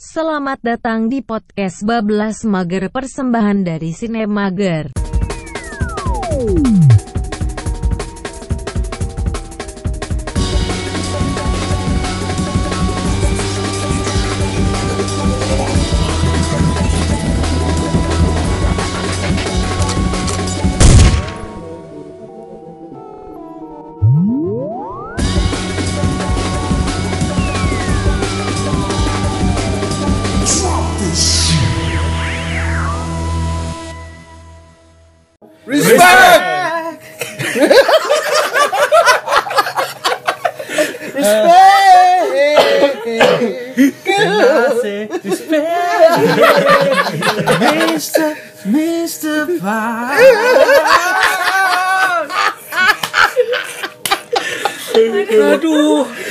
Selamat 0.00 0.56
datang 0.64 1.12
di 1.12 1.20
podcast 1.20 1.84
Bablas 1.84 2.48
Mager 2.48 2.88
persembahan 2.88 3.68
dari 3.68 3.92
Sine 3.92 4.24
Mager. 4.24 4.96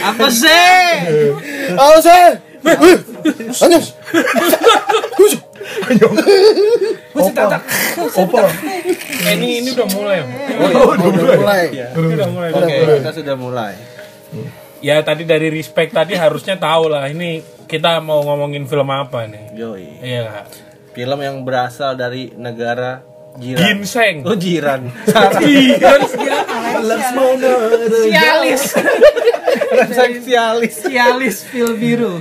Apa 0.10 0.26
sih? 0.34 0.74
Anyos. 3.66 3.88
Opa. 8.16 8.42
Eh, 9.28 9.34
ini 9.36 9.62
ini 9.64 9.70
udah 9.76 9.88
mulai. 9.92 10.18
Oh, 10.74 10.96
udah 10.96 11.36
mulai. 11.38 11.64
Ini 11.74 12.14
udah 12.16 12.30
mulai. 12.32 12.50
Oke, 12.56 12.76
kita 13.02 13.12
sudah 13.14 13.36
mulai. 13.38 13.74
Ya 14.80 15.04
tadi 15.04 15.28
dari 15.28 15.52
respect 15.52 15.92
tadi 15.92 16.16
harusnya 16.16 16.56
tahu 16.56 16.88
lah 16.88 17.04
ini 17.12 17.44
kita 17.68 18.00
mau 18.00 18.24
ngomongin 18.24 18.64
film 18.66 18.88
apa 18.90 19.28
nih. 19.28 19.54
Yoi. 19.54 19.86
Iya. 20.00 20.48
Film 20.96 21.20
yang 21.20 21.44
berasal 21.44 22.00
dari 22.00 22.32
negara 22.34 23.04
jiran. 23.38 23.60
Ginseng. 23.60 24.16
Oh, 24.26 24.36
jiran. 24.40 24.90
Sialis, 28.10 28.64
Sialis. 30.26 30.74
sialis 30.86 31.38
pil 31.50 31.74
biru. 31.76 32.18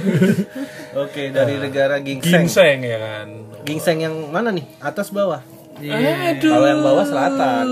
Oke, 0.96 1.30
dari 1.30 1.60
negara 1.60 2.00
gingseng. 2.00 2.48
Ginseng 2.48 2.78
ya 2.82 2.98
kan. 2.98 3.26
Gingseng 3.62 3.98
yang 4.00 4.14
mana 4.28 4.48
nih? 4.50 4.64
Atas 4.80 5.10
bawah. 5.10 5.42
Kalau 5.78 6.66
yang 6.66 6.82
bawah 6.82 7.06
selatan, 7.06 7.66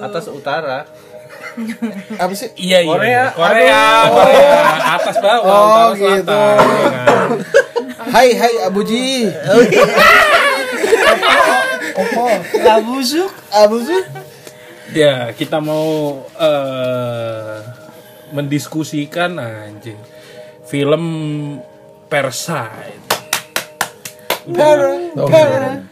atas 0.00 0.28
utara. 0.28 0.84
Apa 2.14 2.32
sih? 2.34 2.52
Iya 2.54 2.78
iya. 2.82 2.90
Korea. 2.90 3.08
iya. 3.08 3.24
Korea, 3.32 3.82
Korea. 4.06 4.52
Atas 4.94 5.16
bawah, 5.18 5.42
Oh, 5.42 5.56
utara 5.56 5.90
gitu. 5.90 5.98
selatan. 5.98 6.56
ya 6.58 6.90
kan. 6.92 7.28
Hai 8.08 8.28
hai 8.32 8.54
Abuji. 8.64 9.26
Opo. 11.94 12.24
Labusuk. 12.62 13.30
Abuji. 13.50 13.98
Ya, 14.94 15.32
kita 15.36 15.60
mau 15.60 16.16
eh 16.40 17.60
mendiskusikan 18.32 19.38
anjing 19.38 19.98
film 20.68 21.04
Parasite. 22.08 23.04
Para, 24.48 25.12
para, 25.28 25.84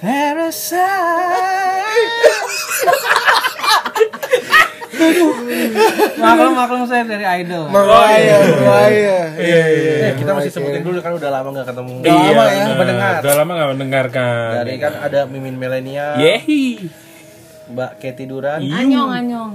parasite. 0.00 1.44
Maklum 6.16 6.52
maklum 6.56 6.82
saya 6.88 7.04
dari 7.04 7.28
idol. 7.44 7.68
Meraya, 7.68 8.36
meraya. 8.40 9.18
Iya 9.36 9.64
iya. 9.68 9.92
Eh, 10.08 10.12
kita 10.16 10.32
masih 10.32 10.48
sebutin 10.48 10.80
dulu 10.80 10.98
kan 11.04 11.12
udah 11.12 11.28
lama 11.28 11.48
nggak 11.52 11.66
ketemu. 11.68 11.94
Udah 12.00 12.14
lama 12.16 12.44
ya, 12.48 12.64
mendengar. 12.72 13.14
Udah 13.20 13.34
lama 13.36 13.50
nggak 13.52 13.70
mendengarkan. 13.76 14.50
Dari 14.64 14.74
kan 14.80 14.92
ada 15.04 15.20
Mimin 15.28 15.60
Milenial, 15.60 16.16
Yehi. 16.16 16.88
Mbak 17.64 17.92
Keti 17.96 18.28
Duran, 18.28 18.60
Anyong 18.60 19.10
anyong. 19.10 19.50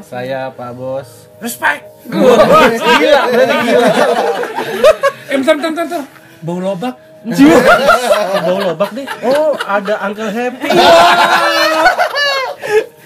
saya 0.00 0.48
Pak 0.48 0.72
Bos. 0.72 1.28
Respect. 1.38 1.84
Gila, 2.08 2.44
berarti 3.28 3.56
gila. 3.62 3.88
Bentar, 5.28 5.54
bentar, 5.54 5.70
bentar, 5.70 5.84
bentar. 5.84 6.02
Bau 6.40 6.58
lobak. 6.58 6.96
Bau 8.40 8.58
lobak 8.64 8.90
nih. 8.96 9.06
Oh, 9.22 9.52
ada 9.60 9.94
Uncle 10.02 10.30
Happy. 10.30 10.68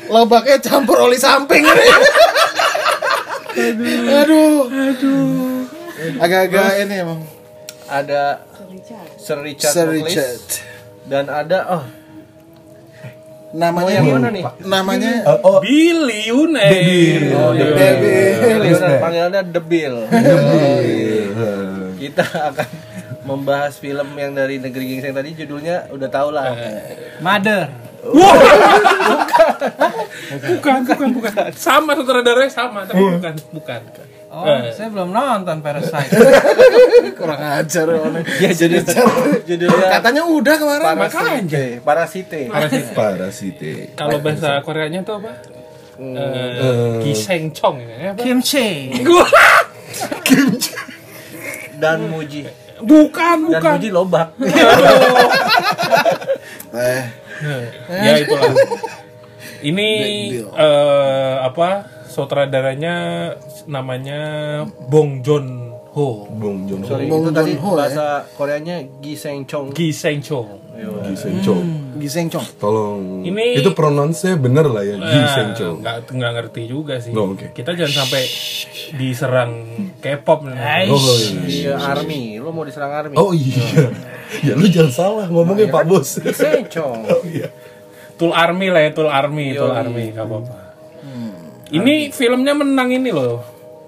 Lobaknya 0.06 0.56
campur 0.60 1.02
oli 1.02 1.18
samping. 1.18 1.66
Aduh. 3.52 4.70
Aduh. 4.70 5.66
Agak-agak 6.18 6.68
ini 6.80 6.94
emang. 7.00 7.20
Ada 7.90 8.40
Sir 9.18 9.38
Richard, 9.40 9.74
Sir. 9.74 9.86
Richard. 9.90 10.40
dan 11.02 11.26
ada 11.26 11.66
oh 11.68 11.84
Namanya 13.52 13.92
yang 14.00 14.06
mana 14.16 14.28
nih? 14.32 14.44
Namanya 14.64 15.12
Oh, 15.44 15.60
Billy 15.60 16.32
Une. 16.32 16.56
Oh, 17.36 17.52
The 17.52 17.66
Bill. 17.68 17.96
Bill. 18.64 18.80
Panggilannya 18.96 19.40
The 19.52 19.60
Bill. 19.62 19.96
Kita 22.02 22.24
akan 22.24 22.68
membahas 23.22 23.78
film 23.78 24.08
yang 24.18 24.32
dari 24.34 24.58
negeri 24.58 24.96
gingseng 24.96 25.14
tadi 25.14 25.36
judulnya 25.36 25.92
udah 25.92 26.08
tau 26.10 26.32
lah. 26.32 26.56
Mother. 27.20 27.70
Bukan, 30.32 30.78
bukan, 30.88 31.08
bukan. 31.14 31.32
Sama 31.54 31.94
sutradaranya 31.94 32.50
sama, 32.50 32.82
tapi 32.82 32.98
bukan, 32.98 33.34
bukan. 33.54 33.80
Oh, 34.32 34.48
Eh. 34.48 34.72
saya 34.72 34.88
belum 34.88 35.12
nonton 35.12 35.60
Parasite. 35.60 36.08
kurang 37.20 37.36
ajar 37.36 37.84
One. 37.84 38.24
Ya 38.40 38.48
judul 38.48 38.80
judulnya 39.44 40.00
Katanya 40.00 40.24
udah 40.24 40.54
kemarin. 40.56 40.86
Parasite. 40.96 41.84
Parasite. 41.84 42.40
Parasite. 42.48 42.96
Parasite. 42.96 43.72
Kalau 43.92 44.24
bahasa 44.24 44.64
Koreanya 44.64 45.04
tuh 45.04 45.20
apa? 45.20 45.36
Eh, 46.00 47.04
Giseng 47.04 47.52
Chong 47.52 47.76
ya. 47.76 48.16
apa? 48.16 48.24
Kimchi. 48.24 48.88
Dan 51.82 52.08
Muji. 52.08 52.48
Bukan, 52.80 53.36
Dan 53.36 53.60
bukan. 53.60 53.72
Muji 53.76 53.90
lobak. 53.92 54.28
Eh, 56.72 57.04
ya 57.92 58.12
itulah. 58.16 58.48
Ini 59.60 59.88
eh, 60.40 61.34
apa? 61.36 61.84
Sutradaranya 62.12 62.94
namanya 63.64 64.20
Bong 64.86 65.24
Joon 65.24 65.72
Ho. 65.92 66.28
Bong 66.28 66.68
Joon 66.68 66.84
Ho. 66.84 66.88
Sorry, 66.88 67.08
Bong 67.08 67.24
itu 67.24 67.32
tadi 67.32 67.52
Joon-ho, 67.56 67.70
ya. 67.70 67.76
bahasa 67.78 68.04
Koreanya 68.36 68.76
Giseng 69.00 69.48
Chong. 69.48 69.72
Giseng 69.72 70.20
Chong. 70.20 70.48
Gi 70.72 71.14
Seng 71.14 71.36
Chong. 71.44 71.64
Giseng 71.94 72.26
Chong. 72.26 72.46
Tolong. 72.56 73.22
Ini- 73.22 73.60
itu 73.60 73.70
pronounce-nya 73.70 74.34
bener 74.34 74.66
lah 74.66 74.82
ya, 74.82 74.96
Gi 74.96 75.20
Seng 75.30 75.50
Chong. 75.52 75.76
Nggak 75.78 76.10
nggak 76.10 76.32
ngerti 76.34 76.62
juga 76.64 76.96
sih. 76.96 77.12
Oh, 77.12 77.32
oke. 77.32 77.52
Kita 77.52 77.72
jangan 77.72 78.02
sampai 78.02 78.24
diserang 78.92 79.52
K-pop 80.00 80.48
nih. 80.48 80.88
Oh 80.88 80.96
iya. 80.98 81.40
Iya, 81.44 81.72
Army. 81.78 82.40
Lo 82.40 82.50
mau 82.50 82.64
diserang 82.64 82.90
Army? 82.90 83.14
Oh 83.14 83.30
iya. 83.30 83.62
ya 84.48 84.52
lu 84.52 84.66
jangan 84.66 84.92
salah 84.92 85.26
ngomongnya 85.28 85.68
Pak 85.68 85.84
Bos. 85.84 86.18
Giseng 86.18 86.66
Chong. 86.68 87.04
Oh 87.12 87.22
iya. 87.22 87.52
Tool 88.16 88.32
Army 88.32 88.68
lah 88.68 88.80
ya, 88.80 88.90
Tool 88.92 89.08
Army, 89.08 89.52
Tool. 89.52 89.68
Army, 89.68 90.10
nggak 90.10 90.24
apa-apa. 90.24 90.56
Ini 91.72 92.12
filmnya 92.12 92.52
menang 92.52 92.92
ini 92.92 93.08
loh. 93.08 93.40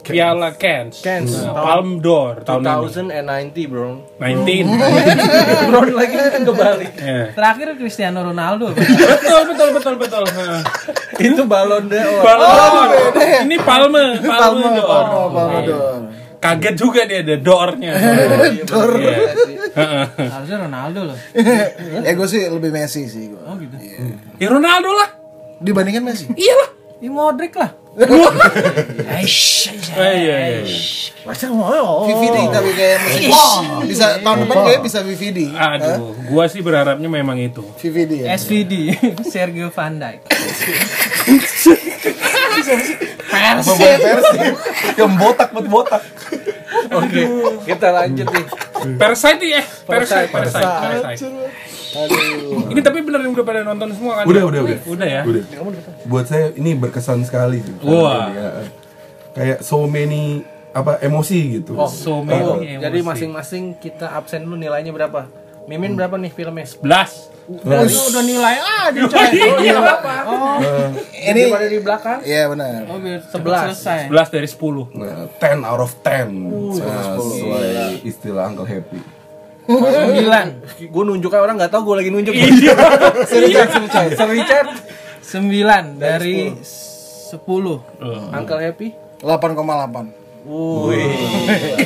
Piala 0.05 0.53
Cannes. 0.53 1.00
Cannes. 1.00 1.33
Nah, 1.33 1.56
Palme 1.56 1.97
d'Or 1.97 2.45
tahun 2.45 2.61
ini. 2.61 3.49
2090, 3.57 3.72
bro. 3.72 4.04
19. 4.21 4.69
Bro 5.72 5.81
lagi 5.97 6.13
kan 6.13 6.42
kebalik. 6.45 6.92
Ya. 7.01 7.33
Terakhir 7.33 7.69
Cristiano 7.81 8.21
Ronaldo. 8.21 8.69
Betul, 8.77 9.41
betul, 9.48 9.69
betul, 9.72 9.95
betul. 9.97 10.25
Nah. 10.28 10.60
Itu 11.16 11.48
balon 11.48 11.89
d'Or. 11.89 12.21
Palme 12.21 12.45
d'Or. 12.45 12.89
Ini 13.48 13.57
Palme, 13.65 14.04
Palme 14.21 14.66
d'Or. 14.77 15.04
Oh, 15.09 15.28
Palme 15.33 15.57
Iya. 15.57 15.69
d'Or. 15.72 16.01
Kaget 16.37 16.75
juga 16.77 17.01
dia 17.09 17.25
ada 17.25 17.37
d'Ornya. 17.41 17.92
Dor. 18.69 18.92
Harusnya 20.21 20.59
Ronaldo 20.69 21.01
loh. 21.09 21.19
Eh 22.04 22.13
gue 22.13 22.28
sih 22.28 22.45
lebih 22.45 22.69
Messi 22.69 23.09
sih 23.09 23.33
gue. 23.33 23.41
Oh 23.41 23.57
gitu. 23.57 23.72
Ya 24.37 24.53
Ronaldo 24.53 24.92
lah. 24.92 25.09
Dibandingkan 25.65 26.04
Messi. 26.04 26.28
Iyalah. 26.28 26.84
Di 27.04 27.12
Modric 27.12 27.53
lah. 27.60 27.68
Eh, 29.95 30.15
iya, 30.18 30.36
iya. 30.59 30.62
Masa 31.22 31.47
mau? 31.54 32.03
VVD 32.03 32.51
tapi 32.51 32.74
kayak 32.74 32.98
musik. 33.06 33.86
Bisa 33.86 34.18
tahun 34.18 34.42
depan 34.42 34.56
kayak 34.66 34.80
bisa 34.83 34.98
VVD. 35.06 35.54
Aduh, 35.54 36.18
gua 36.27 36.51
sih 36.51 36.59
berharapnya 36.59 37.06
memang 37.06 37.39
itu. 37.39 37.62
VVD 37.78 38.27
ya. 38.27 38.34
SVD. 38.34 38.98
Sergio 39.30 39.71
Van 39.71 39.95
Dijk. 40.03 40.27
Buat 43.62 43.78
Persib? 44.03 44.54
Yang 44.98 45.12
botak 45.15 45.48
buat 45.54 45.66
botak. 45.71 46.03
Oke, 46.91 47.22
kita 47.62 47.89
lanjut 47.95 48.27
nih. 48.27 48.47
Parasite 48.98 49.39
nih 49.39 49.51
eh 49.62 49.65
Parasite, 49.86 50.28
Parasite. 51.94 52.42
Ini 52.68 52.80
tapi 52.82 52.98
beneran 53.00 53.30
udah 53.30 53.46
pada 53.46 53.60
nonton 53.62 53.88
semua 53.94 54.12
kan? 54.18 54.24
Udah, 54.26 54.42
udah, 54.44 54.60
udah. 54.62 54.78
Udah 54.84 55.06
ya. 55.08 55.22
Udah. 55.22 55.42
Buat 56.04 56.26
saya 56.26 56.50
ini 56.52 56.74
berkesan 56.74 57.22
sekali 57.22 57.62
tuh. 57.62 57.74
Wah. 57.86 58.28
Ya. 58.28 58.48
Kayak 59.32 59.58
so 59.62 59.86
many 59.86 60.42
apa 60.70 60.98
emosi 61.00 61.38
gitu. 61.54 61.72
Oh, 61.74 61.86
So 61.86 62.18
oh, 62.18 62.20
many 62.20 62.82
jadi 62.82 62.98
emosi. 62.98 63.30
masing-masing 63.30 63.78
kita 63.78 64.10
absen 64.10 64.42
dulu 64.42 64.58
nilainya 64.58 64.91
berapa? 64.91 65.30
Mimin 65.64 65.94
berapa 65.94 66.18
nih 66.18 66.28
filmnya? 66.28 66.66
11. 66.66 66.82
Nah, 67.44 67.84
Lu 67.84 68.00
udah 68.08 68.24
nilai 68.24 68.56
aja 68.56 69.00
Oh, 69.00 69.08
coy. 69.08 69.28
iya. 69.60 69.76
Oh, 70.24 70.56
Ini 71.12 71.41
pada 71.48 71.66
di 71.68 71.78
belakang. 71.78 72.18
Iya 72.20 72.48
benar. 72.48 72.88
oh 72.88 72.96
biar 72.96 73.20
cepet 73.20 73.32
Sebelas. 73.32 73.62
selesai. 73.70 74.00
11 74.08 74.28
dari 74.32 74.48
10. 74.48 74.80
Nah, 74.92 75.16
10 75.30 75.60
out 75.62 75.80
of 75.80 75.92
10 76.00 76.80
nah, 76.80 77.16
sesuai 77.16 77.68
istilah 78.02 78.42
Uncle 78.48 78.64
Happy 78.64 79.00
Sembilan. 79.69 80.47
Gue 80.93 81.03
nunjuknya 81.09 81.41
orang 81.41 81.57
nggak 81.57 81.72
tahu 81.72 81.83
gue 81.93 81.97
lagi 82.05 82.11
nunjuk. 82.13 82.34
Iya. 82.37 82.75
Richard. 84.28 84.69
Sembilan 85.34 85.99
dari 85.99 86.53
sepuluh. 86.63 87.81
Uncle 88.31 88.61
Happy. 88.61 88.89
8,8. 89.25 90.25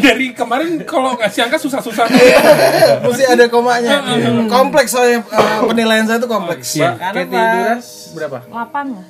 Dari 0.03 0.35
kemarin 0.35 0.83
kalau 0.83 1.15
ngasih 1.15 1.47
angka 1.47 1.63
susah-susah. 1.63 2.11
Mesti 3.07 3.25
ada 3.31 3.47
komanya. 3.47 4.03
Kompleks 4.51 4.91
soalnya 4.91 5.23
eh, 5.23 5.59
penilaian 5.63 6.05
saya 6.11 6.19
itu 6.19 6.27
kompleks. 6.27 6.75
Iya. 6.75 6.99
Karena 6.99 7.79
berapa? 8.19 8.39
8 8.51 8.95
lah. 8.99 9.07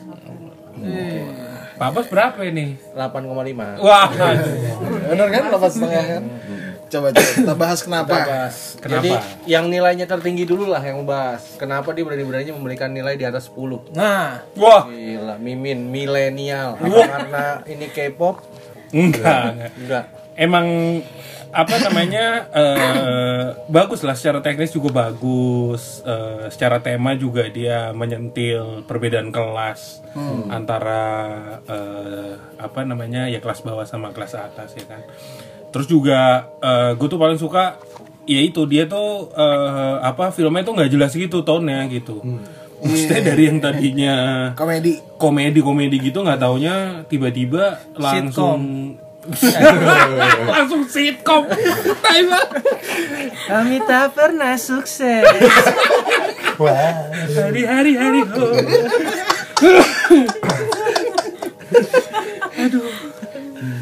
Pak 1.78 1.88
Bos 1.94 2.06
berapa 2.10 2.40
ini? 2.44 2.76
8,5. 2.92 3.80
Wah. 3.80 4.08
Benar 5.08 5.26
kan? 5.32 5.42
8 5.48 5.72
setengah 5.72 6.04
kan? 6.04 6.22
Coba 6.88 7.12
coba 7.12 7.30
kita 7.36 7.54
bahas 7.54 7.80
kenapa. 7.84 8.08
Kita 8.08 8.24
bahas. 8.24 8.56
Kenapa? 8.80 8.94
Jadi 9.04 9.10
yang 9.44 9.68
nilainya 9.68 10.06
tertinggi 10.08 10.44
dulu 10.48 10.64
lah 10.68 10.80
yang 10.80 11.04
bahas. 11.04 11.56
Kenapa 11.60 11.92
dia 11.92 12.04
berani-beraninya 12.04 12.56
memberikan 12.56 12.90
nilai 12.90 13.14
di 13.20 13.28
atas 13.28 13.52
10? 13.52 13.92
Nah, 13.92 14.42
Wah. 14.56 14.88
Gila, 14.88 15.36
Mimin 15.36 15.92
milenial. 15.92 16.80
Apa 16.80 17.00
karena 17.04 17.44
ini 17.68 17.86
K-pop? 17.92 18.40
Enggak, 18.92 19.42
enggak. 19.52 19.72
Enggak. 19.76 20.04
Emang 20.38 20.66
apa 21.48 21.80
namanya 21.80 22.44
eh, 22.52 23.44
bagus 23.72 24.04
lah 24.04 24.12
secara 24.12 24.44
teknis 24.44 24.68
juga 24.68 24.92
bagus 24.92 26.04
Eh, 26.04 26.46
secara 26.52 26.80
tema 26.84 27.16
juga 27.16 27.48
dia 27.48 27.92
menyentil 27.96 28.84
perbedaan 28.84 29.32
kelas 29.32 30.04
antara 30.52 31.04
eh, 31.64 32.36
apa 32.60 32.80
namanya 32.84 33.28
ya 33.32 33.40
kelas 33.40 33.64
bawah 33.64 33.88
sama 33.88 34.12
kelas 34.12 34.36
atas 34.36 34.76
ya 34.76 34.84
kan 34.88 35.02
terus 35.70 35.86
juga 35.86 36.48
gue 36.96 37.08
tuh 37.08 37.20
paling 37.20 37.38
suka 37.40 37.76
ya 38.28 38.40
itu 38.44 38.60
dia 38.68 38.84
tuh 38.84 39.32
eh, 39.32 39.96
apa 40.04 40.28
filmnya 40.28 40.60
tuh 40.60 40.76
nggak 40.76 40.92
jelas 40.92 41.16
gitu 41.16 41.40
tone-nya 41.40 41.88
gitu. 41.88 42.20
Maksudnya 42.78 43.34
dari 43.34 43.50
yang 43.50 43.58
tadinya 43.58 44.14
Komedi. 44.54 45.02
komedi 45.18 45.58
komedi 45.58 45.98
gitu 45.98 46.22
nggak 46.22 46.38
taunya 46.38 47.02
tiba-tiba 47.10 47.74
langsung 47.98 48.94
langsung 50.54 50.86
sitkom 50.86 51.42
kami 53.50 53.76
tak 53.82 54.14
pernah 54.14 54.54
sukses. 54.54 55.26
hari-hari 57.34 57.98
hari 57.98 58.22
ho 58.22 58.46
aduh 61.74 62.07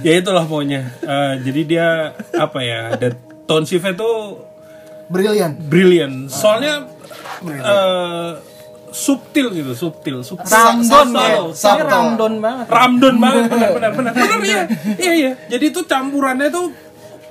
ya 0.07 0.13
itulah 0.17 0.45
pokoknya 0.45 0.81
Eh, 1.03 1.33
jadi 1.43 1.61
dia 1.63 1.87
apa 2.33 2.59
ya 2.61 2.95
dan 2.95 3.19
tone 3.45 3.65
shiftnya 3.65 3.93
tuh 3.93 4.39
Brilian. 5.07 5.59
brilliant 5.61 6.27
soalnya 6.29 6.87
eh, 7.43 8.31
subtil 8.89 9.51
gitu 9.51 9.73
subtil 9.73 10.23
subtil 10.23 10.47
Ramdon 10.47 10.87
Subtle. 11.11 11.21
ya. 11.21 11.39
Subtle. 11.53 11.87
Ramdon 11.87 12.35
banget. 12.39 12.67
Ramdon 12.69 13.17
banget 13.17 13.43
benar 13.53 13.71
benar 13.73 13.91
benar 13.93 14.13
benar 14.15 14.39
iya 14.41 14.63
iya 14.97 15.13
iya 15.15 15.33
jadi 15.49 15.65
itu 15.69 15.83
campurannya 15.85 16.49
tuh 16.49 16.71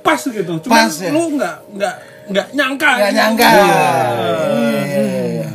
pas 0.00 0.20
gitu 0.20 0.52
cuma 0.60 0.72
Pas, 0.78 0.92
ya? 0.94 1.10
lu 1.10 1.34
nggak 1.34 1.54
nggak 1.74 1.94
nggak 2.26 2.46
nyangka 2.52 2.86
Gak 2.88 2.98
gitu. 3.02 3.16
nyangka. 3.16 3.48
Iya. 3.48 3.86
Iya, 4.46 4.82
iya, 5.02 5.24
iya. 5.32 5.48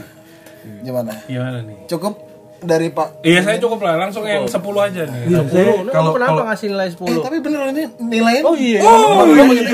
Gimana? 0.82 1.12
gimana 1.24 1.58
nih 1.62 1.78
Cukup 1.86 2.14
dari 2.62 2.94
Pak. 2.94 3.26
iya 3.26 3.42
saya 3.42 3.58
cukup 3.58 3.82
lah 3.82 3.98
langsung 3.98 4.22
yang 4.22 4.46
10 4.46 4.54
aja 4.62 5.02
nih 5.10 5.22
Iya, 5.26 5.42
saya 5.50 5.66
Lu 5.82 5.90
kalau 5.90 6.12
kenapa 6.14 6.42
ngasih 6.54 6.68
nilai 6.70 6.90
10? 6.94 7.10
Eh, 7.10 7.18
tapi 7.26 7.38
bener 7.42 7.60
ini 7.74 7.84
nilainya. 7.98 8.44
Oh 8.46 8.56
iya. 8.56 8.80
Oh, 8.86 9.26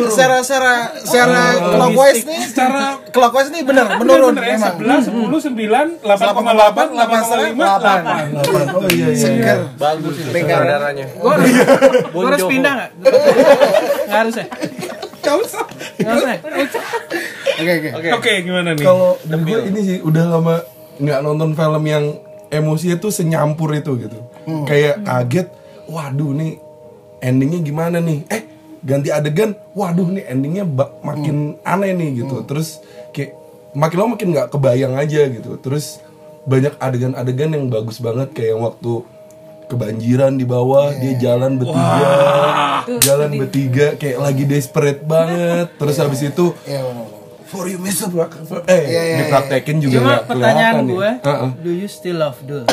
secara 0.07 0.39
secara 0.39 0.74
secara 1.04 1.42
clockwise 1.60 2.24
nih, 2.24 2.42
secara 2.48 2.84
clockwise 3.12 3.50
nih 3.51 3.63
bener 3.68 3.86
menurun 4.00 4.34
bener 4.39 4.56
memang. 4.56 5.04
11 5.04 5.12
10 5.12 6.00
9 6.00 6.07
8,8 6.07 6.95
8,5 6.95 7.60
8 7.60 8.80
oh 8.80 8.88
iya 8.88 9.07
iya. 9.12 9.19
Seger. 9.19 9.60
Bagus 9.75 10.16
itu 10.16 10.30
saudaranya. 10.31 11.06
Harus, 11.12 11.51
gua 12.16 12.24
harus 12.31 12.44
pindah 12.48 12.72
nggak? 12.72 12.90
Nggak 14.07 14.19
harus 14.24 14.36
ya? 14.40 14.45
Usah 15.28 15.66
ya? 16.31 16.40
Oke 17.57 17.72
oke. 17.83 17.90
Oke. 18.00 18.10
oke 18.16 18.31
gimana 18.48 18.69
nih 18.78 18.86
Kalau 18.86 19.19
gue 19.19 19.60
ini 19.68 19.80
sih 19.83 19.98
udah 20.00 20.24
lama 20.30 20.56
nggak 20.98 21.19
nonton 21.19 21.51
film 21.54 21.83
yang 21.83 22.06
emosinya 22.50 22.98
tuh 22.98 23.12
senyampur 23.12 23.74
itu 23.76 23.96
gitu. 24.00 24.20
Kayak 24.66 25.04
kaget, 25.04 25.48
waduh 25.88 26.32
nih 26.36 26.60
endingnya 27.20 27.60
gimana 27.64 27.98
nih? 28.00 28.24
Eh 28.32 28.44
ganti 28.84 29.10
adegan, 29.12 29.56
waduh 29.74 30.08
nih 30.08 30.24
endingnya 30.28 30.64
makin 31.04 31.60
aneh 31.64 31.92
nih 31.94 32.24
gitu. 32.24 32.44
Terus 32.48 32.80
kayak 33.12 33.36
makin 33.76 33.98
lama 34.00 34.10
makin 34.16 34.28
nggak 34.34 34.48
kebayang 34.54 34.96
aja 34.96 35.28
gitu. 35.28 35.60
Terus 35.60 36.00
banyak 36.48 36.80
adegan-adegan 36.80 37.52
yang 37.52 37.66
bagus 37.68 38.00
banget 38.00 38.32
kayak 38.32 38.56
yang 38.56 38.64
waktu 38.64 39.04
kebanjiran 39.68 40.40
di 40.40 40.48
bawah 40.48 40.96
dia 40.96 41.20
jalan 41.20 41.60
bertiga 41.60 42.08
jalan 43.04 43.30
bertiga 43.36 43.88
kayak 44.00 44.20
lagi 44.24 44.48
desperate 44.48 45.04
banget 45.04 45.76
terus 45.76 46.00
habis 46.00 46.24
itu 46.24 46.56
Iya 46.64 46.88
benar. 46.88 47.17
For 47.48 47.66
you 47.66 47.78
Mr. 47.78 48.08
Black 48.08 48.36
eh 48.68 48.84
Iya, 48.84 49.02
iya, 49.04 49.18
dipraktekin 49.24 49.78
juga 49.80 49.96
Cuma 49.98 50.14
pertanyaan 50.22 50.76
kelihatan 50.78 50.86
gue, 50.90 51.10
ya. 51.10 51.14
Heeh. 51.26 51.50
do 51.58 51.72
you 51.74 51.88
still 51.88 52.18
love 52.18 52.40
Dul? 52.44 52.68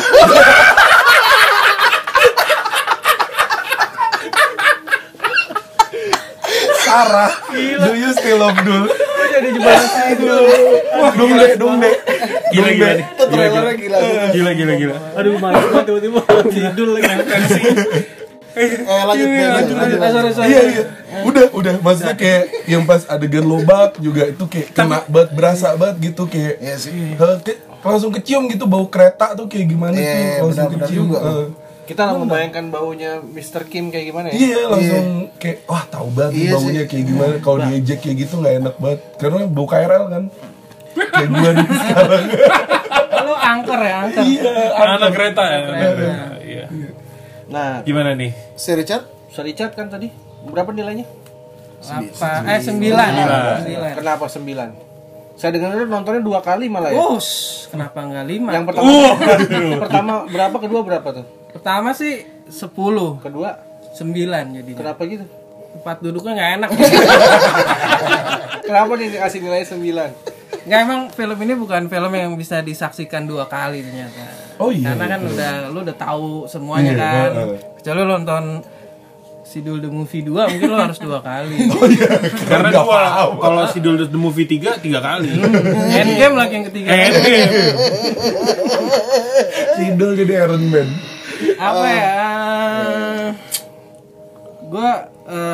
Sarah 6.77 7.33
do 7.51 7.93
you 7.95 8.11
still 8.13 8.39
love 8.39 8.59
Dul 8.61 8.85
Jadi 9.27 9.49
jembatan 9.51 9.89
saya 9.91 10.13
dulu. 10.15 10.45
wah 10.95 11.11
dong 11.13 11.33
deh 11.33 11.51
dong 11.57 11.75
deh 11.83 11.95
gila 12.53 12.71
gila 12.71 12.93
nih 12.93 13.05
Itu 13.09 13.25
trailernya 13.27 13.75
gila. 13.75 13.99
gila 14.31 14.51
gila 14.53 14.73
gila 14.79 14.95
Aduh, 15.19 15.35
malas 15.39 15.63
banget 15.65 15.85
tiba-tiba 15.89 16.21
tidur 16.47 16.89
lagi. 16.95 17.09
Eh 18.55 18.71
lanjut 18.87 19.27
deh, 19.27 19.49
lanjut 19.49 19.75
lanjut. 19.75 19.99
lanjut. 19.99 20.35
iya 20.45 20.63
iya. 20.65 20.85
Udah 21.23 21.47
udah. 21.51 21.75
Maksudnya 21.79 22.15
kayak 22.15 22.43
yang 22.65 22.83
pas 22.85 23.03
adegan 23.05 23.43
lobak 23.43 23.99
juga 23.99 24.27
itu 24.27 24.45
kayak 24.45 24.71
kena 24.71 25.03
banget 25.05 25.31
berasa 25.33 25.75
banget 25.75 25.97
gitu 26.05 26.23
kayak 26.25 26.59
Iya 26.59 26.77
sih. 26.77 27.19
langsung 27.81 28.11
kecium 28.11 28.49
gitu 28.49 28.65
bau 28.65 28.87
kereta 28.87 29.35
tuh 29.35 29.45
kayak 29.45 29.67
gimana 29.69 29.93
Iya, 29.93 30.01
tuh 30.01 30.09
iya, 30.09 30.31
langsung 30.39 30.49
benar-benar 30.49 30.87
kecium. 30.87 31.05
juga. 31.05 31.19
Kita 31.85 32.03
lah 32.03 32.15
membayangkan 32.17 32.65
baunya 32.71 33.21
Mr. 33.21 33.69
Kim 33.69 33.93
kayak 33.93 34.07
gimana 34.09 34.27
ya? 34.29 34.35
Iya 34.35 34.61
langsung 34.67 35.07
kayak 35.37 35.69
wah 35.69 35.85
tahu 35.85 36.09
banget 36.11 36.33
Iya 36.35 36.51
baunya 36.55 36.83
kayak 36.87 37.05
gimana. 37.05 37.35
Kalau 37.39 37.59
diejek 37.61 37.99
kayak 38.01 38.17
gitu 38.19 38.35
nggak 38.39 38.55
enak 38.59 38.75
banget. 38.79 39.01
Karena 39.19 39.39
bau 39.47 39.67
KRL 39.67 40.05
kan. 40.09 40.25
Kayak 40.95 41.29
gua 41.29 41.51
nih 41.53 41.67
sekarang? 41.69 42.25
Lu 43.25 43.35
angker 43.35 43.81
ya, 43.81 43.95
angker. 44.01 44.23
iya 44.23 44.53
anak 44.75 45.11
kereta 45.13 45.43
ya. 45.43 45.59
Iya 45.61 45.91
Nah, 47.45 47.85
gimana 47.85 48.17
nih 48.17 48.33
Si 48.55 48.73
Richard 48.73 49.05
Sir 49.29 49.45
Richard 49.45 49.75
kan 49.75 49.91
tadi 49.91 50.09
berapa 50.45 50.71
nilainya? 50.71 51.05
Apa? 51.85 52.49
Eh, 52.49 52.61
sembilan. 52.63 53.11
Sembilan. 53.61 53.93
Kenapa 53.99 54.25
9? 54.25 54.85
Saya 55.35 55.51
dengar 55.51 55.75
dulu 55.75 55.91
nontonnya 55.91 56.23
dua 56.23 56.39
kali 56.39 56.71
malah 56.71 56.95
ya. 56.95 57.03
Us, 57.11 57.67
kenapa 57.67 58.07
nggak 58.07 58.25
lima? 58.25 58.55
Yang 58.55 58.65
pertama 58.71 58.87
pertama 59.83 60.13
berapa, 60.31 60.57
kedua 60.63 60.81
berapa 60.87 61.09
tuh? 61.11 61.27
Pertama 61.51 61.91
sih 61.91 62.23
sepuluh, 62.47 63.19
Kedua 63.19 63.59
sembilan 63.93 64.45
jadi. 64.55 64.71
kenapa 64.79 65.03
gitu? 65.05 65.27
Tempat 65.75 65.97
duduknya 65.99 66.33
nggak 66.39 66.51
enak. 66.63 66.71
Kenapa 68.67 68.93
nih 68.95 69.09
dikasih 69.11 69.39
nilai 69.43 69.63
9? 69.67 70.34
Nggak 70.65 70.81
emang 70.81 71.01
film 71.09 71.39
ini 71.39 71.53
bukan 71.55 71.83
film 71.87 72.09
yang 72.11 72.33
bisa 72.35 72.61
disaksikan 72.61 73.25
dua 73.25 73.45
kali 73.45 73.81
ternyata. 73.81 74.25
Oh 74.57 74.69
iya, 74.69 74.91
Karena 74.91 75.05
kan 75.07 75.21
udah 75.23 75.53
lu 75.69 75.79
udah 75.83 75.93
tahu 75.95 76.27
semuanya 76.47 76.91
Iya, 76.91 76.99
kan. 76.99 77.31
heeh. 77.35 77.59
Kecuali 77.77 77.99
lu 78.01 78.11
nonton 78.11 78.45
Sidul 79.45 79.79
the 79.79 79.87
Movie 79.87 80.25
2 80.25 80.35
mungkin 80.51 80.67
lo 80.67 80.79
harus 80.81 80.99
dua 80.99 81.21
kali. 81.21 81.69
Karena 82.51 82.73
Nggak 82.73 82.81
dua, 82.81 82.97
paham. 82.97 83.31
kalau 83.39 83.63
si 83.69 83.79
Dul 83.79 84.01
the 84.01 84.17
Movie 84.17 84.49
3, 84.49 84.81
tiga 84.81 84.99
kali. 84.99 85.31
Endgame 85.93 86.35
lagi 86.35 86.53
yang 86.55 86.67
ketiga. 86.67 86.89
Endgame. 86.91 87.53
Sidol 89.77 90.13
jadi 90.17 90.33
Iron 90.41 90.65
Man. 90.65 90.89
Apa 91.55 91.87
ya? 91.87 92.15
Gue 94.65 94.91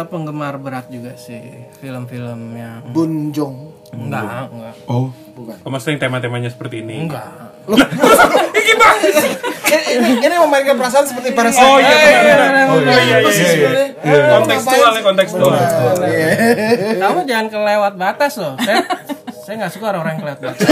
penggemar 0.07 0.57
berat 0.57 0.87
juga 0.87 1.13
sih 1.17 1.41
film-film 1.79 2.41
yang 2.55 2.81
Bunjong. 2.89 3.80
Enggak, 3.95 4.49
enggak. 4.51 4.75
Oh, 4.87 5.11
Oh, 5.65 5.73
maksudnya 5.73 5.97
yang 5.97 6.03
tema-temanya 6.11 6.51
seperti 6.53 6.85
ini? 6.85 7.09
Enggak. 7.09 7.25
ini, 9.91 10.11
ini 10.21 10.35
memainkan 10.37 10.77
perasaan 10.77 11.07
seperti 11.09 11.33
Parasite. 11.33 11.65
Oh 11.65 11.79
iya, 11.81 11.97
benar, 11.97 12.37
benar. 12.37 12.67
oh 12.69 12.79
iya, 12.81 13.01
iya, 13.01 13.17
Apa 13.23 13.31
sih 13.31 13.41
iya, 13.41 13.49
iya. 13.49 13.55
sebenarnya? 13.57 13.89
Kontekstual 14.37 14.91
ya, 14.93 15.03
kontekstual. 15.05 15.53
Kamu 17.01 17.21
jangan 17.25 17.47
kelewat 17.49 17.95
batas 17.97 18.33
loh. 18.37 18.55
Saya 18.61 18.85
saya 19.41 19.55
nggak 19.65 19.73
suka 19.73 19.85
orang-orang 19.97 20.13
yang 20.19 20.23
kelewat 20.29 20.41
batas. 20.45 20.69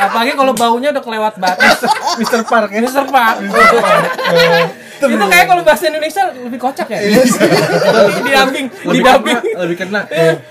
Apalagi 0.00 0.32
kalau 0.32 0.52
baunya 0.56 0.88
udah 0.96 1.04
kelewat 1.04 1.34
batas. 1.36 1.76
Mr. 2.16 2.40
Park 2.48 2.70
ya. 2.72 2.80
Mr. 2.80 3.04
Park. 3.12 3.36
Itu 5.08 5.26
kayak 5.32 5.46
kalau 5.48 5.62
bahasa 5.64 5.84
Indonesia 5.88 6.22
lebih 6.34 6.60
kocak 6.60 6.88
ya. 6.92 7.00
di 7.00 8.30
dubbing, 8.30 8.66
di 8.68 8.98
dubbing. 9.00 9.38
Lebih 9.56 9.76
kena. 9.80 10.04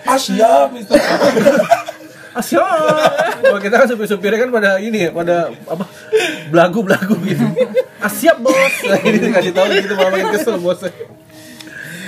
Asia, 0.07 0.65
Mister. 0.73 0.97
Asya. 2.29 2.61
Kalau 3.41 3.59
kita 3.59 3.75
kan 3.81 3.87
supir-supirnya 3.89 4.39
kan 4.47 4.49
pada 4.53 4.77
ini 4.77 5.09
ya, 5.09 5.11
pada 5.11 5.49
apa? 5.67 5.85
Belagu-belagu 6.53 7.17
gitu. 7.25 7.45
Asyap 7.99 8.37
bos. 8.39 8.75
Nah, 8.85 8.99
ini 9.07 9.17
dikasih 9.19 9.51
tahu 9.51 9.67
gitu 9.75 9.93
malah 9.97 10.11
makin 10.13 10.27
kesel 10.37 10.55
bosnya. 10.61 10.93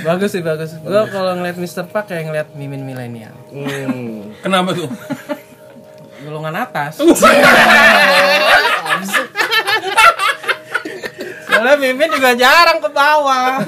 Bagus 0.02 0.34
sih 0.34 0.42
bagus. 0.42 0.74
Gua 0.82 1.06
kalau 1.10 1.38
ngeliat 1.38 1.58
Mr. 1.62 1.86
Park 1.90 2.10
kayak 2.10 2.26
ngeliat 2.30 2.48
mimin 2.58 2.86
milenial. 2.86 3.34
Hmm. 3.54 4.34
Kenapa 4.42 4.74
tuh? 4.74 4.90
Golongan 6.22 6.56
atas. 6.70 7.02
Soalnya 11.62 11.78
mimin 11.78 12.10
juga 12.10 12.34
jarang 12.34 12.82
ke 12.82 12.90
bawah. 12.90 13.62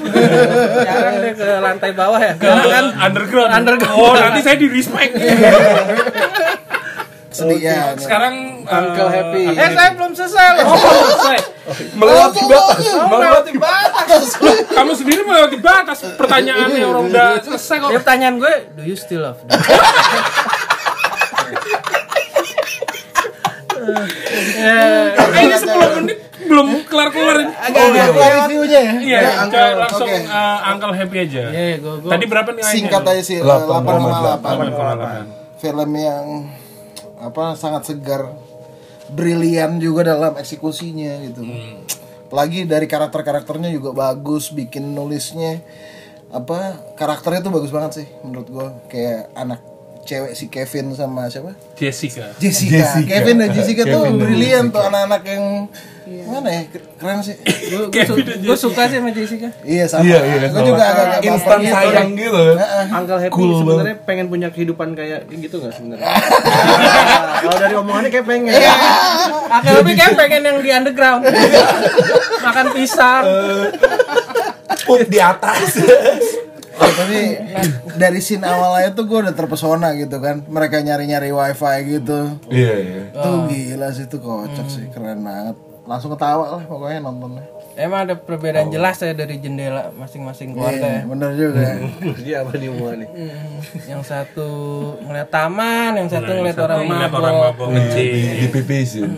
jarang 0.82 1.14
deh 1.22 1.32
ke 1.38 1.46
lantai 1.62 1.94
bawah 1.94 2.18
ya. 2.18 2.34
Karena 2.34 2.66
kan 2.66 2.86
underground. 3.06 3.50
Underground. 3.54 3.94
Oh, 4.02 4.18
nanti 4.18 4.42
saya 4.42 4.58
di 4.58 4.66
respect. 4.66 5.14
Sedih 7.30 7.62
ya. 7.62 7.94
Sekarang 7.94 8.66
Uncle 8.66 9.06
eh, 9.06 9.14
Happy. 9.14 9.42
Eh 9.54 9.70
saya 9.78 9.94
belum 9.94 10.10
selesai 10.10 10.46
loh. 10.58 10.74
selesai. 10.74 11.38
Melewati 11.94 12.40
batas. 12.50 12.82
Melewati 12.98 13.52
batas. 13.62 14.24
kamu 14.74 14.92
sendiri 14.98 15.22
melewati 15.22 15.58
batas 15.62 15.98
pertanyaannya 16.18 16.82
orang 16.82 17.14
udah 17.14 17.28
selesai 17.46 17.78
kok. 17.78 17.90
Ya 17.94 17.98
pertanyaan 18.02 18.42
gue, 18.42 18.54
do 18.74 18.82
you 18.82 18.98
still 18.98 19.22
love? 19.22 19.38
Eh, 24.64 25.06
ini 25.44 25.54
10 25.60 25.96
menit 26.00 26.18
belum 26.54 26.68
kelar-kelar. 26.86 27.38
Oh, 27.50 27.88
iya, 27.90 28.04
reviewnya 28.14 28.80
ya. 28.80 28.94
Iya, 29.02 29.20
coba 29.50 29.68
langsung 29.82 30.06
Oke. 30.06 30.22
eh, 30.22 30.58
Uncle 30.70 30.94
Happy 30.94 31.16
aja. 31.26 31.42
Iya, 31.50 31.76
gue 31.82 31.94
gue. 32.06 32.10
Tadi 32.14 32.24
berapa 32.30 32.50
nilainya? 32.54 32.70
Singkat 32.70 33.02
aja 33.02 33.22
sih 33.26 33.38
8,8. 33.42 34.38
8,8. 34.38 35.58
Film 35.58 35.90
yang 35.98 36.24
apa 37.18 37.58
sangat 37.58 37.82
segar, 37.90 38.30
brilian 39.10 39.82
juga 39.82 40.06
dalam 40.06 40.38
eksekusinya 40.38 41.26
gitu. 41.26 41.42
Apalagi 42.30 42.66
dari 42.66 42.86
karakter-karakternya 42.86 43.74
juga 43.74 43.90
bagus, 43.90 44.54
bikin 44.54 44.94
nulisnya 44.94 45.58
apa 46.34 46.82
karakternya 46.98 47.46
tuh 47.46 47.54
bagus 47.54 47.70
banget 47.70 48.02
sih 48.02 48.06
menurut 48.26 48.48
gua 48.50 48.66
kayak 48.90 49.30
anak 49.38 49.62
cewek 50.04 50.32
si 50.32 50.46
Kevin 50.46 50.92
sama 50.92 51.26
siapa 51.26 51.56
Jessica. 51.74 52.30
Jessica, 52.36 52.76
Jessica. 52.76 53.08
Kevin 53.10 53.36
dan 53.38 53.50
Jessica 53.50 53.82
tuh 53.82 54.04
Kevin 54.04 54.14
brilian 54.16 54.64
tuh 54.68 54.82
anak-anak 54.82 55.22
yang 55.24 55.44
mana 56.04 56.48
ya 56.50 56.62
keren 56.94 57.18
sih 57.18 57.32
gue 57.64 57.88
gue 58.38 58.56
suka 58.58 58.84
sih 58.86 59.00
sama 59.00 59.08
Jessica. 59.08 59.48
iya 59.64 59.88
sama 59.88 60.04
Iya, 60.04 60.20
iya, 60.20 60.36
gua 60.44 60.52
sama. 60.54 60.68
juga 60.68 60.84
agak 60.84 61.06
Instan 61.22 61.60
sayang 61.64 62.08
gitu. 62.12 62.42
Uncle 62.92 63.18
Happy 63.18 63.32
Cool 63.32 63.50
sebenarnya 63.56 63.96
pengen 64.04 64.26
punya 64.28 64.48
kehidupan 64.48 64.92
kayak 64.92 65.24
gitu 65.30 65.58
nggak 65.58 65.72
sebenarnya? 65.72 66.04
Kalau 67.40 67.56
dari 67.56 67.74
omongannya 67.74 68.10
kayak 68.10 68.26
pengen. 68.26 68.52
Akhirnya 69.48 69.80
lebih 69.80 69.94
kayak 69.96 70.12
pengen 70.14 70.40
yang 70.44 70.58
di 70.60 70.70
underground. 70.70 71.22
Makan 72.44 72.66
pisang. 72.72 73.24
Put 74.84 75.08
di 75.08 75.18
atas. 75.18 75.80
Oh, 76.74 76.90
tapi 76.90 77.38
dari 77.94 78.18
scene 78.18 78.42
awalnya 78.42 78.90
tuh 78.92 79.06
gue 79.06 79.18
udah 79.22 79.30
terpesona 79.30 79.94
gitu 79.94 80.18
kan 80.18 80.42
mereka 80.44 80.78
nyari-nyari 80.78 81.30
wifi 81.30 81.74
gitu 81.92 82.34
Iya, 82.50 82.74
iya. 82.76 83.02
tuh 83.14 83.46
gila 83.46 83.88
sih 83.90 84.04
tuh 84.04 84.18
kocak 84.18 84.66
sih 84.66 84.84
keren 84.90 85.22
banget 85.22 85.54
langsung 85.84 86.10
ketawa 86.10 86.58
lah 86.58 86.62
pokoknya 86.64 86.98
nontonnya 86.98 87.44
Emang 87.74 88.06
ada 88.06 88.14
perbedaan 88.14 88.70
jelas 88.70 89.02
ya 89.02 89.10
dari 89.10 89.42
jendela 89.42 89.90
masing-masing 89.98 90.54
keluarga 90.54 90.78
ya. 90.78 91.02
Iya, 91.02 91.10
bener 91.10 91.30
juga 91.34 91.66
Dia 92.22 92.36
apa 92.46 92.54
nih 92.54 92.70
nih? 92.70 93.08
Yang 93.90 94.02
satu 94.06 94.48
ngeliat 95.02 95.26
taman, 95.26 95.98
yang 95.98 96.06
satu 96.06 96.38
ngeliat 96.38 96.54
orang 96.54 96.86
Ngeliat 96.86 97.10
orang 97.10 97.34
mabok. 97.34 97.50
mabok 97.50 97.68
ngecil. 97.74 98.06
Di 98.38 98.46
pipisin. 98.54 99.10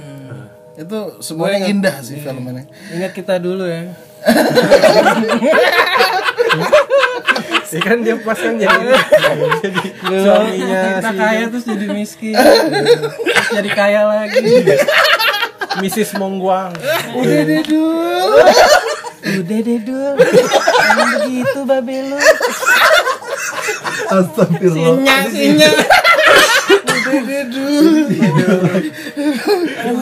itu 0.76 0.98
semuanya 1.20 1.68
indah 1.68 1.96
sih 2.00 2.16
film 2.16 2.48
ini 2.48 2.64
Ingat 2.96 3.12
kita 3.12 3.36
dulu 3.36 3.64
ya. 3.64 3.92
Ya 7.76 7.80
kan 7.85 8.00
dia 8.00 8.16
pas 8.16 8.38
kan 8.40 8.56
jadi 8.56 8.88
jadi 9.61 9.85
suaminya 10.09 10.80
kita 10.80 11.11
si 11.12 11.16
kaya 11.21 11.45
terus 11.52 11.64
jadi 11.68 11.87
miskin. 11.92 12.33
terus 12.33 13.49
jadi 13.52 13.71
kaya 13.76 14.00
lagi. 14.09 14.40
Mrs. 15.76 16.16
Mongguang. 16.16 16.73
Udah 17.21 17.40
deh 17.45 17.61
dul. 17.68 18.33
Udah 19.45 19.59
deh 19.61 19.80
dul. 19.85 20.14
Emang 20.88 21.11
begitu 21.21 21.59
babe 21.68 21.97
lu. 22.00 22.18
Astagfirullah. 24.09 24.97
Sinya, 24.97 25.16
sinya. 25.28 25.71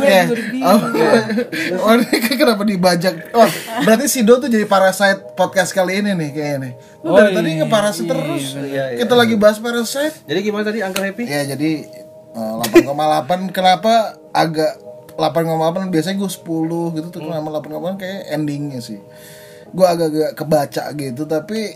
Ya 0.05 0.25
oh, 1.81 1.95
kenapa 2.37 2.63
dibajak? 2.67 3.15
Oh 3.37 3.49
berarti 3.85 4.07
si 4.11 4.21
Do 4.27 4.41
tuh 4.41 4.49
jadi 4.49 4.65
parasite 4.69 5.37
podcast 5.39 5.73
kali 5.73 6.01
ini 6.01 6.17
nih 6.17 6.31
kayaknya 6.33 6.59
nih. 6.61 6.73
Oh, 7.05 7.17
dari 7.17 7.31
tadi 7.37 7.49
iya. 7.53 7.59
nge-parasite 7.65 8.09
terus. 8.09 8.45
Iya, 8.57 8.85
iya. 8.95 8.99
kita 9.05 9.15
lagi 9.15 9.35
bahas 9.37 9.59
parasite. 9.61 10.25
Jadi 10.25 10.39
gimana 10.41 10.65
tadi 10.65 10.79
Uncle 10.81 11.05
Happy? 11.05 11.25
Ya 11.29 11.43
jadi 11.45 11.71
eh, 12.35 12.55
8,8 12.85 13.53
kenapa 13.53 14.19
agak 14.33 14.81
8,8 15.15 15.95
biasanya 15.95 16.17
gue 16.19 16.31
10 16.31 16.97
gitu 16.99 17.09
tuh 17.13 17.21
kenapa 17.23 17.63
8,8 17.63 18.01
kayak 18.01 18.21
endingnya 18.35 18.81
sih. 18.83 18.99
Gue 19.75 19.87
agak-agak 19.87 20.39
kebaca 20.39 20.85
gitu 20.95 21.23
tapi 21.27 21.75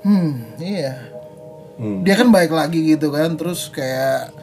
hmm 0.00 0.56
iya 0.56 1.09
dia 1.80 2.14
kan 2.14 2.28
baik 2.28 2.52
lagi 2.52 2.92
gitu 2.92 3.08
kan 3.08 3.32
terus 3.40 3.72
kayak 3.72 4.36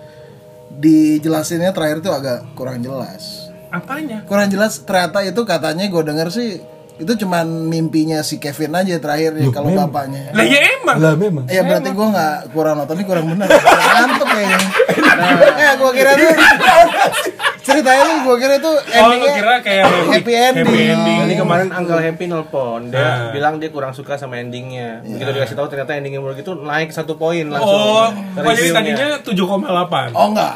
dijelasinnya 0.74 1.70
terakhir 1.70 2.02
tuh 2.02 2.14
agak 2.14 2.46
kurang 2.58 2.82
jelas 2.82 3.50
Apanya? 3.70 4.26
kurang 4.26 4.50
jelas 4.50 4.82
ternyata 4.82 5.22
itu 5.22 5.42
katanya 5.46 5.86
gue 5.86 6.04
denger 6.04 6.30
sih 6.34 6.58
itu 6.98 7.14
cuman 7.14 7.46
mimpinya 7.70 8.26
si 8.26 8.42
Kevin 8.42 8.74
aja 8.74 8.98
terakhir 8.98 9.38
ya 9.38 9.54
kalau 9.54 9.70
bapaknya 9.70 10.34
Lah 10.34 10.42
ya 10.42 10.60
emang. 10.82 10.98
Lah 10.98 11.14
memang. 11.14 11.46
Ya 11.46 11.62
berarti 11.62 11.94
gue 11.94 12.08
nggak 12.10 12.38
kurang 12.58 12.82
nonton 12.82 12.98
ini 12.98 13.06
kurang 13.06 13.26
benar. 13.30 13.46
Ngantuk 13.54 14.26
kayaknya. 14.26 14.60
Ya 15.62 15.72
gue 15.78 15.92
kira 15.94 16.12
tuh 16.18 16.30
ceritanya 17.68 18.02
tuh 18.02 18.18
gue 18.24 18.36
kira 18.38 18.56
tuh 18.58 18.72
Oh, 18.72 18.80
lu 18.80 18.96
endingnya 19.12 19.32
kira 19.36 19.54
kayak 19.60 19.84
happy 20.08 20.34
ending. 20.34 20.64
Happy 20.64 20.80
ending. 20.88 21.18
Jadi 21.20 21.34
kemarin 21.36 21.68
Uncle 21.70 22.00
Happy 22.00 22.26
nelpon, 22.26 22.82
dia 22.88 23.04
Ah. 23.04 23.30
bilang 23.30 23.60
dia 23.60 23.68
kurang 23.68 23.92
suka 23.92 24.16
sama 24.16 24.40
endingnya. 24.40 25.04
Begitu 25.04 25.30
dikasih 25.30 25.54
tahu 25.54 25.68
ternyata 25.68 25.92
endingnya 25.94 26.18
menurut 26.18 26.38
itu 26.38 26.56
naik 26.56 26.90
satu 26.90 27.14
poin 27.14 27.44
langsung. 27.46 27.68
Oh, 27.68 28.08
oh 28.08 28.08
jadi 28.40 28.72
Reviewnya. 28.72 28.74
tadinya 28.74 29.08
7,8. 29.20 30.10
Oh 30.14 30.28
enggak. 30.32 30.54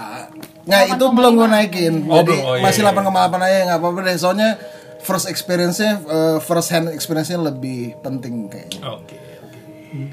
Nah 0.62 0.82
itu 0.86 1.06
belum 1.06 1.32
gue 1.36 1.48
naikin. 1.48 1.94
Oh, 2.06 2.22
Jadi. 2.22 2.36
Oh, 2.40 2.54
iya, 2.56 2.64
masih 2.64 2.82
iya. 2.82 2.94
8,8 2.94 3.12
aja 3.42 3.58
nggak 3.68 3.80
apa-apa 3.82 4.00
deh. 4.02 4.16
Soalnya 4.16 4.50
first 5.00 5.26
experience-nya 5.26 5.92
eh, 6.00 6.38
first 6.40 6.70
hand 6.70 6.88
experience-nya 6.88 7.42
lebih 7.42 7.98
penting 8.00 8.46
kayaknya. 8.48 8.80
Oke. 8.88 9.18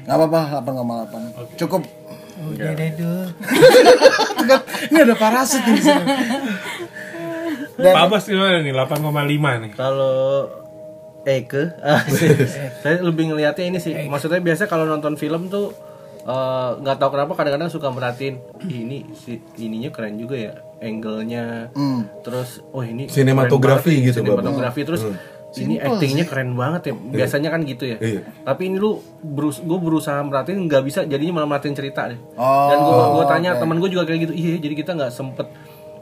Nggak 0.03 0.15
apa-apa 0.17 0.41
8,8. 0.59 1.55
Cukup. 1.55 1.81
Udah 2.39 2.71
deh 2.75 2.91
dul. 2.95 3.25
Ini 4.89 4.97
ada 5.03 5.15
parasit 5.19 5.63
di 5.67 5.75
sini. 5.79 6.03
Dan 7.79 7.93
Pak 7.95 8.03
Abbas 8.11 8.23
gimana 8.27 8.59
nih? 8.59 8.73
8,5 8.75 9.63
nih. 9.63 9.71
Kalau 9.75 10.47
Eke, 11.27 11.75
ah, 11.83 12.03
saya 12.79 13.03
lebih 13.03 13.31
ngelihatnya 13.31 13.65
ini 13.67 13.79
sih. 13.79 13.91
Maksudnya 14.07 14.39
biasa 14.39 14.71
kalau 14.71 14.87
nonton 14.87 15.19
film 15.19 15.51
tuh 15.51 15.75
eh, 16.23 16.69
nggak 16.79 16.95
tahu 16.95 17.09
kenapa 17.15 17.35
kadang-kadang 17.35 17.67
suka 17.67 17.91
merhatiin 17.91 18.39
"Ih, 18.67 18.87
ini 18.87 18.97
si 19.13 19.39
ininya 19.59 19.91
keren 19.91 20.15
juga 20.15 20.39
ya, 20.39 20.53
angle-nya. 20.79 21.75
Hmm. 21.75 22.07
Terus, 22.23 22.63
oh 22.71 22.83
ini 22.83 23.11
Sinematografi 23.11 23.99
gitu. 23.99 24.23
Sinematografi 24.23 24.81
terus 24.87 25.03
ini 25.03 25.38
Simple 25.49 25.81
actingnya 25.81 26.25
keren 26.25 26.53
banget 26.53 26.81
ya. 26.83 26.93
Biasanya 26.95 27.49
kan 27.49 27.61
gitu 27.63 27.83
ya. 27.83 27.97
Iya. 27.97 28.21
tapi 28.43 28.67
ini 28.67 28.77
lu 28.77 28.97
berus 29.19 29.59
gue 29.59 29.75
berusaha 29.75 30.17
merhatiin 30.19 30.61
nggak 30.63 30.83
bisa 30.83 30.99
jadinya 31.03 31.37
malah 31.37 31.49
merhatiin 31.49 31.73
cerita 31.73 32.05
deh. 32.05 32.19
Oh, 32.35 32.67
dan 32.67 32.77
gue 32.79 32.95
gue 33.15 33.25
tanya 33.27 33.49
oke. 33.51 33.59
temen 33.59 33.77
gue 33.77 33.89
juga 33.89 34.03
kayak 34.05 34.19
gitu 34.23 34.33
iya 34.33 34.55
jadi 34.57 34.75
kita 34.75 34.91
nggak 34.93 35.11
sempet 35.11 35.47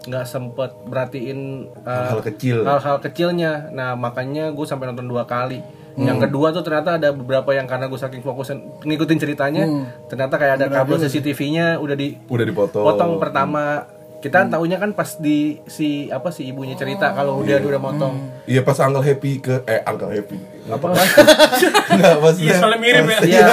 nggak 0.04 0.24
sempet 0.24 0.72
merhatiin 0.84 1.40
uh, 1.78 1.92
Hal-hal 2.08 2.22
kecil. 2.24 2.58
hal-hal 2.62 2.98
kecilnya. 3.00 3.52
Nah 3.70 3.94
makanya 3.94 4.50
gue 4.50 4.64
sampai 4.64 4.88
nonton 4.88 5.06
dua 5.06 5.24
kali. 5.24 5.60
Yang 5.98 6.30
kedua 6.30 6.54
tuh 6.54 6.62
ternyata 6.62 6.96
ada 6.96 7.10
beberapa 7.10 7.50
yang 7.52 7.66
karena 7.66 7.88
gue 7.88 7.98
saking 7.98 8.22
fokus 8.22 8.54
ngikutin 8.80 9.18
ceritanya 9.18 9.66
ternyata 10.06 10.38
kayak 10.38 10.54
ada 10.56 10.68
kabel 10.70 11.02
CCTV-nya 11.02 11.82
udah 11.82 11.96
di 11.96 12.14
Udah 12.28 12.46
dipotong. 12.46 12.86
potong 12.86 13.12
pertama 13.18 13.82
kita 14.18 14.50
tahunya 14.50 14.78
kan 14.78 14.92
pas 14.92 15.14
di 15.18 15.62
si 15.66 16.10
apa 16.10 16.34
si 16.34 16.50
ibunya 16.50 16.74
cerita 16.74 17.14
kalau 17.14 17.46
dia 17.46 17.62
udah 17.62 17.78
motong 17.78 18.16
Iya 18.48 18.64
pas 18.64 18.80
Uncle 18.80 19.04
Happy 19.04 19.38
ke 19.38 19.62
eh 19.68 19.84
Uncle 19.84 20.08
Happy. 20.08 20.40
Apa 20.72 20.96
Enggak 21.92 22.16
pas 22.18 22.36
Iya, 22.40 22.54
soalnya 22.58 22.80
mirip 22.80 23.06
ya. 23.06 23.20
Iya. 23.24 23.46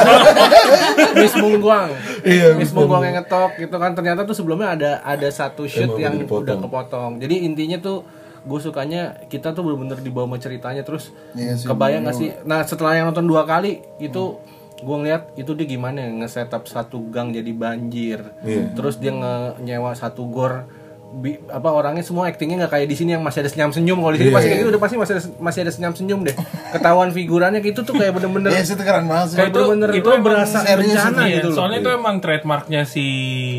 Miss 1.20 1.34
Mungguang. 1.34 1.90
Iya, 2.22 2.46
Miss 2.54 2.70
Miss 2.70 2.72
Mungguang 2.72 3.02
yang 3.02 3.16
ngetok 3.18 3.58
gitu 3.58 3.76
kan 3.76 3.90
ternyata 3.92 4.22
tuh 4.22 4.38
sebelumnya 4.38 4.68
ada 4.72 4.90
ada 5.02 5.28
satu 5.28 5.66
shoot 5.66 5.90
Emang 5.90 5.98
yang 6.00 6.14
udah 6.14 6.22
dipotong. 6.22 6.46
udah 6.46 6.56
kepotong. 6.62 7.10
Jadi 7.18 7.34
intinya 7.42 7.78
tuh 7.82 8.06
gue 8.44 8.60
sukanya 8.60 9.24
kita 9.26 9.56
tuh 9.56 9.64
bener-bener 9.64 9.98
dibawa 9.98 10.28
sama 10.28 10.36
ceritanya 10.36 10.84
terus 10.84 11.10
Iya 11.32 11.56
sih, 11.56 11.64
kebayang 11.64 12.04
gak 12.04 12.12
sih 12.12 12.28
nah 12.44 12.60
setelah 12.60 12.92
yang 12.92 13.08
nonton 13.08 13.24
dua 13.24 13.48
kali 13.48 13.80
itu 13.96 14.36
gue 14.84 14.96
ngeliat 14.96 15.32
itu 15.34 15.50
dia 15.52 15.66
gimana 15.66 15.98
ya 15.98 16.10
nge-setup 16.14 16.64
satu 16.64 17.00
gang 17.08 17.32
jadi 17.32 17.50
banjir 17.50 18.20
Iya. 18.40 18.76
terus 18.76 18.96
dia 18.96 19.10
nge 19.10 19.34
nyewa 19.60 19.90
satu 19.92 20.28
gor 20.28 20.68
bi- 21.16 21.38
apa 21.46 21.68
orangnya 21.68 22.00
semua 22.00 22.26
actingnya 22.26 22.58
nggak 22.58 22.72
kayak 22.72 22.86
di 22.86 22.94
sini 22.94 23.10
yang 23.12 23.22
masih 23.22 23.40
ada 23.40 23.48
senyum 23.48 23.70
senyum 23.70 23.98
kalau 23.98 24.10
di 24.10 24.18
sini 24.18 24.26
Iya. 24.26 24.34
pasti 24.34 24.46
kayak 24.46 24.58
gitu 24.58 24.70
udah 24.70 24.82
pasti 24.82 24.96
masih 24.96 25.12
ada, 25.12 25.22
masih 25.38 25.60
ada 25.60 25.72
senyum 25.72 25.94
senyum 25.94 26.20
deh 26.22 26.34
ketahuan 26.70 27.10
figurannya 27.10 27.60
gitu 27.60 27.80
tuh 27.80 27.94
kayak 27.94 28.12
bener-bener 28.12 28.50
Yes, 28.50 28.68
itu 28.68 28.80
keren 28.80 29.04
banget 29.04 29.26
sih. 29.28 29.36
kayak 29.36 29.48
Itu- 29.48 29.58
bener-bener 29.60 29.88
itu 29.94 30.08
emang 30.08 30.24
berasa 30.24 30.58
bencana 30.60 31.20
Iya, 31.20 31.34
gitu 31.34 31.46
loh 31.46 31.56
soalnya 31.56 31.78
itu 31.78 31.90
emang 31.92 32.14
trademarknya 32.18 32.80
si 32.84 33.04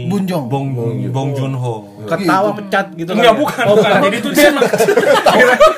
Bunjong. 0.06 0.44
Bong 0.46 0.68
Bong 1.10 1.30
Joon-ho. 1.32 1.76
ketawa 2.06 2.54
pecat 2.54 2.94
gitu 2.94 3.10
Enggak 3.10 3.26
kan 3.26 3.34
ya. 3.34 3.42
bukan, 3.42 3.64
bukan. 3.72 3.92
Jadi 4.04 4.16
itu 4.16 4.30
dia 4.32 4.46
emang 4.48 4.66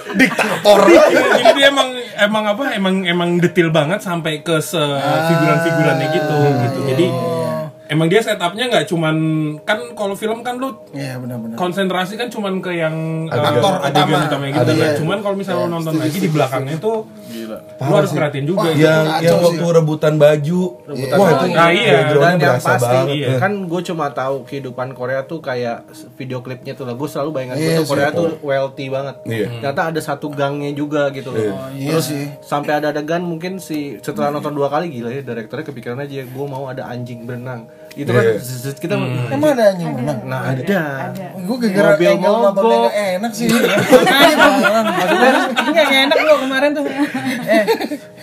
Diktator. 0.09 0.79
Iya, 0.83 1.01
Jadi 1.37 1.51
dia 1.53 1.67
emang 1.67 1.87
emang 2.17 2.43
apa? 2.47 2.63
Emang 2.71 2.95
emang 3.03 3.29
detail 3.37 3.69
banget 3.69 4.01
sampai 4.01 4.41
ke 4.41 4.57
se 4.59 4.79
figuran-figurannya 5.27 6.07
gitu 6.11 6.35
gitu. 6.59 6.79
Jadi 6.87 7.05
emang 7.87 8.05
dia 8.05 8.19
setupnya 8.19 8.67
nggak 8.67 8.85
cuman 8.85 9.15
kan 9.61 9.79
kalau 9.91 10.13
film 10.13 10.39
kan 10.39 10.55
lu 10.55 10.75
Iya 10.89 11.15
benar-benar. 11.15 11.55
konsentrasi 11.55 12.13
kan 12.13 12.27
cuman 12.27 12.59
ke 12.59 12.71
yang 12.73 12.95
Aktor 13.27 13.73
uh, 13.73 13.85
adegan 13.85 14.07
utama. 14.13 14.27
utamanya 14.27 14.51
gitu 14.57 14.71
kan. 14.73 14.91
Cuman 14.97 15.17
kalau 15.19 15.35
misalnya 15.35 15.61
lo 15.61 15.69
nonton 15.69 15.95
lagi 15.95 16.17
di 16.17 16.27
belakangnya 16.27 16.77
tuh 16.77 17.07
lu 17.79 17.93
harus 17.93 18.11
perhatiin 18.11 18.45
juga 18.45 18.69
gitu. 18.69 18.83
yang 18.83 19.03
yang 19.19 19.37
sih. 19.37 19.45
waktu 19.47 19.65
rebutan 19.73 20.13
baju. 20.15 20.61
Wah, 20.87 21.29
itu 21.29 21.45
Nah, 21.49 21.69
iya. 21.69 21.97
dan 22.09 22.35
yang 22.35 22.39
berasa 22.53 22.69
pasti 22.71 22.87
banget. 22.87 23.15
iya. 23.15 23.29
kan 23.37 23.51
gue 23.63 23.81
cuma 23.83 24.05
tahu 24.09 24.35
kehidupan 24.43 24.87
Korea 24.91 25.21
tuh 25.23 25.39
kayak 25.39 25.77
video 26.13 26.39
klipnya 26.39 26.73
tuh 26.73 26.83
lah 26.83 26.93
gue 26.93 27.07
selalu 27.07 27.29
bayangan 27.31 27.55
gue 27.55 27.63
Iya 27.63 27.77
tuh 27.77 27.85
Korea 27.87 28.09
tuh 28.11 28.27
wealthy 28.41 28.85
banget 28.87 29.15
Iya. 29.23 29.47
ternyata 29.59 29.81
ada 29.87 29.99
satu 29.99 30.27
gangnya 30.29 30.71
juga 30.71 31.07
gitu 31.09 31.29
loh 31.29 31.55
Iya 31.71 31.97
sih. 31.99 32.27
sampai 32.39 32.73
ada 32.75 32.89
adegan 32.89 33.21
mungkin 33.21 33.57
si 33.57 33.95
setelah 33.99 34.29
nonton 34.29 34.51
dua 34.51 34.67
kali 34.67 34.89
gila 34.89 35.09
ya 35.09 35.21
direkturnya 35.21 35.65
kepikiran 35.65 35.97
aja 35.99 36.23
gue 36.23 36.45
mau 36.45 36.65
ada 36.65 36.85
anjing 36.85 37.23
berenang 37.23 37.69
itu 37.97 38.07
kan 38.07 38.23
Iya. 38.23 38.37
zzz, 38.37 38.57
zzz, 38.63 38.77
kita 38.77 38.93
Emang 39.27 39.49
ada 39.51 39.73
anjing 39.73 39.89
berenang? 39.89 40.19
nah 40.23 40.41
ada 40.45 40.77
Gue 41.35 41.57
gara-gara 41.59 41.97
Mobil 41.97 42.13
mogok. 42.15 42.91
enak 42.93 43.31
sih. 43.33 43.47
Maksudnya 43.51 45.43
enggak 45.65 45.83
nggak 45.83 46.01
enak 46.05 46.17
lu 46.19 46.33
kemarin 46.39 46.71
tuh. 46.71 46.85
Eh, 47.47 47.63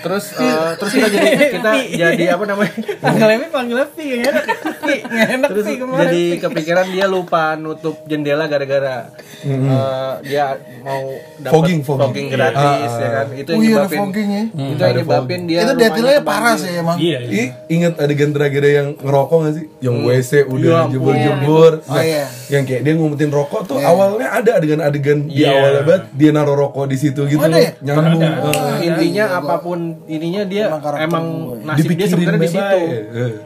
terus 0.05 0.25
eh, 0.35 0.71
terus 0.77 0.93
kita 0.93 1.09
jadi 1.09 1.27
kita 1.57 1.71
jadi 1.91 2.25
apa 2.31 2.45
namanya 2.45 2.73
panggil 3.01 3.29
Evi 3.31 3.47
panggil 3.49 3.77
Evi 3.81 4.03
nggak 4.05 4.21
enak. 4.27 4.45
Pi, 4.85 4.95
nggak 5.03 5.29
enak 5.35 5.49
terus 5.51 5.65
sih 5.65 5.77
kemarin. 5.77 6.05
jadi 6.05 6.23
kepikiran 6.39 6.87
dia 6.89 7.07
lupa 7.07 7.43
nutup 7.55 7.97
jendela 8.05 8.45
gara-gara 8.45 9.09
eh, 9.41 10.13
dia 10.23 10.45
mau 10.79 11.03
dapat 11.39 11.53
Fogging, 11.55 11.81
fogging. 11.81 12.27
gratis 12.29 12.53
Iya. 12.87 13.01
ya 13.01 13.09
kan 13.11 13.27
itu 13.33 13.49
yang 13.49 13.55
Oh 13.55 13.63
iya, 13.63 13.73
ada 13.73 13.81
nyebabin 13.81 13.99
fogging 13.99 14.29
ya. 14.29 14.43
itu 14.45 14.83
yang 14.83 14.97
nyebabin 14.99 15.41
dia 15.45 15.61
Itu 15.63 15.73
detailnya 15.75 16.23
parah 16.23 16.55
sih 16.55 16.73
emang. 16.75 16.97
Iya, 16.97 17.19
iya. 17.23 17.35
Ih, 17.35 17.49
ingat 17.71 17.95
adegan 17.97 18.31
terakhir 18.31 18.63
yang 18.63 18.89
ngerokok 18.95 19.37
gak 19.41 19.55
sih? 19.55 19.65
Yang 19.81 19.97
WC 20.03 20.31
udah 20.45 20.69
Iya, 20.77 20.91
jebur-jebur. 20.91 21.73
Oh, 21.83 21.97
iya. 21.99 22.25
Yang 22.47 22.63
kayak 22.67 22.81
dia 22.83 22.93
ngumpetin 22.95 23.31
rokok 23.31 23.63
tuh 23.65 23.79
awalnya 23.79 24.29
ada 24.31 24.51
adegan-adegan 24.59 25.19
di 25.25 25.41
Iya. 25.41 25.49
awalnya 25.51 25.83
banget 25.83 26.05
dia 26.13 26.31
naruh 26.31 26.57
rokok 26.59 26.85
di 26.85 26.97
situ 26.99 27.21
gitu 27.25 27.41
ya? 27.41 27.73
Nyambung. 27.81 28.21
Ada. 28.21 28.51
Eh, 28.75 28.87
intinya 28.87 29.25
apa 29.35 29.55
pun 29.59 29.94
ininya 30.11 30.43
dia 30.45 30.65
Emang 30.71 30.99
emang 31.01 31.27
nasib 31.65 31.95
dia 31.95 32.09
sebenarnya 32.09 32.41
di 32.41 32.51
situ. 32.51 32.79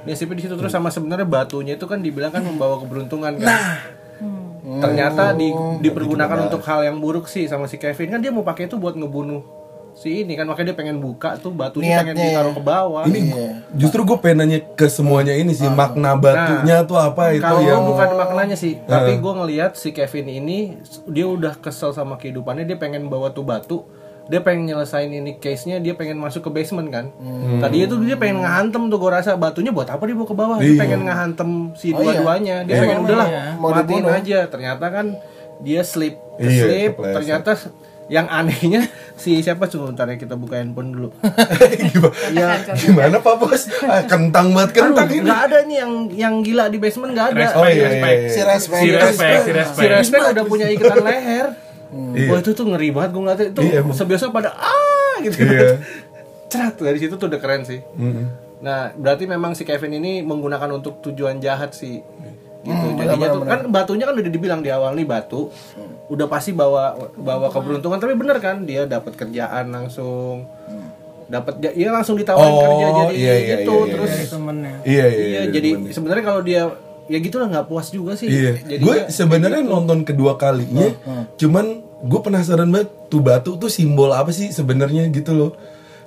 Nasibnya 0.04 0.36
di 0.36 0.42
situ. 0.46 0.54
Terus 0.58 0.72
sama 0.72 0.88
sebenarnya 0.88 1.26
batunya 1.28 1.74
itu 1.76 1.86
kan 1.86 2.02
dibilang 2.02 2.32
kan 2.34 2.42
membawa 2.42 2.80
keberuntungan 2.80 3.38
kan. 3.38 3.58
Ternyata 4.68 5.32
di, 5.32 5.48
dipergunakan 5.80 6.50
untuk 6.50 6.60
hal 6.68 6.84
yang 6.84 7.00
buruk 7.00 7.24
sih 7.24 7.48
sama 7.48 7.64
si 7.64 7.80
Kevin. 7.80 8.12
Kan 8.12 8.20
dia 8.20 8.28
mau 8.28 8.44
pakai 8.44 8.68
itu 8.68 8.76
buat 8.76 8.92
ngebunuh 8.92 9.40
si 9.96 10.22
ini 10.22 10.38
kan. 10.38 10.46
Makanya 10.46 10.72
dia 10.72 10.76
pengen 10.78 11.02
buka 11.02 11.40
tuh 11.40 11.50
batunya 11.50 11.98
pengen 11.98 12.14
Niatnya 12.14 12.30
ditaruh 12.30 12.52
ya. 12.52 12.56
ke 12.56 12.62
bawah. 12.62 13.02
Ini 13.08 13.20
justru 13.74 14.00
gue 14.06 14.18
pengen 14.22 14.36
nanya 14.44 14.58
ke 14.76 14.86
semuanya 14.86 15.34
ini 15.34 15.56
sih 15.56 15.66
makna 15.66 16.14
batunya 16.14 16.86
tuh 16.86 17.00
apa 17.00 17.34
itu. 17.34 17.42
Nah, 17.42 17.50
Kalau 17.50 17.62
yang 17.64 17.82
bukan 17.82 18.08
maknanya 18.14 18.56
sih, 18.60 18.78
tapi 18.84 19.18
gue 19.18 19.32
ngelihat 19.42 19.74
si 19.74 19.90
Kevin 19.90 20.28
ini 20.30 20.78
dia 21.10 21.26
udah 21.26 21.58
kesel 21.58 21.90
sama 21.90 22.20
kehidupannya, 22.20 22.68
dia 22.68 22.78
pengen 22.78 23.10
bawa 23.10 23.34
tuh 23.34 23.42
batu, 23.42 23.78
dia 24.28 24.40
pengen 24.40 24.64
nyelesain 24.66 25.08
ini 25.08 25.36
case-nya, 25.36 25.76
dia 25.78 25.92
pengen 25.92 26.16
masuk 26.16 26.44
ke 26.44 26.50
basement 26.52 26.88
kan. 26.88 27.08
Tadi 27.58 27.82
itu 27.82 27.96
dia 27.98 28.14
pengen 28.14 28.40
ngehantem 28.40 28.86
tuh 28.86 28.96
gue 28.96 29.10
rasa 29.10 29.34
batunya 29.34 29.70
buat 29.70 29.86
apa 29.86 30.04
dia 30.04 30.12
bawa 30.12 30.26
ke 30.26 30.36
bawah? 30.36 30.56
Dia 30.58 30.68
Iya. 30.68 30.78
pengen 30.78 31.00
ngehantem 31.02 31.50
si 31.72 31.86
Oh, 31.88 31.98
iya. 31.98 32.20
dua-duanya, 32.20 32.56
dia 32.62 32.74
Iya, 32.74 32.82
pengen 32.82 32.98
udahlah. 33.02 33.28
Mau 33.56 33.70
matiin 33.70 33.84
dibunuh. 33.98 34.12
aja. 34.14 34.38
Ternyata 34.46 34.84
kan 34.86 35.06
dia 35.58 35.80
sleep, 35.82 36.20
Iya, 36.36 36.60
sleep, 36.60 36.92
ternyata 36.94 37.56
yang 38.08 38.24
anehnya 38.26 38.88
si 39.20 39.36
siapa 39.38 39.64
coba 39.64 39.92
bentar 39.92 40.06
ya 40.06 40.16
kita 40.16 40.32
buka 40.32 40.56
handphone 40.56 40.92
dulu. 40.92 41.08
gimana, 41.92 42.16
ya 42.36 42.48
gimana 42.74 43.16
Pak 43.18 43.34
Bos? 43.38 43.68
Ah, 43.82 44.00
kentang 44.02 44.52
banget 44.52 44.70
kentang 44.74 45.08
ini. 45.10 45.24
nggak 45.24 45.40
ada 45.42 45.58
nih 45.62 45.76
yang 45.78 45.92
yang 46.10 46.34
gila 46.40 46.68
di 46.68 46.76
basement 46.76 47.12
nggak 47.12 47.28
ada. 47.32 47.46
Oh 47.54 47.64
iya, 47.64 47.88
iya, 47.90 48.00
iya. 48.18 48.28
Si 48.28 48.40
respect. 48.42 48.80
Si 48.80 48.88
respect, 48.90 49.38
si 49.38 49.44
Si 49.44 49.52
respect. 49.54 49.88
Respect 49.90 50.24
udah 50.30 50.44
punya 50.44 50.66
ikatan 50.68 51.00
leher. 51.02 51.48
Iya. 51.88 52.28
Wah 52.28 52.38
itu 52.38 52.50
tuh 52.52 52.66
ngeri 52.68 52.88
banget 52.92 53.10
gue 53.10 53.22
ngeliatnya 53.22 53.46
itu 53.48 53.60
Iya, 53.64 53.80
sebiasa 53.88 54.28
pada 54.28 54.50
ah 54.52 55.16
gitu. 55.20 55.40
Iya. 55.40 55.80
Cerat 56.52 56.76
dari 56.76 56.98
situ 56.98 57.14
tuh 57.16 57.28
udah 57.28 57.40
keren 57.40 57.64
sih. 57.64 57.80
Mm-mm. 57.96 58.26
Nah 58.60 58.92
berarti 58.92 59.24
memang 59.24 59.52
si 59.52 59.62
Kevin 59.62 59.96
ini 59.96 60.20
menggunakan 60.20 60.68
untuk 60.70 61.00
tujuan 61.02 61.40
jahat 61.40 61.72
sih. 61.72 62.00
Gitu. 62.58 62.74
Hmm, 62.84 62.98
Jadinya 62.98 63.28
tuh 63.30 63.42
kan 63.44 63.60
batunya 63.70 64.04
kan 64.04 64.18
udah 64.18 64.32
dibilang 64.32 64.60
di 64.60 64.68
awal 64.68 64.92
nih 64.92 65.04
batu. 65.04 65.48
Udah 66.08 66.26
pasti 66.26 66.52
bawa 66.52 66.96
bawa 67.14 67.48
keberuntungan 67.48 67.96
tapi 67.96 68.16
bener 68.16 68.36
kan 68.40 68.64
dia 68.64 68.84
dapat 68.84 69.14
kerjaan 69.14 69.68
langsung. 69.68 70.48
Dapat 71.28 71.60
dia 71.60 71.70
iya 71.76 71.92
langsung 71.92 72.16
ditawarin 72.16 72.48
Oh, 72.48 72.60
kerja 72.64 72.86
jadi 72.88 73.14
iya, 73.14 73.34
iya, 73.36 73.56
gitu 73.60 73.68
iya, 73.70 73.84
iya. 73.84 73.92
terus 73.92 74.12
temennya. 74.32 74.74
Iya, 74.80 75.06
iya, 75.06 75.24
iya 75.28 75.40
jadi 75.52 75.70
sebenarnya 75.92 76.24
kalau 76.24 76.40
dia 76.40 76.62
ya 77.08 77.18
gitulah 77.18 77.48
nggak 77.48 77.66
puas 77.66 77.88
juga 77.88 78.14
sih. 78.14 78.28
Iya, 78.28 78.52
gue 78.78 78.96
sebenarnya 79.08 79.64
nonton 79.64 80.04
kedua 80.04 80.36
kalinya, 80.36 80.92
cuman 81.34 81.80
gue 81.98 82.20
penasaran 82.22 82.68
banget 82.70 82.92
tuh 83.10 83.24
batu 83.24 83.56
tuh 83.58 83.72
simbol 83.72 84.12
apa 84.14 84.30
sih 84.30 84.52
sebenarnya 84.52 85.08
gitu 85.10 85.34
loh. 85.34 85.52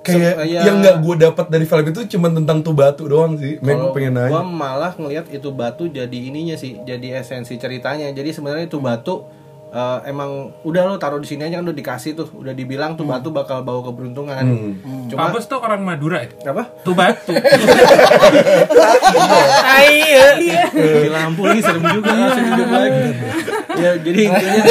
Kayak 0.02 0.34
Se- 0.34 0.46
iya. 0.50 0.60
yang 0.66 0.82
nggak 0.82 0.98
gue 0.98 1.14
dapat 1.30 1.46
dari 1.46 1.62
film 1.62 1.86
itu 1.86 2.00
cuman 2.18 2.42
tentang 2.42 2.58
tuh 2.66 2.74
batu 2.74 3.06
doang 3.06 3.38
sih. 3.38 3.62
Men 3.62 3.78
Kalau 3.78 3.94
pengen 3.94 4.18
nanya. 4.18 4.34
gua 4.34 4.42
malah 4.42 4.92
ngelihat 4.98 5.30
itu 5.30 5.48
batu 5.54 5.86
jadi 5.86 6.18
ininya 6.18 6.58
sih, 6.58 6.82
jadi 6.82 7.22
esensi 7.22 7.54
ceritanya. 7.54 8.10
Jadi 8.10 8.34
sebenarnya 8.34 8.66
itu 8.66 8.82
batu 8.82 9.22
eh, 9.72 9.98
emang 10.06 10.30
udah 10.62 10.82
lo 10.84 10.94
taruh 10.94 11.16
di 11.16 11.26
sini 11.26 11.42
aja 11.42 11.58
kan 11.58 11.64
udah 11.64 11.74
dikasih 11.74 12.12
tuh, 12.12 12.28
udah 12.34 12.52
dibilang 12.52 12.92
tuh 12.92 13.04
batu 13.04 13.32
bakal 13.32 13.60
bawa 13.60 13.80
keberuntungan. 13.82 14.44
Cuma 15.08 15.26
Pak 15.26 15.32
Bos 15.32 15.44
tuh 15.46 15.58
orang 15.58 15.80
Madura 15.80 16.20
ya? 16.20 16.28
apa? 16.46 16.68
Tuh 16.80 16.92
batu. 16.92 17.32
Ayo. 19.72 20.26
Di 20.72 21.08
lampu 21.08 21.42
lagi 21.44 21.60
serem 21.60 21.84
juga 21.90 22.10
langsung 22.10 22.44
hidup 22.46 22.68
lagi. 22.70 23.04
ya 23.72 23.96
jadi 23.96 24.20
intinya 24.22 24.62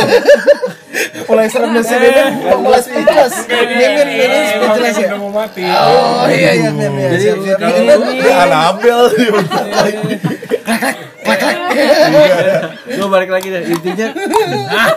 Mulai 1.26 1.48
serem 1.48 1.72
dan 1.72 1.84
sini 1.84 2.10
kan 2.12 2.28
mulai 2.60 2.82
speechless. 2.84 3.36
Mir, 3.48 3.66
mir, 3.72 3.90
mir, 4.06 4.30
Eh, 4.30 4.46
speechless 4.54 4.96
ya. 5.00 5.08
udah 5.10 5.20
mau 5.20 5.32
mati. 5.32 5.64
Oh 5.64 6.28
iya 6.28 6.52
iya 6.54 6.70
mir. 6.70 7.10
Jadi 7.10 7.24
Siap, 7.42 7.58
Anabel 11.52 12.28
gue 12.92 13.08
balik 13.08 13.30
lagi 13.32 13.48
deh 13.50 13.64
intinya 13.72 14.08
ah, 14.72 14.90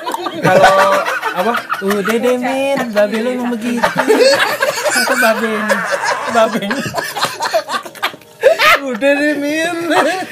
kalau 0.43 1.03
apa 1.35 1.53
Udah 1.83 2.17
deh 2.17 2.37
Min, 2.39 2.95
babe 2.95 3.17
lu 3.21 3.29
emang 3.35 3.51
begitu. 3.53 3.83
Kata 3.83 5.15
babe. 5.19 5.51
Babe. 6.31 6.63
Udah 8.87 9.13
deh 9.19 9.35
mir. 9.37 9.75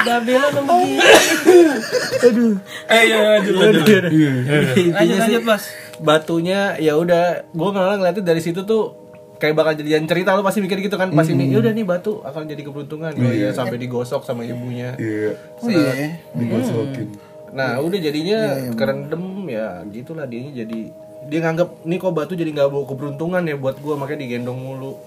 Babe 0.06 0.32
lu 0.38 0.46
emang 0.46 0.78
begitu. 0.86 2.46
Eh, 2.86 3.02
iya, 3.10 3.18
lanjut, 3.36 3.54
lanjut. 3.58 3.82
Lanjut 3.82 4.78
intinya 4.78 5.16
sih 5.26 5.34
lanjut, 5.36 5.42
Bos. 5.42 5.64
batunya 6.02 6.78
ya 6.78 6.98
udah 6.98 7.50
gue 7.50 7.68
nggak 7.74 7.98
ngeliatnya 7.98 8.24
dari 8.26 8.42
situ 8.42 8.62
tuh 8.62 9.01
kayak 9.42 9.54
bakal 9.54 9.74
jadian 9.74 10.06
cerita 10.06 10.30
lu 10.32 10.40
pasti 10.40 10.62
mikir 10.62 10.78
gitu 10.80 10.94
kan 10.94 11.10
pasti 11.10 11.34
Hmm. 11.34 11.42
ini 11.42 11.54
udah 11.56 11.72
nih 11.72 11.82
batu 11.82 12.22
akan 12.22 12.46
jadi 12.46 12.62
keberuntungan 12.62 13.10
oh 13.10 13.32
iya 13.32 13.50
sampai 13.50 13.74
digosok 13.76 14.22
sama 14.22 14.46
ibunya 14.46 14.94
Iya. 14.94 15.34
Oh 15.58 15.66
iya. 15.66 16.14
Digosokin. 16.30 17.08
nah 17.50 17.76
udah 17.76 17.98
jadinya 17.98 18.38
kerendam 18.72 19.20
ya 19.44 19.82
gitulah 19.84 20.24
dia 20.24 20.46
jadi 20.56 20.94
dia 21.22 21.38
nganggap 21.38 21.82
nih 21.82 21.98
kok 21.98 22.10
batu 22.12 22.32
jadi 22.32 22.50
nggak 22.50 22.66
bawa 22.66 22.82
keberuntungan 22.84 23.42
ya 23.42 23.54
buat 23.54 23.78
gua 23.78 23.94
makanya 23.94 24.24
digendong 24.24 24.56
mulu 24.56 24.98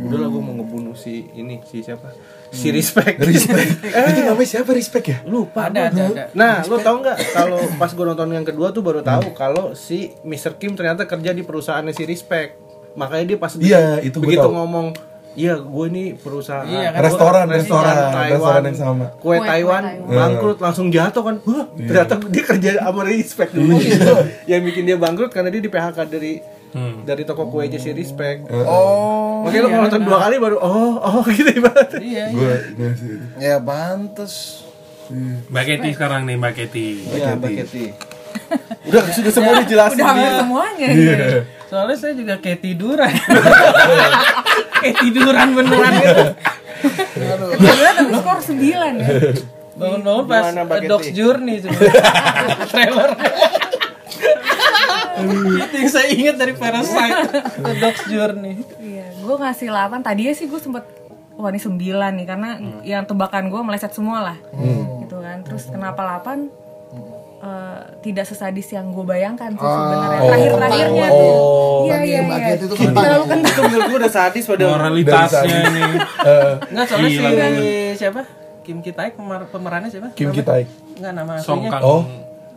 udahlah 0.00 0.26
gua 0.28 0.40
mau 0.40 0.54
ngebunuh 0.56 0.94
si 0.94 1.28
ini 1.32 1.62
si 1.62 1.78
siapa 1.80 2.10
si 2.48 2.70
respect 2.70 3.22
Respect. 3.22 3.78
Itu 4.10 4.20
namanya 4.24 4.48
siapa 4.48 4.70
respect 4.70 5.06
ya? 5.08 5.18
lupa 5.24 5.66
Ada, 5.66 5.90
ada, 5.90 6.02
ada. 6.08 6.24
nah 6.32 6.62
lu 6.64 6.74
tau 6.76 6.98
nggak 6.98 7.18
kalau 7.36 7.58
pas 7.76 7.90
gua 7.90 8.06
nonton 8.08 8.32
yang 8.32 8.42
kedua 8.42 8.70
tuh 8.70 8.80
baru 8.80 8.98
tahu 9.00 9.30
kalau 9.32 9.74
si 9.74 10.10
Mr. 10.22 10.56
Kim 10.56 10.72
ternyata 10.72 11.04
kerja 11.04 11.30
di 11.30 11.42
perusahaannya 11.42 11.92
si 11.92 12.02
respect 12.02 12.58
makanya 12.92 13.24
dia 13.26 13.38
pas 13.38 13.52
Iya, 13.54 14.00
itu 14.00 14.16
begitu 14.18 14.42
tahu. 14.42 14.54
ngomong 14.54 14.88
Iya, 15.30 15.54
gue 15.56 15.86
ini 15.86 16.04
perusahaan 16.12 16.66
Iya, 16.66 16.90
gua 16.90 17.06
Restoran, 17.06 17.46
restoran, 17.48 17.94
restoran 18.26 18.62
yang 18.66 18.74
sama. 18.76 19.04
Kue, 19.16 19.38
Kue 19.38 19.46
Taiwan 19.46 19.82
Taiwan. 19.84 20.10
bangkrut 20.10 20.58
langsung 20.58 20.90
jatuh 20.90 21.22
kan. 21.22 21.36
Wah, 21.40 21.70
ternyata 21.70 22.14
dia 22.26 22.44
kerja 22.44 22.70
sama 22.80 23.00
Respect 23.04 23.50
Iya. 23.52 23.56
dulu 23.56 23.74
gitu. 23.86 24.12
Yang 24.48 24.62
bikin 24.66 24.82
dia 24.84 24.96
bangkrut 24.98 25.30
karena 25.30 25.48
dia 25.48 25.62
di 25.62 25.70
PHK 25.70 25.98
dari 26.04 26.32
dari 27.00 27.22
toko 27.24 27.46
kuenya 27.46 27.78
si 27.78 27.90
Respect. 27.90 28.50
Oh, 28.50 29.42
Makanya 29.42 29.60
lo 29.60 29.68
kalau 29.68 29.82
nonton 29.86 30.02
dua 30.04 30.18
kali 30.20 30.36
baru 30.36 30.56
oh 30.58 30.98
oh 30.98 31.22
gitu 31.30 31.50
ibaratnya. 31.52 32.00
Iya, 32.00 32.24
iya. 32.26 32.56
Gue 32.72 32.90
ya 33.38 33.56
pantes. 33.60 34.66
Mbak 35.46 35.62
Keti 35.64 35.88
sekarang 35.92 36.26
nih 36.26 36.36
Mbak 36.36 36.52
Keti. 36.56 36.86
Iya, 37.08 37.34
Mbak 37.34 37.50
Keti. 37.56 37.84
Udah 38.90 39.02
sudah 39.08 39.30
semua 39.32 39.58
dijelasin 39.58 39.94
Udah 39.96 40.06
hampir 40.08 40.30
semuanya. 40.36 40.88
Iya. 40.90 41.16
Soalnya 41.70 41.96
saya 42.02 42.18
juga 42.18 42.34
kayak 42.42 42.66
tiduran. 42.66 43.14
kayak 44.82 44.96
tiduran 45.06 45.48
beneran 45.54 45.92
gitu. 46.02 46.24
Gila 47.62 47.90
tapi 47.94 48.12
skor 48.18 48.38
9 48.42 48.58
ya. 48.58 49.08
Bangun-bangun 49.78 50.24
pas 50.26 50.50
Dog's? 50.82 51.14
Journey 51.14 51.62
sebenarnya. 51.62 52.04
Trailer. 52.74 53.10
Itu 55.62 55.74
yang 55.78 55.90
saya 55.94 56.08
ingat 56.10 56.36
dari 56.42 56.52
Parasite. 56.58 57.38
Dog's 57.78 58.02
Journey. 58.10 58.66
Iya, 58.82 59.06
gue 59.22 59.36
ngasih 59.38 59.70
8. 59.70 60.02
Tadinya 60.02 60.34
sih 60.34 60.50
gue 60.50 60.58
sempet 60.58 60.82
wah 61.38 61.54
ini 61.54 61.62
9 61.62 61.78
nih 62.18 62.26
karena 62.26 62.50
yang 62.82 63.06
tebakan 63.06 63.46
gue 63.46 63.60
meleset 63.62 63.94
semua 63.94 64.34
lah. 64.34 64.36
Gitu 65.06 65.16
kan. 65.22 65.46
Terus 65.46 65.70
kenapa 65.70 66.02
8? 66.26 66.50
Eh, 67.40 67.80
tidak 68.04 68.28
sesadis 68.28 68.68
yang 68.68 68.92
gue 68.92 69.00
bayangkan 69.00 69.48
sih 69.48 69.64
sebenarnya 69.64 70.20
terakhir-terakhirnya 70.20 71.06
tuh. 71.08 71.32
Iya 71.88 71.98
iya 72.04 72.18
Mbak 72.20 72.36
iya. 72.36 72.48
Keti 72.52 72.64
itu 72.68 72.76
kentang. 72.76 73.00
Terlalu 73.00 73.24
kentang. 73.32 73.48
Itu 73.48 73.60
menurut 73.64 73.84
gue 73.88 73.98
udah 73.98 74.12
sadis 74.12 74.44
pada 74.44 74.64
Moralitasnya 74.68 75.58
nih. 75.72 75.82
Eh, 76.20 76.52
Enggak, 76.68 76.84
soalnya 76.84 77.08
si 77.08 77.68
siapa? 77.96 78.20
Kim 78.60 78.84
Kitaik 78.84 79.16
pemer 79.16 79.40
pemerannya 79.48 79.88
siapa? 79.88 80.12
Kim 80.12 80.36
Kitaik. 80.36 80.68
Enggak 81.00 81.12
nama 81.16 81.32
Song 81.40 81.64
aslinya. 81.64 81.70
Kang. 81.72 81.82
Oh. 81.82 82.02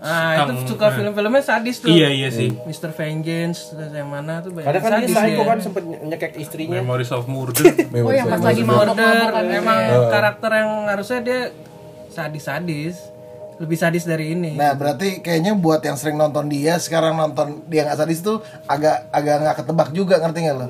Ah, 0.04 0.32
itu 0.36 0.52
Kang- 0.52 0.68
suka 0.68 0.88
film-filmnya 0.92 1.40
sadis 1.40 1.80
tuh. 1.80 1.88
Iya 1.88 2.12
iya 2.12 2.28
sih. 2.28 2.52
Mr. 2.52 2.92
Vengeance 2.92 3.72
terus 3.72 3.88
yang 3.88 4.12
mana 4.12 4.44
tuh 4.44 4.52
banyak 4.52 4.68
Kadang 4.68 4.84
kan 4.84 4.92
dia 4.92 5.00
sadis 5.00 5.16
psycho 5.16 5.32
dia. 5.40 5.48
kan 5.48 5.58
sempet 5.64 5.84
nyekek 5.88 6.32
istrinya. 6.36 6.84
Memories 6.84 7.12
of 7.16 7.24
Murder. 7.24 7.64
Oh 8.04 8.12
yang 8.12 8.28
pas 8.28 8.44
lagi 8.44 8.68
Murder 8.68 9.32
emang 9.48 9.80
karakter 10.12 10.52
yang 10.52 10.92
harusnya 10.92 11.20
dia 11.24 11.40
sadis-sadis 12.12 13.13
lebih 13.62 13.78
sadis 13.78 14.06
dari 14.08 14.34
ini 14.34 14.58
Nah 14.58 14.74
berarti 14.74 15.22
kayaknya 15.22 15.54
buat 15.54 15.82
yang 15.86 15.98
sering 15.98 16.18
nonton 16.18 16.50
dia 16.50 16.78
sekarang 16.82 17.18
nonton 17.18 17.66
dia 17.70 17.86
nggak 17.86 18.00
sadis 18.00 18.22
tuh 18.24 18.42
agak 18.66 19.10
agak 19.14 19.36
nggak 19.44 19.56
ketebak 19.62 19.90
juga 19.94 20.18
ngerti 20.22 20.40
nggak 20.46 20.58
lo? 20.58 20.68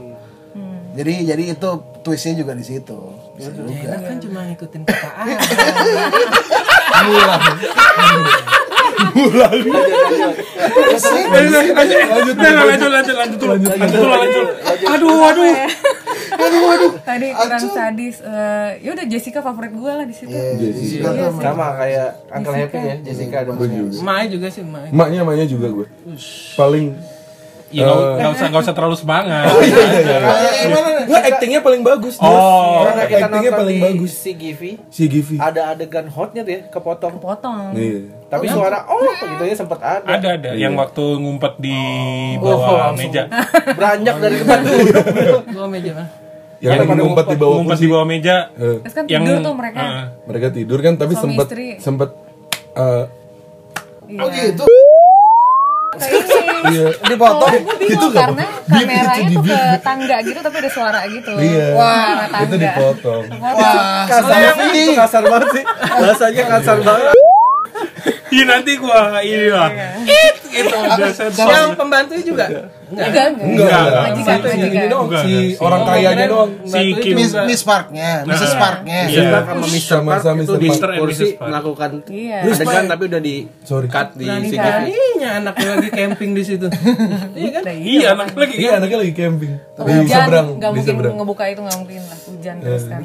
Jadi 0.93 1.25
jadi 1.25 1.57
itu 1.57 1.69
twistnya 2.05 2.37
juga 2.37 2.53
di 2.53 2.61
situ. 2.61 2.99
Gitu 3.33 3.65
juga. 3.65 3.97
Enak 3.97 4.01
kan 4.05 4.17
cuma 4.21 4.39
ngikutin 4.45 4.81
kata 4.85 5.09
A 5.09 5.25
Lanjut 9.13 9.73
lanjut 12.37 12.37
lanjut 12.37 12.89
lanjut 12.93 13.15
lanjut 13.17 13.39
dulu. 13.41 13.53
Lanjut 13.57 13.89
dulu 15.01 15.17
lanjut. 15.17 15.55
Aduh 16.43 16.63
aduh. 16.69 16.91
Tadi 16.99 17.27
kurang 17.31 17.63
sadis. 17.65 18.15
Eh, 18.19 18.69
ya 18.79 18.89
udah 18.91 19.05
Jessica 19.05 19.39
favorit 19.39 19.71
gue 19.71 19.91
lah 19.93 20.03
di 20.03 20.11
situ. 20.11 20.31
Jessica 20.31 21.07
tuh 21.09 21.23
emang- 21.29 21.43
Sama 21.43 21.67
kayak 21.75 22.09
Uncle 22.29 22.53
Happy 22.53 22.77
ya, 22.77 22.95
Jessica 22.99 23.35
ada. 23.39 23.51
Mai 23.99 24.25
juga 24.27 24.47
sih 24.47 24.61
Mai 24.61 24.89
Emaknya 24.89 25.19
emaknya 25.21 25.45
juga 25.45 25.67
gue. 25.69 25.87
Paling 26.53 26.85
Ya 27.73 27.89
nggak 27.89 27.97
nggak 28.13 28.31
usah 28.31 28.45
nggak 28.47 28.63
usah 28.63 28.75
terlalu 28.77 28.93
semangat. 28.95 29.49
Nggak, 31.03 31.23
actingnya 31.27 31.59
paling 31.59 31.81
bagus. 31.81 32.15
Oh. 32.17 32.85
Karena 32.85 33.03
kita 33.03 33.25
actingnya 33.25 33.51
paling 33.51 33.77
bagus. 33.81 34.11
si 34.13 34.31
Givi, 34.33 34.71
Si 34.87 35.09
Givi. 35.09 35.35
ada 35.37 35.73
adegan 35.73 36.05
hotnya 36.05 36.45
tuh 36.45 36.53
ya, 36.53 36.61
kepotong. 36.69 37.17
Potong. 37.17 37.73
Iya. 37.73 38.13
Tapi 38.29 38.45
suara 38.45 38.85
oh 38.85 39.01
gitu 39.01 39.43
ya 39.43 39.55
sempet 39.57 39.81
ada. 39.81 40.05
Ada 40.05 40.27
ada 40.37 40.49
yang 40.53 40.73
waktu 40.73 41.01
ngumpet 41.17 41.57
di 41.57 41.73
Oh, 42.37 42.45
bawah 42.45 42.93
langsung. 42.93 43.09
meja. 43.09 43.23
Beranjak 43.73 44.15
dari 44.21 44.35
tempat 44.37 44.59
duduk. 44.61 45.03
Gua 45.49 45.65
meja 45.67 45.91
mah 45.93 46.07
Yang 46.63 46.79
lagi 46.79 46.93
ngumpet 46.95 47.25
di 47.25 47.35
bawah 47.35 47.55
ngumpet 47.57 47.75
kursi. 47.75 47.83
di 47.83 47.91
bawah 47.91 48.05
meja. 48.05 48.37
Eh, 48.55 48.77
Terus 48.79 48.93
kan 48.93 49.03
Yang 49.05 49.21
tidur 49.21 49.37
tuh 49.41 49.53
mereka. 49.53 49.79
Ah. 49.79 50.03
mereka 50.23 50.47
tidur 50.49 50.79
kan 50.79 50.93
tapi 50.95 51.13
Suami 51.13 51.23
sempet 51.29 51.45
istri. 51.45 51.67
sempet 51.77 52.09
eh, 52.73 53.03
Iya. 54.05 54.19
Oh 54.19 54.27
gitu. 54.29 54.65
Iya. 56.63 56.85
Dipotong. 57.05 57.53
Oh, 57.53 57.75
bingung 57.77 58.11
karena 58.11 58.43
kameranya 58.65 59.27
tuh 59.29 59.43
ke 59.43 59.59
tangga 59.79 60.17
gitu 60.21 60.39
tapi 60.39 60.55
ada 60.57 60.71
suara 60.71 60.99
gitu. 61.05 61.31
Iya. 61.35 61.67
Wah, 61.73 62.41
Itu 62.41 62.55
dipotong. 62.57 63.23
Wah, 63.37 64.03
Kasar 64.05 64.31
banget 64.49 64.73
itu 64.73 64.91
kasar 64.93 65.23
banget 65.23 65.49
sih. 65.51 65.63
Bahasanya 65.77 66.43
kasar 66.49 66.77
banget. 66.81 67.13
Iya 68.27 68.43
nanti 68.49 68.71
gua 68.75 69.21
ini 69.21 69.47
lah. 69.47 69.69
It 70.03 70.37
itu 70.55 70.75
udah 70.75 71.09
sensor. 71.11 71.47
yang 71.47 71.73
pembantu 71.73 72.13
juga 72.19 72.45
Enggak, 72.93 73.25
enggak. 73.33 73.47
Enggak. 73.49 73.73
Ini 73.73 74.21
Enggak, 74.21 74.37
si 74.45 74.59
enggak, 74.85 75.23
si- 75.25 75.57
orang 75.57 75.81
Oh, 75.81 75.87
kayanya 75.89 76.25
doang. 76.29 76.51
Si. 76.61 76.83
Miss. 77.11 77.33
Miss 77.33 77.61
Parknya, 77.65 78.21
Mrs. 78.21 78.53
Parknya. 78.53 78.99
Iya. 79.09 79.21
Kita 79.23 79.39
sama 79.41 79.65
Mr. 79.65 79.97
Park 79.99 80.21
itu 80.21 80.53
Mr. 80.53 80.59
di 80.59 80.67
Park. 80.69 80.93
Kursi. 81.01 81.25
Park. 81.33 81.49
melakukan 81.49 81.91
Iya. 82.05 82.37
adegan 82.45 82.85
tapi 82.85 83.03
udah 83.09 83.17
di 83.19 83.35
Sorry. 83.63 83.87
cut 83.89 84.13
di 84.13 84.25
kan? 84.25 84.39
Givi. 84.39 84.57
Beraninya 84.59 85.29
anaknya 85.33 85.67
lagi 85.73 85.89
camping 85.89 86.31
di 86.31 86.43
situ 86.43 86.67
iya 87.33 87.49
kan 87.51 87.63
Iya 87.65 88.07
anak 88.13 88.27
lagi. 88.35 88.55
Iya 88.55 88.71
anaknya 88.77 88.97
lagi 88.99 89.13
camping 89.15 89.51
di 89.57 89.81
Hujan, 89.81 90.05
seberang 90.05 90.47
nggak 90.53 90.69
di 90.69 90.75
mungkin 90.75 90.93
seberang. 90.93 91.13
ngebuka 91.17 91.43
itu 91.49 91.61
nggak 91.65 91.77
mungkin 91.79 92.01
lah 92.03 92.19
hujan 92.23 92.55
terus 92.61 92.83
kan. 92.85 92.99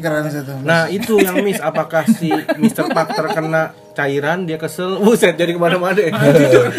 Nah 0.61 0.81
itu 0.91 1.13
yang 1.17 1.37
miss 1.41 1.61
apakah 1.61 2.05
si 2.05 2.29
Mr. 2.59 2.93
Park 2.93 3.09
terkena 3.15 3.63
cairan 3.95 4.45
dia 4.45 4.55
kesel 4.57 5.01
buset 5.01 5.35
jadi 5.35 5.51
ke 5.51 5.59
mana-mana 5.59 5.99
ya 5.99 6.13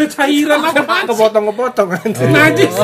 Cairan? 0.08 0.59
Kepotong-kepotong 1.06 1.90
anjir. 1.94 2.28
Najis. 2.36 2.76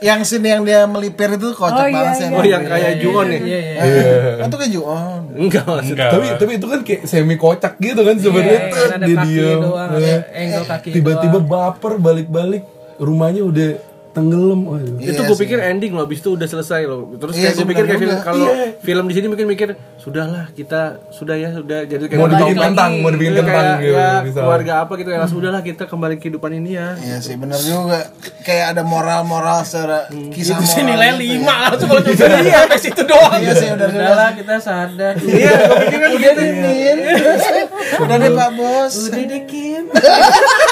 Yang 0.00 0.20
sini 0.26 0.48
yang 0.48 0.62
dia 0.62 0.84
melipir 0.84 1.28
itu 1.30 1.52
kocak 1.52 1.76
Oh, 1.76 1.86
iya, 1.86 1.94
banget 1.94 2.14
sih. 2.16 2.24
iya. 2.24 2.32
oh 2.32 2.44
yang 2.46 2.62
kayak 2.64 2.92
Juon 2.98 3.26
ya 3.26 3.38
iya 3.38 3.58
iya 3.60 3.82
Iya. 3.82 4.46
Itu 4.46 4.56
kayak 4.56 4.72
Juon. 4.72 5.20
enggak 5.36 5.64
maksud 5.66 5.92
Enggak. 5.92 6.10
tapi 6.10 6.26
tapi 6.36 6.52
itu 6.54 6.66
kan 6.66 6.80
kayak 6.80 7.02
semi 7.04 7.36
kocak 7.36 7.72
gitu 7.76 8.00
kan 8.00 8.16
sebenarnya 8.16 8.60
Iya, 8.60 8.70
Tet, 8.70 8.88
ada 8.88 9.04
dia 9.04 9.16
kaki 9.16 9.28
diem 9.28 9.60
doang, 9.60 9.90
ada 9.90 10.14
angle 10.32 10.66
kaki 10.66 10.88
tiba-tiba 10.92 11.38
baper 11.38 11.92
balik-balik 11.98 12.62
rumahnya 12.96 13.42
udah 13.42 13.68
tenggelam 14.10 14.60
Waduh. 14.64 14.98
itu 14.98 15.20
gue 15.20 15.38
pikir 15.38 15.58
ending 15.60 15.92
loh, 15.92 16.02
abis 16.02 16.18
itu 16.18 16.30
udah 16.32 16.44
selesai 16.44 16.82
loh. 16.82 17.14
Terus 17.14 17.30
Iya 17.32 17.42
kayak 17.44 17.54
gue 17.54 17.66
pikir 17.68 17.84
kayak 17.84 18.00
film 18.00 18.16
kalau 18.20 18.42
Iya. 18.44 18.66
film 18.78 19.04
di 19.04 19.14
sini 19.14 19.26
mungkin 19.26 19.46
mikir 19.46 19.68
sudahlah 19.96 20.50
kita 20.50 20.80
sudah 21.08 21.34
ya 21.34 21.50
sudah 21.50 21.78
jadi 21.84 22.04
kayak 22.04 22.16
mau 22.16 22.24
mau 22.24 22.32
dibikin 22.32 22.58
kentang 22.64 22.90
lagi. 22.90 23.00
mau 23.00 23.10
dibikin 23.10 23.30
Iya, 23.30 23.40
kentang 23.40 23.54
kayak, 23.62 23.78
gitu 23.78 23.94
ya, 23.94 24.10
keluarga 24.36 24.72
apa 24.80 24.92
gitu 24.96 25.10
ya 25.10 25.24
sudahlah 25.24 25.60
kita 25.60 25.82
kembali 25.84 26.14
ke 26.14 26.20
kehidupan 26.20 26.50
ini 26.54 26.70
ya. 26.72 26.88
Iya 26.96 27.16
sih 27.18 27.34
bener 27.34 27.56
juga. 27.56 28.00
Kayak 28.40 28.66
ada 28.68 28.82
moral-moral 28.82 29.58
secara 29.62 29.98
kisah 30.28 30.56
itu 30.56 30.64
sih 30.64 30.80
moral 30.80 30.90
nilai 30.90 31.08
gitu 31.08 31.16
ya. 31.16 31.22
lima 31.22 31.54
langsung 31.64 31.88
kalau 31.88 32.02
cuma 32.02 32.26
iya 32.42 32.58
sampai 32.60 32.78
situ 32.78 33.02
doang 33.04 33.38
Iya 33.38 33.52
sih 33.52 33.68
udah 33.68 33.86
jelas. 33.86 34.02
udahlah 34.02 34.30
kita 34.32 34.54
sadar 34.58 35.14
Iya, 35.38 35.52
gue 35.60 35.76
pikir 35.84 35.98
kan 35.98 36.10
Udah 36.10 36.32
deh 36.32 36.48
Min. 36.52 36.98
Udah 37.96 38.16
deh 38.16 38.30
Pak 38.32 38.50
Bos. 38.52 38.92
udah 39.06 39.22
deh 39.22 39.42
Kim 39.44 39.84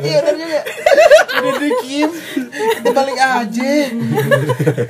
Iya 0.00 0.16
udah 0.20 0.34
juga. 0.34 0.60
Udah 1.40 1.52
deh 1.56 1.72
Kim. 1.84 2.10
Kita 2.50 2.90
balik 2.92 3.18
aja. 3.18 3.72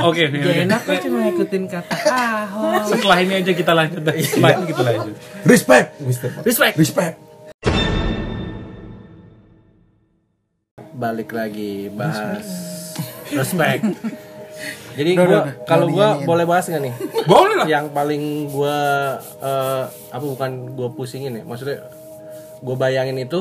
Oke, 0.07 0.23
oke, 0.27 0.39
Gak 0.41 0.57
enak 0.67 0.81
kok 0.83 0.97
cuma 1.07 1.17
ngikutin 1.29 1.63
kata 1.71 1.95
Ahok 2.11 2.83
Setelah 2.89 3.19
ini 3.23 3.33
aja 3.39 3.53
kita 3.53 3.73
lanjut. 3.75 4.01
dah. 4.03 4.15
Setelah 4.17 4.51
ini 4.59 4.65
kita 4.71 4.83
lanjut. 4.83 5.15
respect. 5.47 5.87
Respect. 6.45 6.75
respect 6.79 7.17
Balik 10.91 11.33
lagi 11.33 11.89
bahas 11.89 12.45
respect. 13.33 13.85
Jadi 14.99 15.17
gua 15.17 15.55
kalau 15.65 15.87
gua 15.89 16.21
boleh 16.27 16.45
bahas 16.45 16.67
nggak 16.69 16.83
nih? 16.83 16.95
Boleh 17.25 17.55
lah. 17.57 17.67
Yang 17.71 17.87
paling 17.95 18.23
gua 18.53 18.77
eh, 19.41 19.85
apa 20.13 20.25
bukan 20.25 20.77
gua 20.77 20.93
pusingin 20.93 21.41
ya? 21.41 21.43
Maksudnya 21.47 21.89
gua 22.61 22.77
bayangin 22.77 23.17
itu 23.17 23.41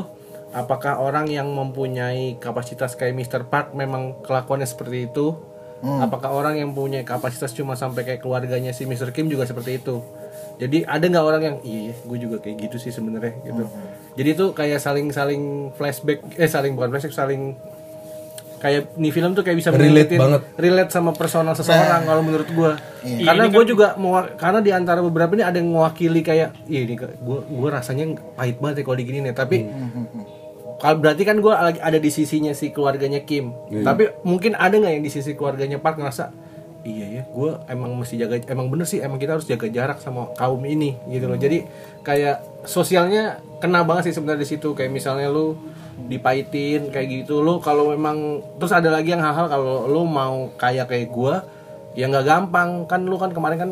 apakah 0.54 0.98
orang 0.98 1.30
yang 1.30 1.50
mempunyai 1.52 2.38
kapasitas 2.42 2.98
kayak 2.98 3.14
Mr. 3.14 3.46
Park 3.46 3.78
memang 3.78 4.22
kelakuannya 4.26 4.66
seperti 4.66 5.10
itu? 5.10 5.38
Apakah 5.80 6.36
orang 6.36 6.60
yang 6.60 6.76
punya 6.76 7.08
kapasitas 7.08 7.56
cuma 7.56 7.72
sampai 7.72 8.04
kayak 8.04 8.20
keluarganya 8.20 8.76
si 8.76 8.84
Mr. 8.84 9.16
Kim 9.16 9.32
juga 9.32 9.48
seperti 9.48 9.80
itu? 9.80 10.04
Jadi 10.60 10.84
ada 10.84 11.08
nggak 11.08 11.24
orang 11.24 11.42
yang 11.42 11.58
iya 11.64 11.96
gue 11.96 12.18
juga 12.20 12.44
kayak 12.44 12.68
gitu 12.68 12.76
sih 12.76 12.92
sebenarnya 12.92 13.40
gitu. 13.48 13.64
Jadi 14.20 14.30
itu 14.36 14.46
kayak 14.52 14.84
saling 14.84 15.08
saling 15.16 15.72
flashback 15.72 16.20
eh 16.36 16.52
saling 16.52 16.76
bukan 16.76 16.92
flashback 16.92 17.16
saling 17.16 17.56
kayak 18.60 18.92
nih 19.00 19.12
film 19.16 19.32
tuh 19.32 19.44
kayak 19.48 19.56
bisa 19.56 19.72
Relate 19.72 20.20
banget. 20.20 20.42
relate 20.60 20.92
sama 20.92 21.16
personal 21.16 21.56
seseorang 21.56 22.04
kalau 22.04 22.20
menurut 22.20 22.50
gua. 22.52 22.76
Karena 23.00 23.48
gue 23.48 23.64
juga 23.64 23.96
mau 23.96 24.20
karena 24.36 24.60
di 24.60 24.76
antara 24.76 25.00
beberapa 25.00 25.32
ini 25.32 25.48
ada 25.48 25.64
yang 25.64 25.72
mewakili 25.72 26.20
kayak 26.20 26.68
iya 26.68 26.84
ini 26.84 27.00
gue 27.00 27.40
gue 27.48 27.70
rasanya 27.72 28.20
pahit 28.36 28.60
banget 28.60 28.84
ya 28.84 28.84
kalau 28.84 28.98
digini 29.00 29.24
nih 29.24 29.32
tapi 29.32 29.64
kalau 30.80 30.98
berarti 31.04 31.28
kan 31.28 31.38
gue 31.44 31.52
lagi 31.52 31.80
ada 31.84 32.00
di 32.00 32.08
sisinya 32.08 32.56
si 32.56 32.72
keluarganya 32.72 33.22
Kim. 33.28 33.52
Tapi 33.84 34.24
mungkin 34.24 34.56
ada 34.56 34.80
nggak 34.80 34.94
yang 34.96 35.04
di 35.04 35.12
sisi 35.12 35.36
keluarganya 35.36 35.78
Park 35.78 36.00
ngerasa 36.00 36.50
iya 36.88 37.06
ya 37.12 37.24
gue 37.28 37.52
emang 37.68 37.92
mesti 37.92 38.16
jaga 38.16 38.40
emang 38.48 38.72
bener 38.72 38.88
sih 38.88 39.04
emang 39.04 39.20
kita 39.20 39.36
harus 39.36 39.44
jaga 39.44 39.68
jarak 39.68 40.00
sama 40.00 40.32
kaum 40.40 40.64
ini 40.64 40.96
gitu 41.12 41.28
loh. 41.28 41.36
Jadi 41.36 41.68
kayak 42.08 42.64
sosialnya 42.64 43.44
kena 43.60 43.84
banget 43.84 44.12
sih 44.12 44.16
sebenarnya 44.16 44.48
di 44.48 44.50
situ. 44.50 44.72
Kayak 44.72 44.92
misalnya 44.96 45.28
lu 45.28 45.60
dipahitin 46.00 46.96
kayak 46.96 47.08
gitu 47.12 47.44
lu 47.44 47.60
kalau 47.60 47.92
memang 47.92 48.40
terus 48.56 48.72
ada 48.72 48.88
lagi 48.88 49.12
yang 49.12 49.20
hal-hal 49.20 49.52
kalau 49.52 49.92
lu 49.92 50.08
mau 50.08 50.48
kayak 50.56 50.88
kayak 50.88 51.12
gua 51.12 51.44
ya 52.00 52.08
nggak 52.08 52.26
gampang. 52.26 52.88
Kan 52.88 53.04
lu 53.04 53.20
kan 53.20 53.36
kemarin 53.36 53.60
kan 53.60 53.72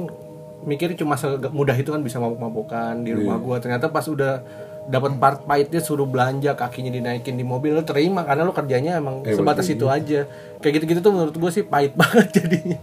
mikir 0.67 0.91
cuma 0.99 1.15
semudah 1.15 1.79
itu 1.79 1.87
kan 1.87 2.03
bisa 2.03 2.19
mabuk-mabukan 2.19 2.99
di 3.07 3.15
rumah 3.15 3.39
gua. 3.39 3.63
Ternyata 3.63 3.87
pas 3.87 4.03
udah 4.03 4.43
dapat 4.87 5.19
part 5.19 5.43
pahitnya 5.43 5.83
suruh 5.83 6.07
belanja 6.07 6.55
kakinya 6.55 6.89
dinaikin 6.89 7.35
di 7.35 7.43
mobil 7.43 7.75
lu 7.75 7.83
terima 7.83 8.23
karena 8.23 8.47
lu 8.47 8.55
kerjanya 8.55 8.97
emang 8.97 9.21
sebatas 9.27 9.67
itu 9.67 9.85
aja. 9.91 10.25
Kayak 10.63 10.73
gitu-gitu 10.81 10.99
tuh 11.03 11.11
menurut 11.11 11.35
gua 11.35 11.51
sih 11.51 11.67
pahit 11.67 11.93
banget 11.99 12.41
jadinya. 12.41 12.79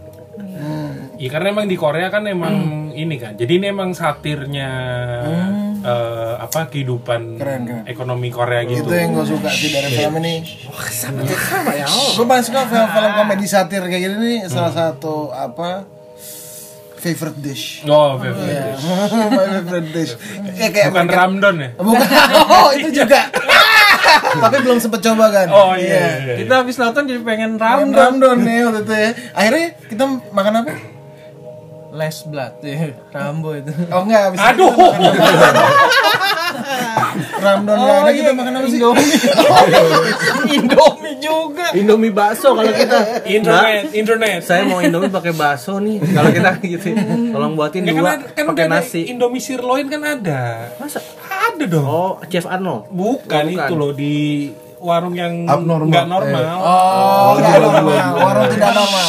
Iya 1.15 1.29
karena 1.31 1.47
emang 1.55 1.65
di 1.65 1.77
Korea 1.79 2.11
kan 2.11 2.27
emang 2.27 2.55
ini 2.91 3.15
kan. 3.15 3.33
Jadi 3.39 3.57
ini 3.57 3.71
emang 3.71 3.95
satirnya 3.95 4.69
eh, 5.79 6.33
apa 6.37 6.67
kehidupan 6.67 7.39
Keren, 7.39 7.61
keren. 7.63 7.83
ekonomi 7.87 8.27
Korea 8.29 8.67
gitu. 8.67 8.83
itu 8.83 8.93
yang 8.93 9.15
gue 9.15 9.25
suka 9.25 9.47
sih 9.47 9.71
dari 9.71 9.89
film 9.95 10.19
ini. 10.19 10.43
Sama 10.91 11.23
ya 11.71 11.87
gue 11.87 12.25
paling 12.25 12.45
suka 12.45 12.67
film-film 12.67 13.11
komedi 13.15 13.47
satir 13.47 13.81
kayak 13.81 14.01
gini 14.01 14.15
nih 14.19 14.39
salah 14.51 14.73
satu 14.75 15.31
apa 15.31 15.87
favorite 17.05 17.37
dish 17.39 17.85
Oh, 17.85 18.17
favorite. 18.17 18.81
my 19.29 19.45
favorite 19.53 19.89
dish 19.91 20.11
ya, 20.51 20.67
kayak 20.67 20.89
Bukan 20.89 21.05
makan- 21.05 21.17
Ramdon 21.37 21.55
ya? 21.55 21.69
bukan 21.77 22.07
oh 22.57 22.69
itu 22.71 22.89
juga 22.95 23.29
tapi 24.41 24.57
belum 24.59 24.77
sempet 24.77 24.99
coba 25.01 25.29
kan 25.29 25.47
Oh 25.47 25.73
iya. 25.73 25.85
iya, 25.85 26.07
iya. 26.19 26.35
Kita 26.41 26.53
habis 26.59 26.75
nonton 26.75 27.05
jadi 27.05 27.21
pengen 27.21 27.55
Ram 27.55 27.89
ramdon. 27.89 27.95
Ramdon 28.19 28.37
nih 28.41 28.59
waktu 28.63 28.81
itu 28.81 28.93
ya 28.95 29.09
akhirnya 29.31 29.65
kita 29.85 30.03
makan 30.29 30.53
apa 30.59 30.73
Les 31.95 32.17
blood, 32.23 32.59
ya. 32.59 32.91
Rambo 33.09 33.55
itu. 33.55 33.71
oh 33.87 34.03
enggak 34.03 34.21
habis 34.27 34.39
Aduh. 34.43 34.67
Ramdon 37.45 37.75
nggak 37.75 37.97
ada 37.99 38.11
kita 38.11 38.31
makan 38.31 38.53
apa 38.55 38.67
sih 38.67 38.79
Indomie 40.47 41.17
juga. 41.17 41.65
Indomie 41.73 42.11
bakso 42.11 42.53
kalau 42.53 42.67
kita 42.67 43.23
Internet, 43.23 43.93
internet. 43.93 44.39
saya 44.41 44.63
mau 44.63 44.79
Indomie 44.79 45.09
pakai 45.09 45.33
bakso 45.33 45.77
nih 45.77 46.01
kalau 46.03 46.29
kita 46.29 46.49
gitu 46.65 46.87
tolong 47.31 47.53
buatin 47.53 47.85
Ya, 47.85 47.93
dua 47.93 48.17
kan 48.27 48.45
pakai 48.47 48.65
nasi 48.67 49.05
Indomie 49.07 49.39
sirloin 49.39 49.85
kan 49.85 50.01
ada. 50.01 50.73
masa 50.75 50.99
Ada 51.25 51.65
dong. 51.65 51.85
oh 51.85 52.13
Chef 52.25 52.45
Arnold 52.45 52.89
Bukan, 52.89 53.43
Oh, 53.45 53.49
bukan. 53.49 53.67
itu 53.67 53.73
loh 53.75 53.91
di 53.91 54.15
warung 54.85 55.11
yang 55.11 55.33
Abnormal. 55.43 55.89
nggak 55.89 56.05
normal. 56.05 56.43
oh 56.55 57.31
nggak 57.35 57.57
normal 57.57 58.07
warung 58.15 58.47
tidak 58.47 58.71
normal 58.71 59.07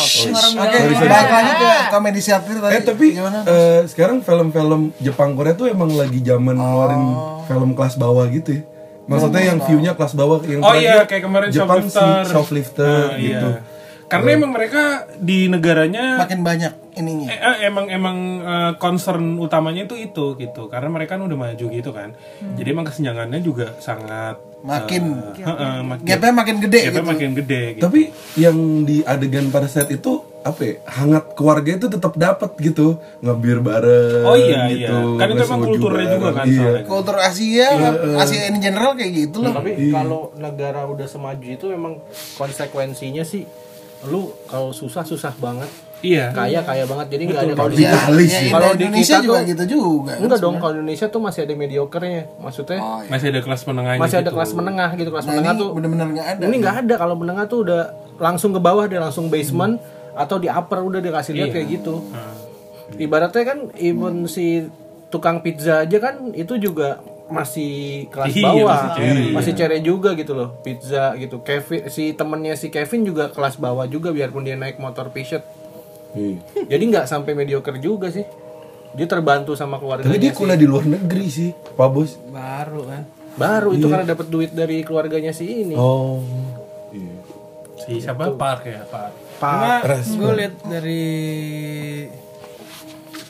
oke 0.56 0.78
balik 0.98 1.30
lagi 1.30 1.52
ke 1.54 1.68
komedi 1.88 2.20
satir 2.20 2.56
tadi 2.56 2.72
Eh 2.72 2.82
tapi 2.82 3.06
gimana 3.12 3.38
eh, 3.44 3.80
sekarang 3.84 4.18
film-film 4.20 4.96
Jepang 4.98 5.36
Korea 5.36 5.52
tuh 5.52 5.68
emang 5.68 5.92
lagi 5.92 6.18
zaman 6.20 6.56
ngeluarin 6.56 7.02
film 7.44 7.70
kelas 7.72 7.94
bawah 7.94 8.24
gitu 8.28 8.50
ya. 8.54 8.62
Maksudnya 9.06 9.38
yang 9.44 9.58
view-nya 9.60 9.92
kelas 9.92 10.12
bawah 10.12 10.42
yang 10.42 10.58
Oh 10.60 10.74
iya, 10.74 11.04
kayak 11.04 11.22
kemarin 11.22 11.46
Jepang 11.48 11.78
Shoplifter. 11.84 12.10
si 12.18 12.32
Shoplifter 12.32 12.98
Ah, 13.06 13.14
gitu. 13.14 13.48
iya. 13.54 13.62
Karena 14.04 14.28
emang 14.32 14.50
mereka 14.50 14.82
di 15.16 15.46
negaranya 15.46 16.14
makin 16.16 16.40
banyak 16.40 16.74
ininya 16.94 17.26
eh, 17.26 17.34
eh, 17.36 17.56
emang 17.64 17.86
emang 17.86 18.16
eh, 18.40 18.72
concern 18.76 19.34
utamanya 19.36 19.82
itu 19.84 19.94
itu 19.96 20.34
gitu. 20.36 20.66
Karena 20.66 20.86
mereka 20.88 21.14
kan 21.14 21.22
udah 21.22 21.34
maju 21.36 21.66
gitu 21.68 21.90
kan. 21.90 22.14
Jadi 22.52 22.66
emang 22.66 22.82
kesenjangannya 22.82 23.38
juga 23.40 23.74
sangat 23.78 24.38
Makin- 24.66 25.38
eh, 25.38 25.46
heeh, 25.46 25.74
makin 25.86 26.04
gapnya 26.10 26.32
makin 26.34 26.56
gede 26.58 26.80
gapnya 26.90 26.98
gitu. 26.98 27.06
makin 27.06 27.30
gede 27.38 27.62
gitu. 27.78 27.82
Tapi 27.86 28.00
yang 28.34 28.56
di 28.82 29.06
adegan 29.06 29.46
pada 29.54 29.70
saat 29.70 29.86
itu 29.94 30.26
apa 30.42 30.60
ya, 30.62 30.74
hangat 30.86 31.34
keluarga 31.38 31.70
itu 31.74 31.86
tetap 31.86 32.18
dapat 32.18 32.50
gitu. 32.58 32.98
Ngebir 33.22 33.62
bareng 33.62 34.26
Oh 34.26 34.34
iya, 34.34 34.66
gitu 34.66 34.90
iya. 35.14 35.18
Kan 35.22 35.26
itu 35.30 35.42
emang 35.46 35.60
kulturnya 35.62 36.06
juga 36.18 36.30
kan 36.34 36.46
iya. 36.50 36.58
soalnya. 36.58 36.82
kultur 36.82 37.16
Asia 37.18 37.66
Asia 38.18 38.42
in 38.50 38.58
general 38.58 38.98
kayak 38.98 39.12
gitu 39.14 39.38
loh. 39.46 39.54
Tapi 39.54 39.70
kalau 39.94 40.34
negara 40.34 40.82
udah 40.86 41.06
semaju 41.06 41.46
itu 41.46 41.66
memang 41.70 42.02
konsekuensinya 42.34 43.22
sih 43.22 43.46
lu 44.06 44.28
kalau 44.46 44.70
susah 44.70 45.02
susah 45.02 45.32
banget 45.40 45.70
Iya. 46.00 46.28
kaya 46.30 46.60
kaya 46.60 46.84
banget. 46.84 47.06
Jadi 47.08 47.22
nggak 47.24 47.40
ada 47.40 47.54
kalau 47.54 47.70
di 47.72 47.76
sih. 48.26 48.48
Kalau 48.48 48.70
di 48.72 48.84
Indonesia 48.84 49.16
juga 49.18 49.38
tuh- 49.38 49.48
gitu 49.48 49.64
juga 49.66 50.12
enggak 50.16 50.38
dong 50.38 50.56
kalau 50.56 50.72
Indonesia 50.76 51.06
tuh 51.08 51.20
masih 51.20 51.40
ada 51.44 51.54
mediocre-nya. 51.54 52.22
Maksudnya 52.36 52.78
oh, 52.78 53.00
iya. 53.00 53.10
Masih 53.10 53.26
ada 53.32 53.40
kelas 53.40 53.62
menengahnya 53.64 54.00
masih 54.00 54.16
ada 54.16 54.24
gitu. 54.24 54.36
kelas 54.36 54.50
menengah 54.52 54.90
gitu. 54.94 55.10
Kelas 55.10 55.24
Nah, 55.24 55.32
menengah 55.32 55.52
ini 55.52 55.60
tuh 55.60 55.68
bener-bener 55.72 56.06
nggak 56.12 56.28
ada 56.28 56.42
ini 56.44 56.56
nggak 56.58 56.76
ada. 56.84 56.94
Kalau 56.96 57.14
menengah 57.14 57.44
tuh 57.46 57.58
udah 57.64 57.82
langsung 58.16 58.50
ke 58.52 58.60
bawah 58.60 58.84
dia 58.84 59.00
langsung 59.00 59.26
basement 59.26 59.80
atau 60.12 60.36
di 60.36 60.48
upper 60.48 60.80
udah 60.80 61.00
dikasih 61.00 61.32
lihat 61.32 61.50
kayak 61.50 61.68
gitu. 61.74 62.04
Ibaratnya 62.96 63.42
kan 63.44 63.58
even 63.76 64.24
si 64.26 64.70
tukang 65.06 65.40
pizza 65.40 65.82
aja 65.82 65.98
kan 65.98 66.30
itu 66.32 66.54
juga 66.56 67.02
masih 67.26 68.06
kelas 68.06 68.30
Iya, 68.30 68.44
bawah. 68.46 68.78
masih 68.78 68.90
cere, 68.94 69.22
masih 69.34 69.52
cere 69.52 69.76
juga 69.80 70.14
gitu 70.14 70.32
loh 70.32 70.54
pizza 70.62 71.10
gitu. 71.16 71.42
Kevin 71.42 71.90
si 71.90 72.14
temennya 72.14 72.54
si 72.54 72.70
Kevin 72.70 73.02
juga 73.02 73.28
kelas 73.28 73.58
bawah 73.58 73.82
juga 73.84 74.14
biarpun 74.14 74.46
dia 74.46 74.54
naik 74.54 74.78
motor 74.78 75.10
Peugeot 75.10 75.42
Iya. 76.14 76.38
jadi 76.70 76.82
nggak 76.86 77.06
sampai 77.10 77.32
mediocre 77.34 77.76
juga 77.80 78.08
sih 78.12 78.24
dia 78.96 79.04
terbantu 79.04 79.52
sama 79.52 79.76
keluarganya 79.76 80.08
Tapi 80.08 80.22
dia 80.22 80.32
kuliah 80.32 80.56
di 80.56 80.64
luar 80.64 80.88
negeri 80.88 81.28
sih, 81.28 81.50
Pak 81.52 81.88
Bos. 81.92 82.16
Baru 82.32 82.88
kan. 82.88 83.04
baru 83.36 83.76
itu 83.76 83.84
karena 83.92 84.08
dapat 84.08 84.32
duit 84.32 84.50
dari 84.56 84.80
keluarganya 84.80 85.28
si 85.36 85.44
ini 85.44 85.76
Oh. 85.76 86.24
Iya. 86.88 87.14
Si 87.76 88.00
siapa 88.00 88.32
Park 88.32 88.64
ya, 88.64 88.88
Park. 88.88 89.84
Respon. 89.84 90.16
gue 90.16 90.32
lihat 90.40 90.54
dari 90.64 91.04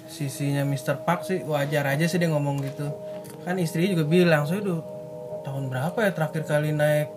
sisinya 0.06 0.62
Mr. 0.62 1.02
Park 1.02 1.26
sih 1.26 1.42
wajar 1.42 1.90
aja 1.90 2.06
sih 2.06 2.22
dia 2.22 2.30
ngomong 2.30 2.62
gitu. 2.62 2.86
Kan 3.42 3.58
istri 3.58 3.90
juga 3.90 4.06
bilang, 4.06 4.46
saya 4.46 4.62
udah 4.62 4.78
tahun 5.42 5.66
berapa 5.66 5.98
ya 6.06 6.10
terakhir 6.14 6.42
kali 6.46 6.70
naik 6.70 7.10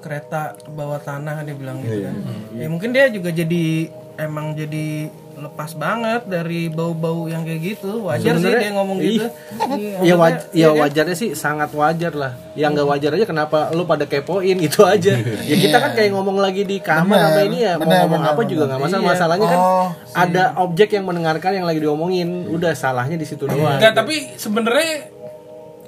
kereta 0.00 0.56
ke 0.58 0.72
bawah 0.72 0.98
tanah 0.98 1.44
dia 1.44 1.54
bilang 1.54 1.84
gitu 1.84 2.02
kan. 2.02 2.16
Ya 2.56 2.66
mungkin 2.72 2.90
dia 2.96 3.12
juga 3.12 3.28
jadi 3.30 3.92
emang 4.16 4.52
jadi 4.52 5.08
lepas 5.32 5.74
banget 5.74 6.28
dari 6.28 6.68
bau-bau 6.68 7.26
yang 7.26 7.42
kayak 7.42 7.60
gitu. 7.74 8.04
Wajar 8.04 8.36
sih 8.36 8.46
Sebenarnya, 8.46 8.62
dia 8.62 8.72
ngomong 8.76 8.98
gitu. 9.00 9.26
Ya, 10.06 10.14
waj 10.14 10.34
ya 10.34 10.38
iya 10.52 10.68
kan? 10.70 10.80
wajarnya 10.86 11.16
sih 11.16 11.30
sangat 11.32 11.70
wajar 11.72 12.12
lah. 12.14 12.32
Yang 12.54 12.70
nggak 12.78 12.88
wajar 12.92 13.10
aja 13.16 13.26
kenapa 13.26 13.58
lu 13.72 13.82
pada 13.88 14.04
kepoin 14.06 14.54
gitu 14.60 14.84
aja. 14.84 15.16
ya 15.50 15.56
kita 15.56 15.76
kan 15.82 15.92
kayak 15.96 16.12
ngomong 16.14 16.38
lagi 16.38 16.62
di 16.62 16.78
kamar 16.78 17.32
sama 17.32 17.40
ini 17.48 17.58
ya 17.64 17.74
mau 17.80 17.88
ngomong 17.88 18.22
benar, 18.22 18.34
apa 18.36 18.42
juga 18.44 18.62
nggak 18.70 18.80
masalah. 18.80 19.02
Iya. 19.02 19.10
Masalahnya 19.10 19.46
kan 19.48 19.60
Oh, 19.62 19.88
ada 20.12 20.44
objek 20.60 20.88
yang 20.94 21.04
mendengarkan 21.08 21.50
yang 21.58 21.66
lagi 21.66 21.80
diomongin. 21.80 22.46
Udah 22.52 22.76
salahnya 22.76 23.16
di 23.16 23.26
situ 23.26 23.48
doang. 23.48 23.80
Enggak, 23.80 23.96
tapi 23.96 24.36
sebenarnya 24.36 25.08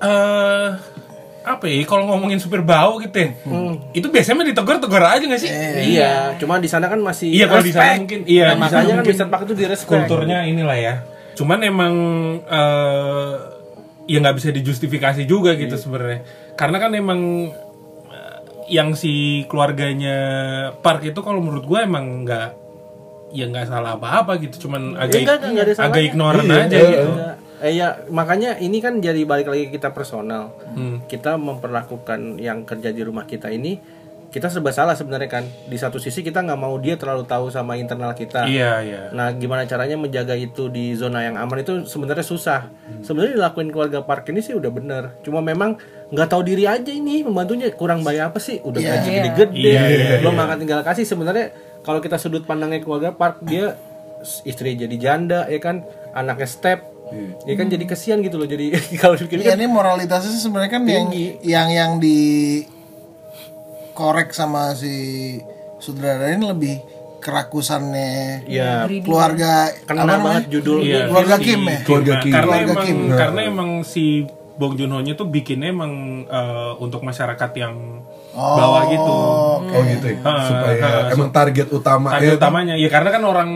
eh 0.02 0.68
apa 1.44 1.68
ya 1.68 1.84
kalau 1.84 2.08
ngomongin 2.08 2.40
supir 2.40 2.60
bau 2.60 2.96
gitu 2.96 3.12
ya. 3.14 3.30
Itu 3.92 4.08
biasanya 4.08 4.36
mah 4.38 4.46
ditegur-tegur 4.48 4.98
aja 4.98 5.20
gak 5.22 5.38
sih? 5.38 5.50
Iya, 5.92 6.34
cuma 6.34 6.56
di 6.56 6.66
sana 6.66 6.88
kan 6.88 6.96
masih 6.98 7.28
Iya, 7.30 7.46
kalau 7.46 7.60
di 7.60 7.68
sana 7.70 8.00
mungkin- 8.00 8.24
iya, 8.24 8.56
Nah, 8.56 8.64
makanya 8.64 8.94
kan 8.96 9.04
Mr. 9.04 9.26
Park 9.28 9.42
itu 9.44 9.54
di 9.54 9.64
respect. 9.64 10.08
kulturnya 10.08 10.42
inilah 10.42 10.74
ya. 10.74 10.94
Cuman 11.34 11.60
emang 11.60 11.94
eh 12.40 13.32
ya 14.04 14.20
nggak 14.20 14.36
bisa 14.36 14.48
dijustifikasi 14.50 15.24
juga 15.24 15.52
gitu 15.54 15.74
sebenarnya. 15.74 16.24
Karena 16.54 16.76
kan 16.78 16.90
emang 16.92 17.20
eh, 18.06 18.36
yang 18.70 18.92
si 18.92 19.44
keluarganya 19.44 20.16
Park 20.78 21.04
itu 21.04 21.20
kalau 21.20 21.38
menurut 21.38 21.64
gue 21.64 21.78
emang 21.78 22.24
nggak 22.24 22.48
ya 23.32 23.44
nggak 23.44 23.66
salah 23.66 23.96
apa-apa 23.96 24.38
gitu. 24.38 24.64
Cuman 24.64 24.94
agak 24.94 25.20
enggak, 25.20 25.36
enggak, 25.42 25.50
enggak 25.50 25.64
ada 25.66 25.74
agak 25.84 26.02
ignoran 26.04 26.44
Iya, 26.44 26.56
aja 26.62 26.72
iya. 26.74 26.88
gitu. 26.88 27.10
Ya, 27.12 27.30
eh 27.62 27.74
ya 27.74 28.06
makanya 28.10 28.58
ini 28.58 28.82
kan 28.82 28.98
jadi 28.98 29.22
balik 29.22 29.50
lagi 29.50 29.70
ke 29.70 29.78
kita 29.78 29.94
personal. 29.94 30.54
Hmm. 30.74 31.04
Kita 31.06 31.38
memperlakukan 31.38 32.42
yang 32.42 32.66
kerja 32.66 32.90
di 32.90 33.02
rumah 33.06 33.28
kita 33.28 33.50
ini 33.52 34.02
kita 34.34 34.50
serba 34.50 34.74
salah 34.74 34.98
sebenarnya 34.98 35.30
kan 35.30 35.46
di 35.46 35.78
satu 35.78 36.02
sisi 36.02 36.26
kita 36.26 36.42
nggak 36.42 36.58
mau 36.58 36.74
dia 36.82 36.98
terlalu 36.98 37.22
tahu 37.22 37.54
sama 37.54 37.78
internal 37.78 38.18
kita 38.18 38.50
Iya, 38.50 38.82
iya. 38.82 39.00
Nah, 39.14 39.30
gimana 39.30 39.62
caranya 39.62 39.94
menjaga 39.94 40.34
itu 40.34 40.66
di 40.66 40.90
zona 40.98 41.22
yang 41.22 41.38
aman 41.38 41.62
itu 41.62 41.86
sebenarnya 41.86 42.26
susah. 42.26 42.66
Sebenarnya 43.06 43.38
dilakuin 43.38 43.70
keluarga 43.70 44.02
Park 44.02 44.34
ini 44.34 44.42
sih 44.42 44.58
udah 44.58 44.74
bener. 44.74 45.14
Cuma 45.22 45.38
memang 45.38 45.78
nggak 46.10 46.26
tahu 46.26 46.42
diri 46.42 46.66
aja 46.66 46.90
ini 46.90 47.22
pembantunya 47.22 47.70
kurang 47.78 48.02
baik 48.02 48.34
apa 48.34 48.42
sih? 48.42 48.58
Udah 48.58 48.82
gaji 48.82 49.08
gede-gede, 49.22 49.70
Iya, 49.70 49.82
iya, 49.86 50.18
belum 50.18 50.34
makan 50.34 50.56
tinggal 50.58 50.82
kasih. 50.82 51.06
Sebenarnya 51.06 51.54
kalau 51.86 52.02
kita 52.02 52.18
sudut 52.18 52.42
pandangnya 52.42 52.82
keluarga 52.82 53.14
Park 53.14 53.38
dia 53.46 53.78
istri 54.42 54.74
jadi 54.74 54.98
janda 54.98 55.46
ya 55.46 55.62
kan, 55.62 55.86
anaknya 56.10 56.50
step. 56.50 56.93
Ya 57.44 57.54
kan 57.54 57.66
jadi 57.66 57.84
kesian 57.84 58.18
gitu 58.20 58.36
loh. 58.36 58.44
Jadi 58.44 58.72
kalau 59.02 59.14
Iya 59.14 59.24
dipikir 59.24 59.52
ini 59.52 59.66
moralitasnya 59.66 60.30
sih 60.30 60.40
sebenarnya 60.40 60.72
kan 60.72 60.82
yang 60.84 61.08
Tinggi. 61.08 61.26
yang 61.42 61.68
yang 61.68 61.90
di 61.98 62.18
korek 63.92 64.30
sama 64.30 64.74
si 64.74 65.38
sutradara 65.78 66.30
ini 66.30 66.44
lebih 66.44 66.74
kerakusannya 67.20 68.44
ya 68.44 68.84
keluarga 69.00 69.72
kena 69.86 70.04
apa 70.04 70.10
namanya? 70.10 70.24
banget 70.40 70.44
judul 70.52 70.78
Iya, 70.78 71.08
Keluarga 71.08 71.36
si 71.36 71.42
Kim 71.42 71.60
ya? 71.64 71.78
Keluarga 71.82 72.14
Kim. 72.18 72.32
Karena 72.32 72.44
Keluarga 72.44 72.64
emang 72.66 72.84
Kim. 72.84 72.98
karena 73.10 73.40
emang 73.42 73.70
si 73.82 74.04
Bong 74.54 74.74
Joon 74.76 74.92
Ho-nya 74.92 75.14
tuh 75.14 75.26
bikinnya 75.26 75.68
emang 75.68 75.92
eh, 76.22 76.72
untuk 76.78 77.00
masyarakat 77.00 77.50
yang 77.56 77.74
bawah 78.34 78.82
gitu. 78.86 79.14
Oh 79.64 79.80
gitu 79.84 80.06
ya. 80.10 80.18
Supaya 80.20 80.74
ah, 80.82 81.02
emang 81.10 81.30
target 81.30 81.66
utama 81.70 82.12
Target 82.12 82.36
utamanya 82.36 82.74
ya 82.74 82.88
karena 82.88 83.08
kan 83.08 83.22
orang 83.24 83.50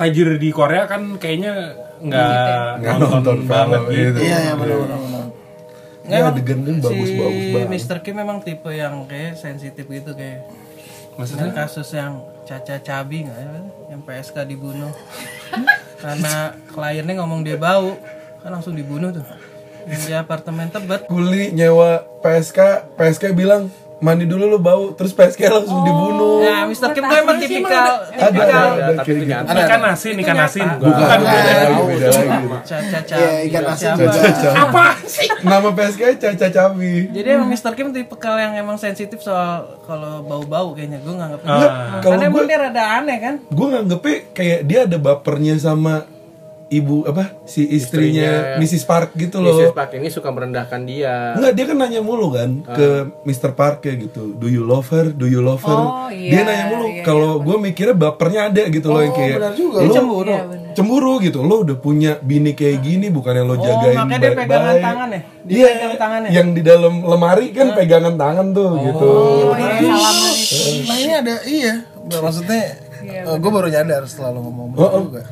tajir 0.00 0.40
di 0.40 0.48
Korea 0.48 0.88
kan 0.88 1.20
kayaknya 1.20 1.76
nggak 2.00 2.80
Nggak 2.80 2.94
nonton, 2.96 3.12
nonton 3.20 3.38
banget 3.44 3.80
film, 3.84 3.92
gitu. 3.92 4.18
Iya 4.24 4.38
ya 4.40 4.52
benar 4.56 4.76
benar 4.80 4.98
benar. 5.04 5.24
Ini 6.00 6.16
adegan 6.24 6.58
kan 6.64 6.76
bagus-bagus 6.80 7.44
si 7.44 7.52
banget. 7.52 7.68
Mr. 7.68 7.96
Kim 8.00 8.14
memang 8.16 8.38
tipe 8.40 8.72
yang 8.72 9.04
kayak 9.04 9.36
sensitif 9.36 9.84
gitu 9.84 10.16
kayak 10.16 10.48
Maksudnya 11.20 11.52
kasus 11.52 11.92
yang 11.92 12.24
Caca 12.48 12.80
Cabi 12.80 13.28
nggak 13.28 13.36
ya? 13.36 13.48
Yang 13.92 14.00
PSK 14.08 14.36
dibunuh 14.48 14.88
Karena 16.00 16.56
kliennya 16.72 17.14
ngomong 17.20 17.44
dia 17.44 17.60
bau 17.60 18.00
Kan 18.40 18.56
langsung 18.56 18.72
dibunuh 18.72 19.12
tuh 19.12 19.22
di 19.80 20.12
apartemen 20.12 20.68
Tebet 20.68 21.08
Kuli 21.08 21.52
nyewa 21.56 22.04
PSK, 22.20 22.88
PSK 22.96 23.32
bilang 23.32 23.72
mandi 24.00 24.24
dulu 24.24 24.44
lu 24.46 24.58
bau, 24.58 24.92
terus 24.92 25.12
PSK 25.12 25.44
langsung 25.46 25.84
dibunuh. 25.84 26.40
Ya 26.40 26.64
Mr. 26.64 26.90
Kim 26.90 27.04
tuh 27.04 27.16
emang 27.16 27.36
tipikal 27.36 27.84
Ada, 28.08 28.26
Tipikal 28.26 28.68
ada, 28.72 29.04
gitu. 29.04 29.60
Ikan 29.60 29.82
asin, 29.86 30.14
ikan 30.18 30.38
asin. 30.40 30.66
Bukan, 30.76 30.96
Bukan, 30.96 31.18
beda 31.20 31.36
beda. 31.36 31.52
lagi, 31.52 31.82
beda 31.86 32.08
lagi. 32.08 32.46
Caca 32.64 33.14
Iya 33.14 33.28
Cabi 33.28 33.46
ikan 33.46 33.64
asin. 33.68 33.92
Apa 34.56 34.84
sih? 35.04 35.28
Nama 35.40 35.68
PSK 35.70 36.02
Caca 36.16 36.46
Cabi. 36.48 36.94
Jadi 37.12 37.28
emang 37.28 37.48
Mr. 37.48 37.72
Kim 37.72 37.88
tipikal 37.90 38.36
yang 38.36 38.56
emang 38.56 38.76
sensitif 38.76 39.20
soal 39.20 39.80
kalau 39.84 40.20
bau-bau 40.22 40.72
kayaknya 40.72 40.98
gue 40.98 41.14
nganggep 41.14 41.40
Ah. 41.44 42.00
Karena 42.00 42.24
emang 42.26 42.44
dia 42.44 42.58
rada 42.58 42.84
aneh 42.98 43.18
kan 43.18 43.34
Gue 43.46 43.66
nganggepnya 43.68 44.16
kayak 44.32 44.60
dia 44.64 44.80
ada 44.86 44.96
bapernya 44.96 45.54
sama 45.56 46.06
ibu 46.70 47.02
apa 47.02 47.34
si 47.44 47.66
istrinya, 47.66 48.54
Istrinya. 48.54 48.62
Mrs. 48.62 48.84
Park 48.84 49.10
gitu 49.14 49.36
Mrs. 49.36 49.50
loh. 49.60 49.70
Park 49.72 49.90
ini 49.92 50.06
suka 50.06 50.30
merendahkan 50.30 50.80
dia. 50.82 51.34
Enggak, 51.34 51.52
dia 51.52 51.64
kan 51.66 51.76
nanya 51.76 52.00
mulu 52.00 52.30
kan 52.30 52.62
ke 52.64 52.88
Mr. 53.24 53.50
Park 53.52 53.82
kayak 53.82 54.06
gitu. 54.06 54.32
Do 54.32 54.46
you 54.46 54.62
love 54.62 54.86
her? 54.88 55.10
Do 55.10 55.26
you 55.26 55.38
love 55.40 55.60
her? 55.60 55.74
Oh, 55.74 56.06
iya, 56.08 56.30
dia 56.30 56.42
nanya 56.44 56.64
mulu. 56.68 56.86
iya, 56.88 57.02
Kalau 57.02 57.32
gue 57.36 57.56
mikirnya 57.60 57.92
bapernya 57.92 58.40
ada 58.46 58.62
gitu 58.64 58.86
loh 58.88 59.00
yang 59.00 59.10
kayak 59.12 59.36
benar 59.36 59.54
juga. 59.54 59.78
lo 59.78 59.90
cemburu. 59.90 60.30
Iya, 60.30 60.44
benar. 60.46 60.72
cemburu 60.72 61.12
gitu. 61.18 61.38
Lo 61.40 61.56
udah 61.60 61.76
punya 61.76 62.12
bini 62.16 62.52
kayak 62.52 62.78
gini 62.80 63.06
bukan 63.08 63.32
yang 63.34 63.46
lo 63.46 63.54
Oh, 63.54 63.58
jagain 63.58 63.96
makanya 63.98 64.20
dia 64.20 64.30
pegangan 64.32 64.76
tangan 64.80 65.08
ya? 65.10 65.20
Dia 65.42 65.50
Iya, 65.52 65.66
pegang 65.68 65.94
tangannya? 65.98 66.28
yang 66.30 66.48
di 66.54 66.62
dalam 66.62 66.94
lemari 67.02 67.46
kan 67.50 67.66
pegangan 67.74 68.14
tangan 68.14 68.46
tuh 68.50 68.70
gitu. 68.80 69.10
Oh, 69.10 69.52
iya, 69.52 69.74
salaman 69.82 70.32
itu. 70.32 70.56
Nah 70.86 70.96
ini 70.96 71.12
ada 71.12 71.34
iya 71.44 71.72
maksudnya 72.06 72.62
gue 73.32 73.50
baru 73.50 73.66
nyadar 73.66 74.02
setelah 74.04 74.30
lo 74.30 74.40
ngomong 74.40 74.68
Oh, 74.72 74.86
oh. 74.86 75.02
juga. 75.04 75.22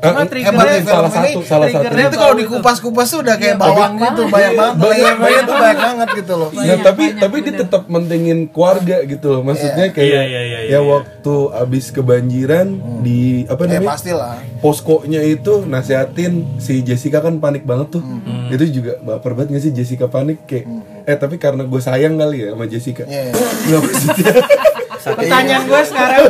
Cuma 0.00 0.16
Eh, 0.16 0.26
triggernya 0.26 0.56
Hebat 0.56 0.72
nih 0.72 0.82
salah 0.82 1.10
film 1.10 1.20
satu, 1.20 1.28
ini. 1.36 1.44
salah 1.44 1.66
satu. 1.66 1.82
triggernya 1.82 2.06
Itu 2.06 2.16
kalau 2.16 2.34
dikupas-kupas 2.34 3.06
tuh 3.06 3.18
udah 3.20 3.36
kayak 3.36 3.48
Iya, 3.50 3.60
bawang 3.60 3.92
gitu, 3.94 4.22
banyak 4.26 4.52
banget. 4.54 4.76
Layer-layer 4.82 5.42
tuh 5.42 5.56
banyak 5.58 5.78
banget 5.78 6.08
gitu 6.16 6.34
loh. 6.34 6.50
Ya, 6.56 6.74
tapi 6.78 7.04
tapi 7.14 7.36
dia 7.40 7.54
tetap 7.54 7.82
mentingin 7.86 8.38
keluarga 8.48 8.96
gitu 9.02 9.26
loh. 9.28 9.40
Maksudnya 9.42 9.86
kayak 9.90 10.08
Iya, 10.08 10.22
iya, 10.24 10.40
iya, 10.42 10.58
ya 10.66 10.80
waktu 10.80 11.34
abis 11.54 11.84
kebanjiran 11.90 12.66
di 12.98 13.20
apa 13.44 13.60
Ya 13.62 13.76
namanya? 13.76 13.90
pastilah. 13.92 14.34
Poskonya 14.58 15.20
itu 15.20 15.52
nasehatin 15.64 16.32
si 16.56 16.80
Jessica 16.80 17.20
kan 17.20 17.36
panik 17.36 17.62
banget 17.62 17.92
tuh. 17.92 18.02
Itu 18.48 18.64
juga 18.72 18.96
baper 18.98 19.32
banget 19.34 19.52
gak 19.52 19.62
sih 19.62 19.72
Jessica 19.74 20.06
panik 20.06 20.44
kayak 20.44 20.64
eh 21.10 21.18
tapi 21.18 21.42
karena 21.42 21.66
gue 21.66 21.80
sayang 21.82 22.14
kali 22.14 22.46
ya 22.46 22.54
sama 22.54 22.64
Jessica. 22.70 23.02
Iya. 23.02 23.34
iya. 23.34 23.46
Nggak 23.66 23.80
maksudnya. 23.82 24.32
Pertanyaan 25.00 25.64
gue 25.64 25.82
sekarang 25.88 26.20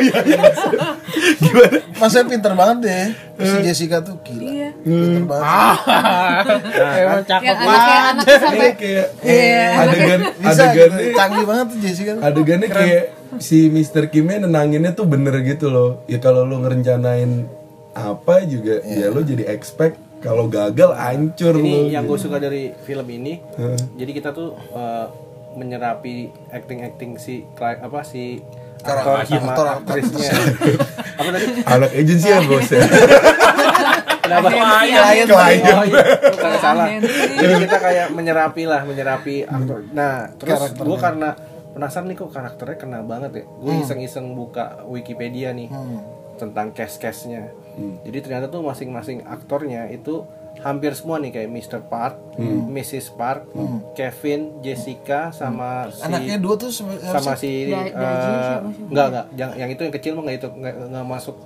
Gimana? 1.43 1.79
Masnya 1.99 2.23
pinter 2.31 2.53
banget 2.55 2.77
deh. 2.87 3.07
Si 3.45 3.57
Jessica 3.66 3.99
tuh 4.01 4.16
gila. 4.25 4.49
Iya. 4.49 4.71
Pinter 4.81 5.25
banget. 5.29 5.45
Emang 7.05 7.23
cakep 7.29 7.45
Yang 7.45 7.59
anaknya 7.61 7.99
anaknya 8.01 8.37
sampai 8.40 8.71
kayak 8.79 9.09
adegan 9.77 10.21
Bisa 10.40 10.62
adegan 10.64 10.90
gitu. 10.97 11.12
Canggih 11.19 11.45
banget 11.45 11.66
tuh 11.69 11.79
Jessica 11.85 12.11
tuh. 12.16 12.23
adegannya 12.25 12.69
kayak 12.73 13.05
si 13.38 13.59
Mr. 13.69 14.09
Kimnya 14.09 14.43
nenanginnya 14.43 14.97
tuh 14.97 15.07
bener 15.07 15.38
gitu 15.45 15.71
loh 15.71 16.03
ya 16.11 16.19
kalau 16.19 16.43
lo 16.43 16.59
ngerencanain 16.64 17.47
apa 17.95 18.43
juga 18.47 18.83
ya 18.87 19.11
lo 19.11 19.23
jadi 19.23 19.51
expect 19.51 19.99
kalau 20.20 20.46
gagal 20.52 20.92
hancur 20.94 21.56
ini 21.59 21.92
yang 21.92 22.04
gue 22.04 22.18
suka 22.20 22.37
dari 22.37 22.72
film 22.85 23.09
ini 23.09 23.40
jadi 23.96 24.11
kita 24.12 24.30
tuh 24.37 24.56
eh, 24.76 25.06
menyerapi 25.56 26.30
acting 26.54 26.87
acting 26.87 27.11
si 27.18 27.42
apa 27.59 28.04
si 28.06 28.38
aktor 28.80 29.16
sama 29.28 29.52
aktor, 29.52 29.66
aktrisnya. 29.83 30.30
Apa 31.20 31.30
tadi? 31.37 31.46
Anak 31.68 31.90
agensi 31.92 32.28
ya 32.33 32.40
bos 32.48 32.70
ya? 32.72 32.80
Kenapa? 34.24 34.48
Klien, 34.48 35.26
klien. 35.28 35.62
Bukan 36.33 36.52
salah. 36.62 36.87
Jadi 37.37 37.54
kita 37.66 37.76
kayak 37.76 38.06
menyerapi 38.14 38.62
lah, 38.64 38.80
menyerapi 38.88 39.44
aktor. 39.44 39.85
Nah, 39.92 40.33
terus 40.38 40.72
gue 40.72 40.98
karena 41.00 41.37
penasaran 41.76 42.09
nih 42.09 42.16
kok 42.16 42.30
karakternya 42.33 42.76
kena 42.78 42.98
banget 43.04 43.42
ya. 43.42 43.44
Gue 43.44 43.74
iseng-iseng 43.85 44.33
buka 44.33 44.80
Wikipedia 44.88 45.52
nih 45.52 45.68
tentang 46.40 46.72
cast-castnya. 46.72 47.53
Jadi 48.03 48.18
ternyata 48.20 48.46
tuh 48.46 48.61
masing-masing 48.61 49.22
aktornya 49.22 49.87
itu 49.88 50.24
hampir 50.61 50.92
semua 50.92 51.16
nih 51.16 51.31
kayak 51.31 51.48
Mr. 51.48 51.81
Park, 51.83 52.16
Mrs. 52.66 53.12
Park, 53.12 53.48
Kevin, 53.92 54.61
Jessica, 54.61 55.31
sama 55.31 55.88
si 55.88 56.03
Anaknya 56.03 56.37
dua 56.37 56.55
tuh 56.57 56.68
sebe- 56.68 56.98
sama 56.98 57.33
si 57.35 57.68
Da- 57.68 57.81
eh, 57.81 57.92
siapa 57.92 58.40
sih? 58.68 58.83
enggak 58.85 59.07
enggak 59.07 59.26
yang, 59.35 59.50
yang 59.57 59.70
itu 59.70 59.81
yang 59.81 59.94
kecil 59.94 60.12
mah 60.12 60.22
enggak 60.22 60.37
itu 60.37 60.48
enggak, 60.50 60.74
enggak 60.83 61.07
masuk 61.07 61.37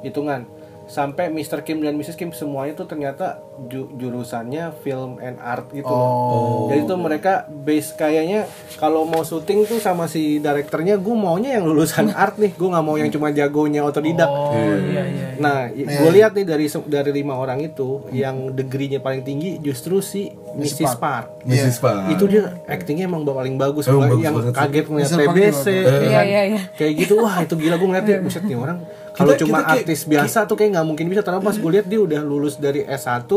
hitungan 0.00 0.40
sampai 0.86 1.28
Mr. 1.28 1.60
Kim 1.60 1.80
dan 1.80 1.94
Mrs. 1.94 2.14
Kim 2.14 2.30
semuanya 2.30 2.74
tuh 2.74 2.84
ternyata 2.84 3.40
ju- 3.64 3.88
jurusannya 3.94 4.72
film 4.78 5.16
and 5.18 5.36
art 5.38 5.70
gitu 5.70 5.86
loh. 5.86 6.68
Jadi 6.68 6.80
tuh 6.84 6.96
mereka 6.96 7.32
base 7.46 7.92
kayaknya 7.92 8.44
kalau 8.76 9.02
mau 9.02 9.20
syuting 9.20 9.64
tuh 9.64 9.78
sama 9.78 10.04
si 10.04 10.38
direkturnya 10.38 10.94
gue 10.94 11.14
maunya 11.14 11.56
yang 11.56 11.64
lulusan 11.64 12.12
art 12.16 12.36
nih, 12.36 12.52
gue 12.52 12.68
nggak 12.68 12.84
mau 12.84 12.94
yang 12.94 13.08
cuma 13.08 13.28
jagonya 13.28 13.80
otodidak. 13.80 14.26
Oh 14.26 14.52
iya 14.84 15.04
iya 15.04 15.22
Nah, 15.34 15.66
gue 15.66 16.10
lihat 16.12 16.30
nih 16.32 16.46
dari 16.46 16.66
dari 16.84 17.10
lima 17.12 17.34
orang 17.34 17.58
itu 17.58 18.06
yang 18.10 18.52
degree-nya 18.52 18.98
paling 18.98 19.20
tinggi 19.20 19.58
justru 19.58 19.98
si 19.98 20.28
Mrs. 20.54 20.94
Park. 20.94 21.42
Mrs. 21.42 21.78
Park 21.78 22.06
Itu 22.08 22.24
dia 22.26 22.54
actingnya 22.64 23.04
emang 23.04 23.24
paling 23.24 23.56
bagus, 23.56 23.84
Emang 23.84 24.06
bagus 24.08 24.22
yang 24.22 24.34
banget 24.36 24.54
kaget 24.54 24.86
ngeliat. 24.86 25.10
Park 25.10 25.34
TBC, 25.34 25.64
ya 25.66 25.74
Iya, 25.74 25.90
kan? 26.12 26.24
iya, 26.24 26.42
iya. 26.46 26.60
kayak 26.74 26.92
gitu 26.96 27.14
wah 27.18 27.36
itu 27.40 27.54
gila 27.56 27.74
gue 27.74 27.88
ngeliatnya 27.88 28.16
buset 28.20 28.42
nih 28.42 28.54
orang 28.54 28.78
kalau 29.14 29.32
Kita- 29.32 29.40
cuma 29.40 29.56
kita 29.56 29.64
kayak- 29.64 29.80
artis 29.80 30.00
biasa 30.04 30.38
tuh 30.44 30.56
kayak 30.56 30.70
nggak 30.72 30.86
mungkin 30.86 31.06
bisa 31.06 31.22
karena 31.22 31.38
pas 31.38 31.54
gue 31.54 31.70
lihat 31.70 31.86
dia 31.86 31.98
udah 31.98 32.20
lulus 32.20 32.54
dari 32.56 32.82
S1 32.82 33.30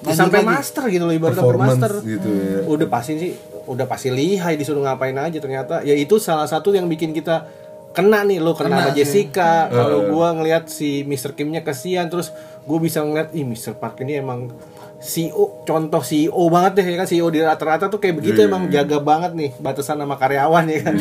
dia 0.00 0.12
sampai 0.12 0.40
master 0.42 0.84
gitu 0.86 1.04
loh 1.04 1.12
ibarat 1.12 1.32
sampai 1.34 1.44
Performance 1.46 1.76
master. 1.78 1.92
gitu 2.02 2.28
ya. 2.28 2.58
udah 2.66 2.88
pasti 2.88 3.12
sih 3.14 3.32
udah 3.64 3.86
pasti 3.86 4.08
lihai 4.08 4.54
disuruh 4.54 4.80
ngapain 4.82 5.14
aja 5.14 5.38
ternyata. 5.38 5.80
Ya 5.80 5.92
itu 5.94 6.16
salah 6.18 6.44
satu 6.44 6.68
yang 6.70 6.84
bikin 6.84 7.12
kita 7.12 7.48
kena 7.90 8.20
nih 8.20 8.36
lo 8.36 8.52
kena, 8.52 8.80
sama 8.82 8.92
Jessica. 8.92 9.70
Kalau 9.70 10.10
gua 10.10 10.34
ngelihat 10.34 10.68
si 10.68 11.00
Mr. 11.02 11.32
Kimnya 11.32 11.60
kesian 11.60 12.08
terus 12.08 12.36
gue 12.60 12.78
bisa 12.78 13.00
ngeliat 13.00 13.32
ih 13.32 13.40
Mr. 13.42 13.72
Park 13.74 14.00
ini 14.00 14.18
emang 14.18 14.52
CEO 14.98 15.62
contoh 15.62 16.00
CEO 16.00 16.48
banget 16.48 16.72
deh 16.76 16.86
ya 16.86 16.96
kan? 16.98 17.06
CEO 17.06 17.28
di 17.28 17.38
rata-rata 17.38 17.86
tuh 17.86 17.96
kayak 17.98 18.18
begitu 18.18 18.40
emang 18.42 18.68
jaga 18.68 18.98
banget 18.98 19.32
nih 19.32 19.50
batasan 19.54 19.96
sama 19.96 20.16
karyawan 20.16 20.64
ya 20.66 20.80
kan? 20.82 20.94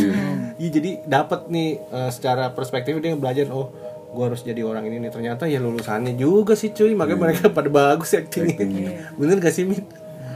Iya, 0.53 0.69
jadi 0.71 0.91
dapat 1.03 1.47
nih 1.47 1.69
eh, 1.81 2.09
secara 2.09 2.51
perspektif 2.51 2.95
dia 2.97 3.11
belajar 3.13 3.47
oh 3.49 3.71
gue 4.13 4.23
harus 4.29 4.45
jadi 4.45 4.61
orang 4.61 4.85
ini 4.85 5.01
nih 5.01 5.11
ternyata 5.11 5.49
ya 5.49 5.57
lulusannya 5.57 6.13
juga 6.13 6.53
sih 6.53 6.69
cuy 6.69 6.93
makanya 6.93 7.19
mereka 7.19 7.49
pada 7.49 7.69
bagus 7.73 8.13
actingnya 8.13 9.09
bener 9.19 9.41
gak 9.41 9.53
sih 9.53 9.65
Min? 9.65 9.81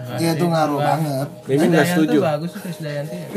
Iya 0.08 0.40
itu 0.40 0.48
ngaruh 0.48 0.80
banget. 0.80 1.28
Mimin 1.52 1.68
gak 1.68 1.84
Dayanti 1.84 1.92
setuju 1.92 2.18
bagus 2.24 2.50
tuh 2.56 2.62
Chris 2.64 2.80
Dayanti 2.80 3.16
ya. 3.20 3.28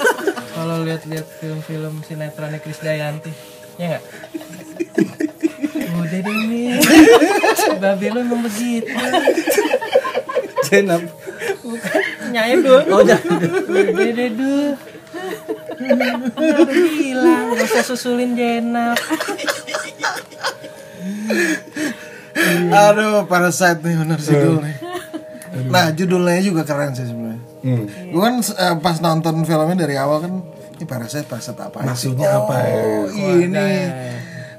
Kalau 0.60 0.76
lihat-lihat 0.86 1.26
film-film 1.42 1.94
sinetronnya 2.06 2.60
Chris 2.62 2.78
Dayanti, 2.84 3.32
ya 3.80 3.96
nggak? 3.96 4.04
Udah 6.00 6.20
deh 6.20 6.38
nih, 6.50 6.78
babe 7.80 8.06
lu 8.12 8.18
emang 8.20 8.42
begitu. 8.44 8.92
Jenap 10.68 11.02
Nyanyi 12.30 12.54
dulu. 12.62 12.82
Oh 12.94 13.00
Udah 13.02 13.18
deh. 13.18 14.70
Udah 16.36 16.66
bilang 16.68 17.44
gak 17.56 17.66
usah 17.66 17.84
susulin 17.84 18.36
Jenap. 18.36 18.96
Aduh, 22.70 23.26
Parasite 23.26 23.80
nih 23.84 23.94
bener 23.98 24.18
sih 24.20 24.34
dulu 24.34 24.62
nih. 24.64 24.76
Nah, 25.70 25.90
judulnya 25.90 26.40
juga 26.42 26.62
keren 26.62 26.94
sih 26.94 27.06
sebenarnya. 27.06 27.42
Hmm. 27.60 27.84
Gue 27.86 28.22
kan 28.22 28.34
eh, 28.40 28.76
pas 28.80 28.96
nonton 29.02 29.44
filmnya 29.44 29.76
dari 29.76 29.98
awal 30.00 30.24
kan 30.24 30.32
ini 30.80 30.84
Parasite 30.88 31.28
Parasite 31.28 31.60
apa 31.60 31.84
sih? 31.84 31.86
Maksudnya 31.86 32.28
apa 32.40 32.54
ya? 32.64 32.80
Oh, 32.80 33.04
ini. 33.12 33.68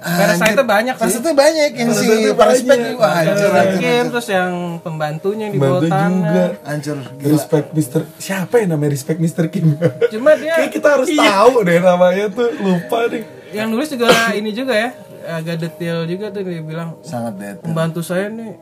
Parasite 0.02 0.44
Anjir. 0.52 0.66
banyak 0.66 0.94
sih. 0.94 1.02
Parasite 1.04 1.32
banyak 1.32 1.70
yang 1.72 1.90
si 1.92 2.08
Parasite 2.34 2.98
wah 2.98 3.12
hancur. 3.16 3.50
Mungkin 3.54 4.04
terus 4.10 4.28
yang 4.28 4.52
pembantunya 4.82 5.48
di 5.48 5.58
bawah 5.58 5.80
Bantu 5.80 6.26
juga. 6.26 6.46
Hancur. 6.64 6.98
Gila. 7.16 7.30
Respect 7.30 7.68
Mr. 7.72 8.02
Siapa 8.18 8.56
yang 8.58 8.70
namanya 8.72 8.92
Respect 8.92 9.20
Mr. 9.20 9.46
Kim? 9.48 9.78
Cuma 10.10 10.34
dia 10.34 10.58
Kayak 10.58 10.72
kita 10.72 10.88
harus 10.92 11.08
tahu 11.08 11.54
deh 11.62 11.78
namanya 11.78 12.26
tuh 12.28 12.50
lupa 12.56 13.00
nih. 13.08 13.24
yang 13.52 13.68
nulis 13.68 13.88
juga 13.88 14.08
ini 14.32 14.50
juga 14.50 14.74
ya 14.74 14.90
agak 15.30 15.60
detail 15.60 16.04
juga 16.04 16.32
tuh 16.32 16.42
dia 16.42 16.62
bilang 16.62 16.98
Sangat 17.02 17.36
dead. 17.36 17.56
pembantu 17.60 18.02
saya 18.02 18.26
nih 18.28 18.58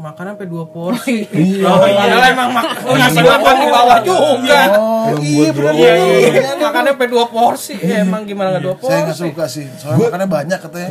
makan 0.00 0.24
sampai 0.32 0.46
dua 0.46 0.64
porsi. 0.66 1.16
Iya. 1.30 1.64
Oh 1.66 1.84
iya 1.84 2.26
emang 2.28 2.48
mak 2.50 2.64
oh, 2.82 2.96
nasi 2.96 3.20
makan 3.20 3.54
di 3.54 3.66
bawah 3.68 3.98
juga. 4.00 4.60
Oh, 4.74 5.06
iya 5.16 5.48
bener 5.50 5.72
Iya, 5.72 5.92
iya, 5.94 6.14
iya, 6.18 6.28
iya. 6.42 6.54
Makannya 6.58 6.92
sampai 6.92 7.08
dua 7.08 7.24
porsi. 7.26 7.74
Ya, 7.76 7.96
emang 8.00 8.24
gimana 8.24 8.48
nggak 8.52 8.62
dua 8.62 8.74
Saya 8.78 9.00
nggak 9.02 9.14
porsi? 9.14 9.24
suka 9.28 9.44
sih. 9.46 9.66
Soalnya 9.76 10.00
makannya 10.06 10.28
banyak 10.28 10.58
katanya. 10.58 10.88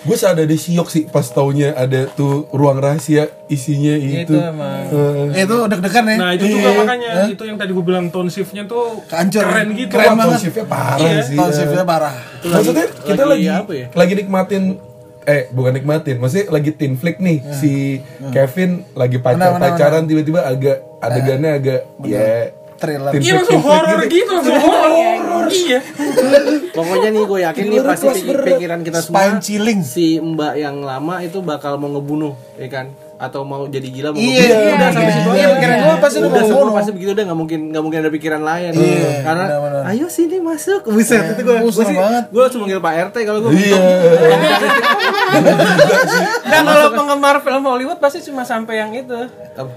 Gue 0.00 0.16
ada 0.16 0.42
di 0.42 0.56
siok 0.56 0.88
sih 0.88 1.02
pas 1.04 1.26
taunya 1.26 1.72
ada 1.72 2.06
tuh 2.08 2.46
ruang 2.50 2.76
rahasia 2.76 3.24
isinya 3.46 3.94
itu. 3.94 4.28
Itu 4.28 4.34
emang. 4.36 4.84
Eh, 5.32 5.42
Itu 5.42 5.56
deg-degan 5.66 6.04
ya. 6.06 6.16
Nah 6.16 6.30
itu 6.32 6.44
juga 6.46 6.68
makanya 6.76 7.08
itu 7.26 7.42
yang 7.42 7.56
tadi 7.56 7.70
gue 7.72 7.84
bilang 7.84 8.06
tone 8.08 8.28
shiftnya 8.28 8.64
tuh 8.64 9.00
Hancur. 9.08 9.42
keren 9.42 9.68
gitu. 9.72 9.90
Keren 9.90 10.14
banget. 10.14 10.36
konsepnya 10.36 10.64
parah 10.64 10.98
Iya. 11.00 11.20
sih. 11.22 11.36
Tone 11.36 11.52
shiftnya 11.52 11.84
parah. 11.84 12.14
Maksudnya 12.40 12.86
kita 13.00 13.22
lagi 13.22 13.44
lagi 13.44 13.48
apa 13.50 13.72
ya? 13.72 13.86
lagi 13.90 14.12
nikmatin 14.14 14.64
eh 15.24 15.48
bukan 15.50 15.72
nikmatin, 15.72 16.16
maksudnya 16.16 16.46
lagi 16.48 16.70
teen 16.70 16.94
flick 16.94 17.16
nih 17.16 17.40
si 17.50 17.98
Kevin 18.30 18.84
lagi 18.92 19.18
pacar 19.18 19.56
pacaran 19.56 20.04
tiba-tiba 20.04 20.40
agak 20.40 21.00
adegannya 21.00 21.50
agak 21.52 21.80
ya 22.02 22.52
Thriller. 22.74 23.12
Iya 23.14 23.20
flick, 23.20 23.34
langsung 23.34 23.50
teen 23.50 23.62
flick 23.62 23.64
horor 23.64 23.98
gitu. 24.02 24.14
gitu, 24.14 24.32
langsung 24.34 24.58
horor. 24.60 25.44
Iya. 25.44 25.78
Pokoknya 26.70 27.08
nih 27.10 27.22
gue 27.22 27.40
yakin 27.42 27.64
nih 27.64 27.80
pasti 27.80 28.06
pik- 28.18 28.44
pikiran 28.44 28.80
kita 28.82 28.98
semua 28.98 29.14
Spine 29.14 29.38
chilling. 29.40 29.80
si 29.80 30.06
Mbak 30.18 30.54
yang 30.56 30.76
lama 30.80 31.14
itu 31.20 31.38
bakal 31.40 31.76
mau 31.76 31.88
ngebunuh, 31.90 32.34
ya 32.56 32.68
kan? 32.68 32.86
Atau 33.14 33.42
mau 33.42 33.64
jadi 33.64 33.86
gila 33.86 34.10
mau 34.10 34.18
Iya, 34.18 34.42
iya, 34.42 34.72
udah 34.74 34.88
sampai 34.88 35.04
iya. 35.04 35.14
situ 35.14 35.30
Iya, 35.30 35.46
pikiran 35.54 35.76
gua 35.80 35.96
pasti 35.96 36.16
udah 36.18 36.30
mau 36.30 36.42
semua 36.44 36.74
pasti 36.74 36.90
begitu 36.90 37.10
udah 37.12 37.24
nggak 37.24 37.38
mungkin 37.38 37.60
nggak 37.70 37.82
mungkin 37.82 37.98
ada 38.00 38.10
pikiran 38.10 38.42
lain. 38.42 38.70
Iya, 38.72 39.10
Karena 39.22 39.44
benar-benar. 39.46 39.82
ayo 39.88 40.06
sini 40.08 40.36
masuk. 40.38 40.80
Buset 40.86 41.22
itu 41.30 41.40
gue 41.40 41.56
Gua 41.56 41.70
seneng 41.70 41.96
banget. 41.96 42.24
Gue 42.28 42.42
langsung 42.42 42.60
manggil 42.60 42.80
Pak 42.80 42.94
RT 43.08 43.16
kalau 43.22 43.40
gue 43.40 43.52
Iya. 43.54 43.78
Dan 46.44 46.62
kalau 46.64 46.86
penggemar 46.92 47.36
film 47.40 47.62
Hollywood 47.64 47.98
pasti 47.98 48.22
cuma 48.22 48.42
sampai 48.42 48.74
yang 48.76 48.92
itu. 48.92 49.20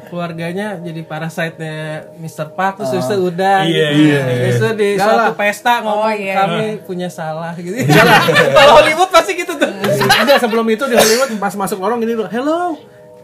Keluarganya 0.07 0.77
jadi 0.77 1.01
parasite-nya 1.01 1.75
Mr. 2.17 2.51
Park 2.51 2.81
terus 2.81 2.93
itu 2.95 3.15
udah. 3.23 3.63
Iya, 3.63 3.87
gitu. 3.91 4.03
iya, 4.03 4.21
Terus 4.23 4.55
itu 4.55 4.69
di 4.75 4.89
suatu 4.97 5.31
pesta 5.33 5.81
ngomong 5.81 5.95
Oh, 5.99 6.13
iya. 6.13 6.35
kami 6.37 6.65
punya 6.85 7.09
salah 7.09 7.51
gitu. 7.53 7.73
Kalau 8.57 8.71
Hollywood 8.77 9.09
pasti 9.09 9.33
gitu 9.33 9.53
tuh. 9.53 9.67
Enggak 9.97 10.39
sebelum 10.39 10.65
itu 10.67 10.85
di 10.85 10.95
Hollywood 10.95 11.29
pas 11.35 11.51
masuk 11.51 11.77
orang 11.77 11.97
gini 11.97 12.13
dulu, 12.13 12.29
hello, 12.29 12.77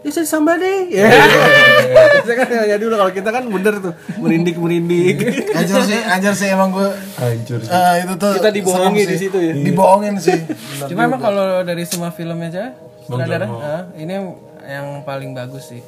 this 0.03 0.19
is 0.19 0.27
somebody. 0.27 0.91
Ya. 0.91 1.07
Saya 2.27 2.35
kan 2.43 2.47
ya 2.51 2.75
dulu 2.75 2.99
kalau 2.99 3.11
kita 3.15 3.29
kan 3.31 3.43
bener 3.47 3.73
tuh 3.79 3.93
merindik 4.19 4.59
merindik. 4.59 5.17
Anjir 5.57 5.79
sih, 5.87 5.99
anjir 6.03 6.33
sih 6.35 6.51
emang 6.51 6.75
gue 6.75 6.89
Hancur 7.17 7.59
sih. 7.63 7.71
eh, 7.71 7.93
itu 8.03 8.13
tuh 8.19 8.31
Kita 8.37 8.51
dibohongi 8.51 9.01
serem 9.07 9.11
di 9.15 9.17
situ 9.17 9.37
ya. 9.39 9.53
Dibohongin 9.55 10.15
sih. 10.19 10.39
Cuma 10.91 11.07
emang 11.07 11.23
kalau 11.23 11.63
dari 11.63 11.83
semua 11.87 12.11
filmnya 12.11 12.51
aja, 12.51 12.65
saudara, 13.07 13.47
ah, 13.47 13.81
ini 13.95 14.11
yang, 14.67 14.87
paling 15.07 15.31
bagus 15.31 15.71
sih. 15.71 15.81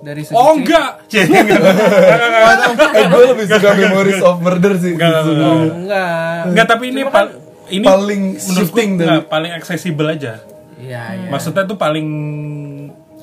Dari 0.00 0.24
segi 0.24 0.32
Oh 0.32 0.56
enggak. 0.56 1.04
Cek. 1.12 1.28
eh 2.96 3.06
gue 3.12 3.22
lebih 3.28 3.44
suka 3.44 3.70
Memories 3.76 4.22
of 4.24 4.40
Murder 4.40 4.72
sih. 4.80 4.96
Enggak, 4.96 5.10
enggak, 5.12 5.24
enggak. 5.28 5.50
Oh, 5.52 5.62
enggak. 5.76 6.40
Enggak, 6.48 6.66
tapi 6.70 6.84
ini 6.94 7.02
pal 7.10 7.26
ini 7.66 7.84
paling 7.84 8.22
shifting 8.38 8.90
enggak, 8.96 9.26
paling 9.28 9.52
aksesibel 9.52 10.06
aja. 10.08 10.40
Iya, 10.76 11.02
iya. 11.18 11.28
Maksudnya 11.32 11.64
tuh 11.64 11.76
paling 11.76 12.08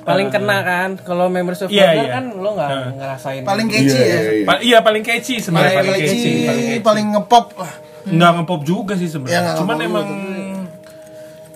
Paling 0.04 0.28
kena 0.30 0.58
kan. 0.62 0.90
Kalau 0.98 1.26
Memories 1.28 1.62
of 1.62 1.70
Iya, 1.70 1.84
Murder 1.90 2.02
iya. 2.02 2.12
kan 2.12 2.26
lo 2.34 2.50
nggak 2.52 2.70
ngerasain. 2.94 3.42
Paling 3.42 3.68
catchy 3.68 3.88
Iya, 3.90 4.04
ya. 4.04 4.08
iya, 4.14 4.32
iya. 4.34 4.46
Pa- 4.46 4.62
iya 4.62 4.78
paling 4.80 5.02
catchy 5.02 5.36
sebenarnya 5.38 5.70
Paling 5.74 5.90
paling 5.90 6.02
catchy, 6.02 6.16
catchy, 6.16 6.32
paling 6.44 6.66
catchy. 6.66 6.82
paling 6.82 7.08
ngepop 7.12 7.46
lah. 7.56 7.74
Nggak 8.06 8.32
ngepop 8.36 8.62
juga 8.64 8.94
sih 8.94 9.06
Ya, 9.06 9.12
sebenarnya. 9.12 9.40
nggak 9.42 9.56
Cuman 9.58 9.76
ngepop 9.76 9.90
emang 9.90 10.08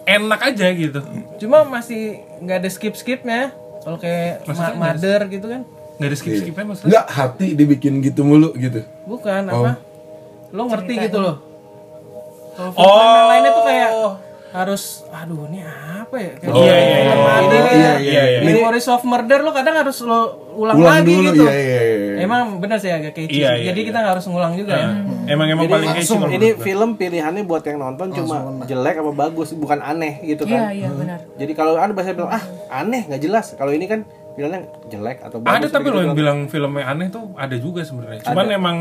enak 0.06 0.39
aja 0.45 0.68
gitu. 0.74 1.00
Cuma 1.38 1.58
masih 1.64 2.02
nggak 2.39 2.58
ada 2.58 2.70
skip 2.70 2.93
skipnya. 2.93 3.52
Kalau 3.80 3.98
kayak 3.98 4.43
ma- 4.45 4.76
Mother 4.78 5.28
gitu 5.28 5.48
kan. 5.48 5.62
Nggak 5.98 6.08
ada 6.08 6.18
skip 6.18 6.34
skipnya 6.34 6.64
maksudnya. 6.64 6.89
Enggak 6.89 7.06
hati 7.10 7.48
dibikin 7.54 8.00
gitu 8.00 8.22
mulu 8.22 8.52
gitu. 8.54 8.84
Bukan 9.04 9.43
apa? 9.45 9.76
Lo 10.50 10.64
ngerti 10.66 10.93
gitu 11.02 11.18
loh. 11.18 11.36
Kalau 12.54 12.74
Oh. 12.74 12.98
yang 13.14 13.30
lainnya 13.30 13.52
tuh 13.52 13.64
kayak 13.64 13.89
harus 14.58 15.05
aduh 15.08 15.45
ini 15.45 15.62
apa 15.62 16.16
ya? 16.16 16.32
Kayak 16.36 16.49
Iya, 16.51 16.74
iya, 16.74 16.74
iya. 16.74 16.97
film 16.97 17.20
Mother, 17.20 17.62
Iya, 17.62 17.70
iya, 17.70 17.91
iya, 17.99 18.24
iya. 18.28 18.39
Memories 18.41 18.88
of 18.88 19.01
Murder 19.03 19.39
lo 19.39 19.51
kadang 19.51 19.76
harus 19.78 19.97
lo 20.01 20.20
ulang, 20.51 20.76
Ulang 20.76 20.89
lagi 20.99 21.14
dulu, 21.14 21.30
gitu. 21.30 21.43
iya, 21.45 21.53
iya, 21.53 21.82
iya. 21.86 22.14
Emang 22.20 22.58
benar 22.58 22.78
sih 22.78 22.89
agak 22.89 23.14
catchy. 23.14 23.38
Iya, 23.38 23.49
iya, 23.55 23.66
Jadi 23.70 23.80
iya. 23.80 23.88
kita 23.88 23.97
nggak 23.99 24.14
harus 24.14 24.26
ngulang 24.26 24.53
juga 24.53 24.74
ya. 24.74 24.89
Emang 25.28 25.47
emang 25.47 25.64
Jadi 25.64 25.74
paling 25.74 25.89
langsung 25.93 26.20
kalau 26.20 26.34
Ini 26.34 26.49
film 26.58 26.89
pilihannya 26.95 27.43
buat 27.43 27.64
yang 27.64 27.78
nonton 27.78 28.08
cuma 28.12 28.36
jelek 28.64 28.95
apa 28.97 29.12
bagus, 29.14 29.53
bukan 29.53 29.80
aneh 29.80 30.14
gitu 30.22 30.43
Iya, 30.43 30.58
kan. 30.58 30.62
iya 30.74 30.89
benar. 30.89 31.20
Jadi 31.36 31.51
kalau 31.53 31.74
ada 31.76 31.93
bahasa 31.93 32.12
bilang 32.12 32.32
ah 32.32 32.43
aneh 32.74 33.05
nggak 33.05 33.22
jelas. 33.22 33.53
Kalau 33.53 33.70
ini 33.70 33.86
kan 33.86 34.01
bilangnya 34.34 34.66
jelek 34.88 35.18
atau 35.20 35.38
bagus. 35.38 35.53
Ada 35.60 35.68
tapi 35.72 35.82
begitu 35.84 35.93
lo 35.93 35.99
yang 35.99 36.08
doang. 36.08 36.18
bilang 36.18 36.38
filmnya 36.47 36.84
aneh 36.86 37.08
tuh 37.08 37.24
ada 37.34 37.55
juga 37.55 37.82
sebenarnya. 37.82 38.22
Cuman 38.24 38.45
emang 38.49 38.78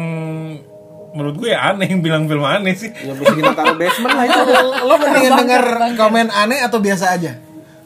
menurut 1.17 1.35
gue 1.35 1.49
ya 1.49 1.73
aneh 1.73 1.89
yang 1.89 2.01
bilang 2.01 2.23
film 2.25 2.45
aneh 2.45 2.77
sih. 2.77 2.93
ya 2.93 3.11
bisa 3.11 3.33
kita 3.33 3.53
taruh 3.53 3.75
basement 3.75 4.13
lah 4.13 4.25
itu. 4.25 4.41
Lo 4.85 4.95
mendingan 4.95 5.33
denger 5.39 5.65
komen 5.97 6.29
aneh 6.29 6.61
atau 6.61 6.79
biasa 6.79 7.17
aja? 7.17 7.33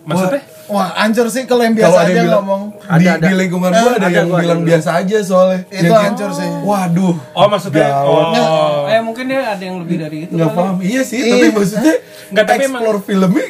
Maksudnya? 0.02 0.42
Wah, 0.66 0.86
hancur 0.96 1.26
sih 1.26 1.46
kalau 1.46 1.62
yang 1.62 1.74
Kalau 1.74 1.90
biasa 1.90 1.98
ada 1.98 2.04
aja 2.04 2.12
yang 2.12 2.26
bilang 2.26 2.42
ngomong. 2.42 2.62
di, 2.94 3.06
di 3.06 3.32
lingkungan 3.36 3.70
gua 3.70 3.90
ada, 3.92 3.98
Ada 4.00 4.08
yang 4.08 4.26
gua, 4.26 4.34
ada 4.34 4.42
bilang 4.42 4.60
gua. 4.60 4.68
biasa 4.70 4.88
aja 4.96 5.16
soalnya. 5.20 5.60
Itu 5.66 5.82
kayak, 5.84 6.02
hancur 6.04 6.30
sih. 6.30 6.48
Waduh. 6.62 7.14
Oh 7.32 7.46
maksudnya 7.46 7.86
oh 8.02 8.86
Eh 8.86 9.00
mungkin 9.00 9.24
dia 9.26 9.40
ada 9.50 9.58
yang 9.60 9.76
lebih 9.78 9.96
dari 9.98 10.18
itu. 10.26 10.32
Nggak 10.32 10.46
kali. 10.48 10.58
paham. 10.58 10.76
Iya 10.80 11.02
sih, 11.02 11.20
tapi 11.20 11.46
maksudnya 11.50 11.94
Nggak, 12.30 12.44
tapi 12.44 12.62
emang- 12.62 12.82
explore 12.82 12.98
filmnya 13.02 13.46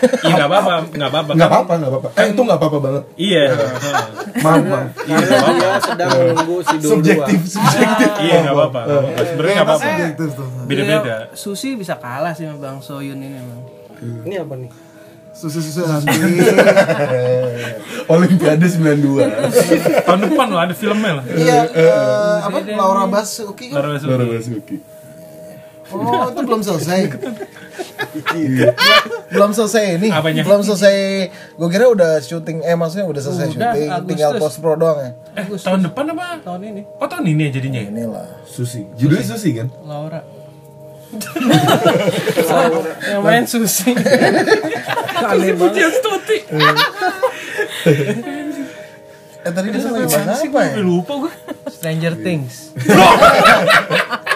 iya 0.00 0.32
nggak 0.36 0.48
apa-apa 0.48 0.72
nggak 0.90 1.10
apa-apa. 1.10 1.30
nggak 1.36 1.50
apa-apa, 1.50 1.72
nggak 1.76 1.90
apa-apa. 1.90 2.08
Eh, 2.16 2.26
itu 2.32 2.40
nggak 2.40 2.58
apa-apa 2.58 2.78
banget. 2.80 3.02
Iya. 3.20 3.42
Maaf, 4.40 4.62
maaf. 4.64 4.88
Karena 4.96 5.50
dia 5.52 5.70
sedang 5.84 6.10
menunggu 6.10 6.56
si 6.64 6.74
Dul 6.80 6.90
Subjektif, 6.96 7.38
dua. 7.40 7.52
subjektif. 7.54 8.08
Iya 8.24 8.36
nggak 8.44 8.54
apa-apa. 8.56 8.80
apa-apa. 8.80 9.20
Sebenarnya 9.24 9.54
nggak 9.54 9.68
apa-apa. 9.68 9.86
Subjektif 9.86 10.28
tuh. 10.34 10.46
Beda-beda. 10.64 11.00
Iya, 11.04 11.18
Susi 11.36 11.68
bisa 11.76 11.94
kalah 12.00 12.32
sih 12.32 12.44
sama 12.48 12.58
Bang 12.58 12.78
Soyun 12.80 13.18
ini 13.20 13.36
emang. 13.36 13.60
Ini 14.24 14.34
apa 14.40 14.54
nih? 14.56 14.70
Susu-susu 15.30 15.86
nanti. 15.88 16.10
Olimpiade 18.12 18.66
92. 18.66 20.04
Tahun 20.04 20.20
depan 20.26 20.46
loh 20.50 20.60
ada 20.60 20.74
filmnya 20.74 21.22
lah. 21.22 21.24
Iya, 21.24 21.58
eh, 21.70 22.36
apa 22.44 22.58
Laura 22.76 23.04
Basuki 23.08 23.70
kan? 23.70 23.80
Laura 23.80 23.96
Laura 23.96 24.24
Basuki. 24.26 24.99
Oh, 25.90 26.26
itu 26.26 26.40
belum 26.40 26.60
selesai. 26.60 27.00
belum 29.28 29.50
selesai 29.50 29.84
ini. 29.96 30.08
Apanya? 30.08 30.42
Belum 30.42 30.62
selesai. 30.62 30.94
Gue 31.52 31.68
kira 31.68 31.86
udah 31.86 32.18
syuting 32.18 32.62
eh 32.62 32.74
maksudnya 32.74 33.04
udah 33.04 33.18
selesai 33.20 33.46
Udah, 33.48 33.72
syuting, 33.72 33.88
Agustus. 33.88 34.08
tinggal 34.08 34.30
post 34.36 34.56
pro 34.58 34.74
doang 34.74 34.98
ya. 34.98 35.10
Eh 35.34 35.44
tahun 35.52 35.80
depan 35.84 36.04
apa? 36.10 36.38
Tahun 36.40 36.60
ini 36.62 36.82
Oh 36.96 37.06
tahun 37.06 37.24
ini 37.26 37.42
ya 37.44 37.52
jadinya. 37.52 37.80
ya? 37.80 37.88
Inilah. 37.88 38.26
Susi. 38.44 38.86
Judulnya 38.94 39.26
Susi 39.26 39.50
kan? 39.52 39.66
Laura. 39.82 40.22
yang 43.04 43.22
main 43.22 43.42
Susi. 43.44 43.90
Aneh 43.90 45.50
banget. 45.52 45.74
Dia 45.74 45.88
Stuti. 45.90 46.38
Eh 49.40 49.50
tadi 49.50 49.66
dia 49.70 49.80
sampai 49.80 50.04
mana 50.04 50.32
apa 50.36 50.60
ya? 50.60 50.72
Gue 50.76 50.84
lupa 50.84 51.12
gue. 51.26 51.32
Stranger 51.66 52.14
Things. 52.16 52.70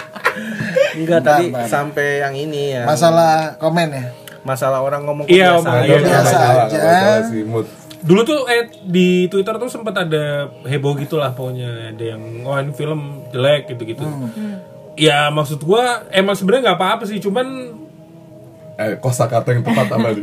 Enggak 0.95 1.21
Bentar, 1.21 1.35
tadi 1.37 1.47
bentar. 1.49 1.67
sampai 1.67 2.09
yang 2.21 2.35
ini 2.35 2.63
ya. 2.73 2.83
Masalah 2.85 3.33
komen 3.57 3.89
ya. 3.91 4.05
Masalah 4.41 4.79
orang 4.79 5.03
ngomong 5.03 5.25
Iya, 5.25 5.57
kebiasaan. 5.57 5.65
Bang. 5.65 5.75
Ada 5.75 5.87
Iya, 5.87 5.99
biasa 6.01 6.23
masalah, 6.23 6.65
aja. 6.65 7.61
Dulu 8.05 8.21
tuh 8.23 8.41
eh 8.45 8.63
di 8.85 9.09
Twitter 9.27 9.57
tuh 9.57 9.67
sempat 9.67 9.97
ada 9.99 10.25
heboh 10.63 10.93
gitulah 10.95 11.33
pokoknya 11.33 11.91
ada 11.91 12.05
yang 12.07 12.21
oh 12.43 12.53
ini 12.55 12.71
film 12.71 13.01
jelek 13.29 13.67
gitu-gitu. 13.67 14.05
Ya 14.95 15.27
maksud 15.29 15.59
gua 15.59 16.05
emang 16.09 16.33
sebenarnya 16.33 16.71
nggak 16.71 16.79
apa-apa 16.79 17.05
sih, 17.05 17.19
cuman 17.19 17.81
Eh, 18.75 18.99
kosakata 18.99 19.51
yang 19.51 19.63
tepat 19.63 19.87
apa 19.89 20.09
nih? 20.11 20.23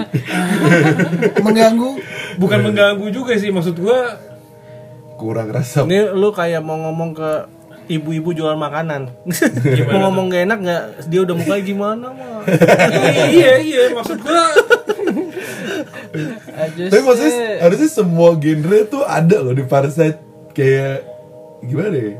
Mengganggu. 1.41 1.91
bukan 2.35 2.59
mengganggu 2.61 3.07
juga 3.09 3.33
sih 3.33 3.47
maksud 3.47 3.75
gua 3.75 4.19
Kurang 5.15 5.49
rasa. 5.49 5.81
Ini 5.81 6.11
lu 6.11 6.29
kayak 6.29 6.59
mau 6.59 6.75
ngomong 6.75 7.13
ke 7.13 7.31
ibu-ibu 7.91 8.31
jual 8.31 8.55
makanan. 8.55 9.11
Mau 9.85 9.99
ngomong 10.01 10.25
gak 10.27 10.43
enak 10.45 10.59
nggak? 10.59 10.83
Dia 11.05 11.19
udah 11.21 11.35
mukanya 11.35 11.63
gimana 11.63 12.05
mah? 12.09 12.41
iya 13.35 13.59
iya 13.59 13.91
maksud 13.91 14.17
gua 14.17 14.45
Tapi 16.81 17.01
maksudnya 17.01 17.33
harusnya 17.59 17.89
semua 17.89 18.29
genre 18.33 18.79
tuh 18.85 19.03
ada 19.03 19.37
loh 19.39 19.51
di 19.51 19.63
Parasite 19.63 20.19
kayak 20.51 21.03
gimana 21.61 21.91
ya? 21.93 22.13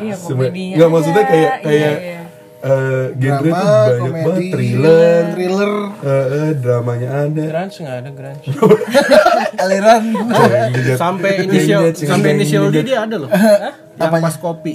Iya, 0.00 0.14
Semua- 0.16 0.48
komedinya. 0.48 0.74
Nggak 0.76 0.90
maksudnya 0.90 1.24
kayak 1.24 1.50
Iya, 1.50 1.60
kayak 1.60 1.94
iya. 2.00 2.20
eh, 2.64 3.04
genre 3.14 3.44
Drama, 3.44 3.60
tuh 3.60 3.68
banyak 3.68 4.00
komedi, 4.00 4.24
banget 4.24 4.42
thriller, 4.48 5.22
thriller, 5.34 5.72
eh, 6.00 6.24
eh, 6.24 6.50
dramanya 6.56 7.08
ada. 7.20 7.42
Grunge 7.44 7.76
nggak 7.76 7.96
ada 8.00 8.10
grunge. 8.10 8.44
aliran. 9.62 10.02
sampai 10.96 11.30
inisial 11.42 11.82
sampai 11.92 12.28
inisial 12.32 12.62
dia 12.70 13.04
ada 13.04 13.16
loh. 13.18 13.28
Yang 13.28 14.08
Apanya? 14.08 14.24
pas 14.24 14.36
kopi. 14.36 14.74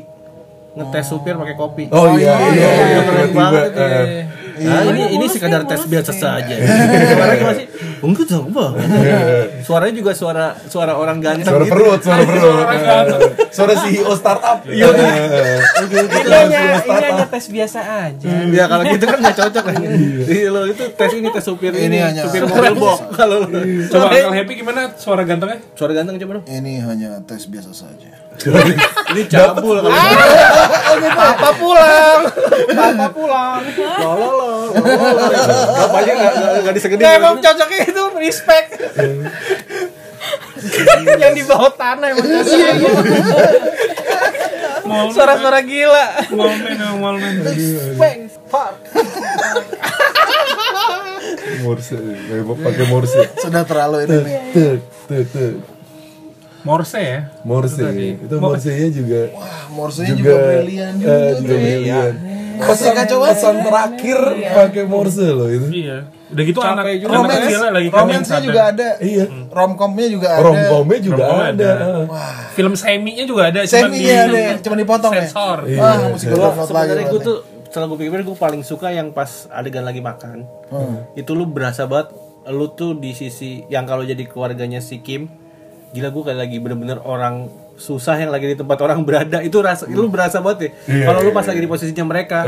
Ngetes 0.79 1.05
supir 1.05 1.35
pakai 1.35 1.55
kopi. 1.55 1.83
Oh 1.89 2.15
iya, 2.15 2.33
iya, 2.49 2.49
iya, 2.49 2.69
iya, 2.71 2.99
keren 3.03 3.19
tiba-tiba, 3.27 3.37
banget 3.37 3.63
itu. 3.67 3.83
eh, 3.83 4.23
Nah, 4.59 4.83
ini 4.83 5.15
ini 5.15 5.25
sekadar 5.25 5.63
tes 5.63 5.87
biasa 5.87 6.11
saja. 6.11 6.51
Suaranya 7.15 7.43
masih 7.47 7.65
enggak 8.01 8.27
tahu 8.27 8.43
apa. 8.51 8.65
Suaranya 9.59 9.95
juga 9.95 10.11
suara 10.11 10.51
suara 10.67 10.99
orang 10.99 11.23
ganteng 11.23 11.47
Suara 11.47 11.63
gitu. 11.63 11.71
perut, 11.71 11.99
suara 12.03 12.21
perut. 12.23 12.67
Eh, 12.67 13.47
Suara 13.49 13.73
CEO 13.77 14.11
startup. 14.13 14.59
Iya. 14.67 14.87
ini 15.79 15.95
hanya 16.27 16.59
ini 16.75 17.03
hanya 17.07 17.25
tes 17.25 17.45
biasa 17.47 17.79
aja. 17.79 18.27
Ya 18.51 18.67
kalau 18.67 18.83
gitu 18.83 19.03
kan 19.05 19.17
nggak 19.17 19.35
cocok 19.37 19.63
kan. 19.63 19.75
Iya 20.27 20.47
lo 20.51 20.61
itu 20.65 20.83
tes 20.91 21.11
ini 21.13 21.27
tes 21.31 21.43
supir 21.43 21.71
ini, 21.71 21.97
supir 22.19 22.43
mobil 22.43 22.75
box. 22.75 22.99
Kalau 23.19 23.47
coba 23.87 24.07
Happy 24.29 24.53
gimana 24.55 24.91
suara 24.95 25.23
gantengnya 25.23 25.63
suara 25.71 25.95
ganteng 25.95 26.19
coba 26.19 26.31
dong. 26.39 26.45
Ini 26.45 26.83
hanya 26.83 27.09
tes 27.23 27.47
biasa 27.47 27.71
saja. 27.71 28.11
Ini 29.09 29.25
cabul 29.25 29.81
kalau 29.81 29.89
Papa 31.11 31.49
pulang. 31.57 32.19
Papa 32.71 33.07
pulang. 33.11 33.61
lo 33.99 34.29
lo. 34.37 34.53
Bapaknya 35.75 36.13
nggak 36.15 36.33
nggak- 36.33 36.59
nggak 36.63 36.73
disegedin. 36.77 37.05
Emang 37.19 37.35
cocoknya 37.41 37.79
itu 37.89 38.03
respect. 38.15 38.69
yang 41.19 41.33
di 41.33 41.43
bawah 41.47 41.71
tanah 41.73 42.07
emang 42.13 42.27
cocoknya. 42.27 42.91
Suara-suara 45.13 45.61
gila. 45.61 46.05
Ya 46.29 46.87
Walman 46.95 47.35
Bang, 47.97 48.19
fuck. 48.47 48.73
Morse, 51.63 51.95
eh, 51.97 52.41
pakai 52.41 52.85
Morse. 52.89 53.21
Sudah 53.37 53.63
terlalu 53.65 54.05
ini. 54.07 54.17
Tuh, 54.53 54.75
tuh, 55.07 55.23
tuh. 55.29 55.51
Morse 56.67 56.99
ya 56.99 57.19
Morse, 57.47 57.79
itu 58.19 58.35
Morse-nya 58.35 58.89
juga 58.91 59.21
Wah, 59.31 59.63
morsenya 59.71 60.13
juga, 60.15 60.33
brilian 60.35 60.93
juga. 60.99 61.11
eh, 61.15 61.31
juga 61.39 61.55
brilian. 61.55 62.13
Pesan 62.59 62.95
pesan 63.07 63.55
terakhir 63.63 64.19
pakai 64.51 64.83
Morse 64.83 65.25
loh 65.31 65.47
itu. 65.47 65.67
iya 65.71 65.97
udah 66.29 66.43
gitu 66.45 66.59
anak 66.61 66.85
Capek 66.85 66.95
juga. 67.01 67.09
anak 67.09 67.17
Romance, 67.25 67.41
kecilnya 67.41 67.71
lagi 67.73 67.87
romance-nya 67.89 68.37
sadar. 68.37 68.45
juga 68.45 68.61
ada. 68.69 68.89
Iya. 69.01 69.25
Romcomnya 69.49 70.07
juga 70.13 70.27
ada. 70.29 70.43
Romcomnya 70.45 70.99
juga 71.01 71.23
Romcom 71.25 71.41
ada. 71.41 71.71
ada. 71.73 71.73
film 72.53 72.73
semi-nya 72.77 73.23
juga 73.25 73.41
ada 73.49 73.59
Semi 73.65 73.97
di 73.97 74.05
ya 74.05 74.29
ada, 74.29 74.61
cuma 74.61 74.75
dipotong 74.77 75.13
ya. 75.15 75.25
sensor 75.25 75.57
Wah, 75.65 75.95
mesti 76.13 76.25
gue 76.29 76.37
lagi. 76.37 76.67
Sebenarnya 76.69 77.05
gue 77.09 77.21
tuh 77.23 77.37
setelah 77.69 77.85
gue 77.89 77.97
pikir 77.97 78.21
gue 78.21 78.37
paling 78.37 78.61
suka 78.61 78.93
yang 78.93 79.09
pas 79.09 79.49
adegan 79.49 79.81
lagi 79.81 80.01
makan. 80.05 80.45
Itu 81.17 81.33
lu 81.33 81.49
berasa 81.49 81.89
banget 81.89 82.13
lu 82.49 82.65
tuh 82.73 82.97
di 82.97 83.13
sisi 83.13 83.65
yang 83.69 83.85
kalau 83.85 84.01
jadi 84.01 84.21
keluarganya 84.25 84.81
si 84.81 85.01
Kim 85.01 85.29
gila 85.89 86.09
gue 86.09 86.23
kayak 86.23 86.39
lagi 86.39 86.57
bener-bener 86.57 86.99
orang 86.99 87.49
susah 87.75 88.13
yang 88.15 88.29
lagi 88.29 88.45
di 88.45 88.55
tempat 88.55 88.77
orang 88.77 89.01
berada 89.01 89.39
itu 89.39 89.57
rasa 89.57 89.87
lu 89.87 90.05
berasa 90.05 90.37
banget 90.37 90.59
ya 90.59 90.69
Iya, 90.91 91.05
kalau 91.05 91.19
lu 91.21 91.31
iya, 91.31 91.35
pas 91.35 91.45
lagi 91.45 91.59
di 91.59 91.67
posisinya 91.67 92.05
mereka. 92.05 92.39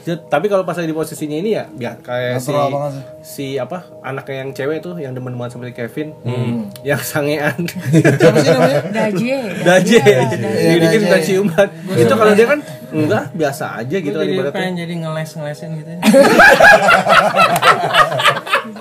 Ya, 0.00 0.16
tapi 0.16 0.48
kalau 0.48 0.64
pas 0.64 0.72
lagi 0.72 0.88
di 0.88 0.96
posisinya 0.96 1.36
ini 1.36 1.52
ya 1.52 1.68
biar 1.68 2.00
kayak 2.00 2.40
si 2.40 2.48
banget 2.48 2.92
si 3.20 3.46
apa 3.54 3.84
anaknya 4.00 4.36
yang 4.40 4.50
cewek 4.50 4.80
tuh 4.80 4.96
yang 4.96 5.12
demen 5.12 5.36
banget 5.36 5.52
sama 5.52 5.68
si 5.68 5.76
Kevin 5.76 6.16
yang 6.80 6.96
sangean 6.98 7.68
Siapa 8.18 8.36
sih 8.38 8.48
namanya? 8.48 8.80
Daje. 8.88 9.36
Daje, 9.60 10.00
Iya, 10.00 10.70
jadi 10.72 10.86
kan 10.88 11.00
kita 11.04 11.18
ciuman. 11.22 11.68
Itu 11.94 12.14
kalau 12.16 12.32
dia 12.32 12.46
kan 12.48 12.58
enggak 12.90 13.24
biasa 13.30 13.64
aja 13.76 13.96
gitu 13.96 14.16
kan 14.16 14.24
jadi 14.24 14.34
ibaratnya. 14.34 14.56
pengen 14.56 14.74
jadi 14.80 14.94
ngeles-ngelesin 14.98 15.68
gitu. 15.76 15.90
ya. 15.92 16.00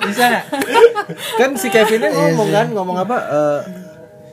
Bisa? 0.02 0.28
Kan 1.36 1.50
si 1.56 1.68
Kevinnya 1.68 2.10
ngomong 2.10 2.50
kan, 2.50 2.68
ngomong 2.72 2.96
apa? 2.98 3.18
eh 3.20 3.60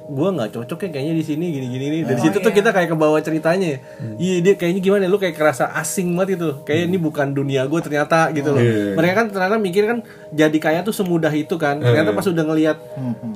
gua 0.08 0.28
nggak 0.30 0.48
cocok 0.52 0.78
ya 0.80 0.88
kayaknya 0.90 1.12
di 1.12 1.22
sini 1.22 1.44
gini 1.50 1.66
gini 1.68 1.84
nih 1.88 2.00
dari 2.04 2.18
situ 2.20 2.36
tuh 2.36 2.50
kita 2.50 2.70
kayak 2.70 2.88
kebawa 2.88 3.16
ceritanya 3.18 3.68
ya. 3.68 3.78
iya 4.16 4.34
dia 4.38 4.52
kayaknya 4.54 4.78
gimana 4.80 5.04
lu 5.04 5.16
kayak 5.16 5.32
kerasa 5.32 5.68
asing 5.72 6.12
banget 6.12 6.36
itu 6.36 6.60
kayak 6.62 6.84
ini 6.84 6.96
bukan 6.96 7.30
dunia 7.30 7.64
gue 7.64 7.78
ternyata 7.78 8.28
gitu 8.30 8.48
loh 8.48 8.58
Iya. 8.58 8.92
mereka 8.94 9.12
kan 9.16 9.24
ternyata 9.28 9.56
mikir 9.56 9.82
kan 9.84 9.98
jadi 10.30 10.56
kaya 10.56 10.78
tuh 10.80 10.92
semudah 10.92 11.30
itu 11.30 11.54
kan 11.56 11.76
ternyata 11.76 12.10
pas 12.12 12.24
udah 12.24 12.44
ngelihat 12.44 12.76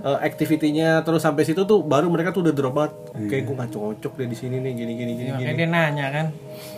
eh, 0.01 0.19
activity-nya 0.23 1.01
terus 1.01 1.21
sampai 1.21 1.43
situ 1.43 1.63
tuh 1.63 1.81
baru 1.81 2.07
mereka 2.07 2.31
tuh 2.31 2.41
udah 2.41 2.51
drop 2.51 2.73
banget 2.73 2.93
kayak 3.27 3.43
gue 3.43 3.55
nggak 3.57 3.71
cocok 3.71 4.13
deh 4.15 4.27
di 4.27 4.35
sini 4.35 4.57
nih 4.59 4.71
gini 4.73 4.93
gini 4.95 5.13
gini 5.15 5.29
Ya, 5.31 5.37
gini 5.37 5.53
dia 5.57 5.67
nanya 5.67 6.07
kan. 6.09 6.27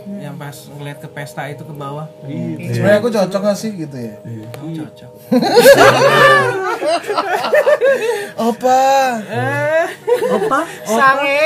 Yang 0.03 0.34
pas 0.36 0.57
ngeliat 0.68 0.99
ke 0.99 1.09
pesta 1.09 1.47
itu 1.47 1.61
ke 1.61 1.70
bawah. 1.70 2.05
Sebenarnya 2.24 2.99
aku 2.99 3.09
cocok 3.09 3.40
gak 3.40 3.55
sih 3.55 3.70
gitu 3.72 3.95
ya? 3.95 4.14
Cocok. 4.59 5.11
Opa, 8.34 8.82
apa 10.30 10.61
Sange. 10.82 11.45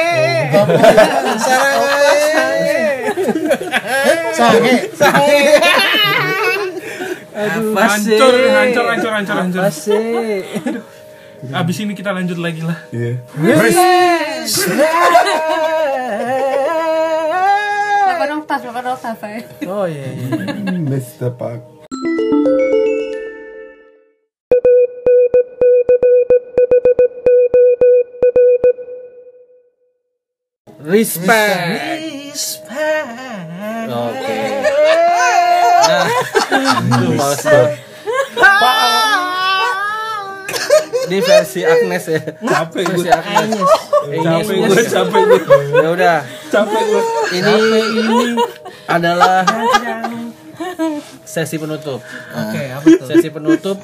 sange, 4.32 4.74
sange. 4.94 5.40
Apa 7.36 7.82
sih? 8.01 8.16
hancur 8.16 8.32
hancur 8.32 8.84
hancur 8.86 9.12
hancur 9.12 9.36
hancur 9.36 9.61
Apa 9.61 9.70
sih? 9.70 10.40
abis 11.47 11.76
ini 11.78 11.92
kita 11.92 12.11
lanjut 12.11 12.38
lagi 12.38 12.64
lah 12.64 12.78
Iya. 12.90 13.20
Delapan 18.07 18.28
oktav, 18.40 18.59
delapan 18.62 18.84
oktav 18.90 19.20
ya. 19.20 19.40
Oh 19.68 19.84
iya. 19.84 20.07
iya. 20.09 20.44
Mr. 20.72 21.30
Park. 21.30 21.62
Respect 30.77 32.35
oke 33.87 34.39
nah 35.87 36.05
Aduh, 36.47 37.14
males 37.14 37.43
banget. 37.43 37.71
Ini 41.07 41.23
versi 41.23 41.61
Agnes 41.62 42.05
ya. 42.05 42.19
capek 42.37 42.83
gue 42.85 42.99
Versi 42.99 43.11
Agnes. 43.14 43.62
capek 44.19 44.55
gue 44.59 44.83
capek 44.85 45.21
gue 45.23 45.41
Ya 45.77 45.89
udah. 45.89 46.19
capek 46.51 46.83
gue 46.83 47.03
Ini 47.33 47.55
adalah 48.87 49.47
sesi 51.23 51.57
penutup. 51.57 52.01
Oke, 52.33 52.62
apa 52.67 52.87
tuh? 52.87 53.07
Sesi 53.07 53.29
penutup, 53.29 53.77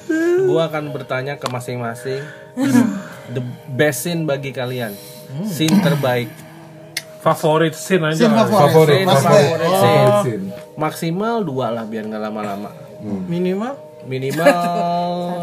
gua 0.43 0.67
akan 0.67 0.89
bertanya 0.89 1.37
ke 1.37 1.47
masing-masing 1.47 2.23
the 3.29 3.43
best 3.69 4.03
scene 4.03 4.25
bagi 4.25 4.51
kalian. 4.51 4.95
Scene 5.45 5.79
terbaik. 5.79 6.31
Favorit 7.23 7.73
scene 7.73 8.03
aja 8.05 8.19
Scene 8.19 8.35
favorit. 8.35 8.59
Favorit, 8.67 8.97
Scene 8.99 9.07
favorit. 9.09 9.23
favorit 9.23 9.63
Oh. 9.65 9.79
scene. 9.79 10.13
Scene. 10.21 10.45
Maksimal 10.75 11.37
dua 11.41 11.71
lah 11.71 11.87
biar 11.87 12.05
nggak 12.05 12.23
lama-lama. 12.23 12.71
Minimal 13.03 13.75
Minimal 14.03 14.51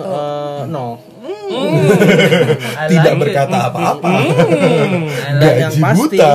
eh, 0.03 0.59
nol. 0.67 0.99
Tidak 2.85 3.13
berkata 3.15 3.71
apa-apa. 3.71 4.11
Dan 5.39 5.53
yang 5.55 5.71
Gaji 5.71 5.79
pasti 5.81 6.17
buta. 6.19 6.31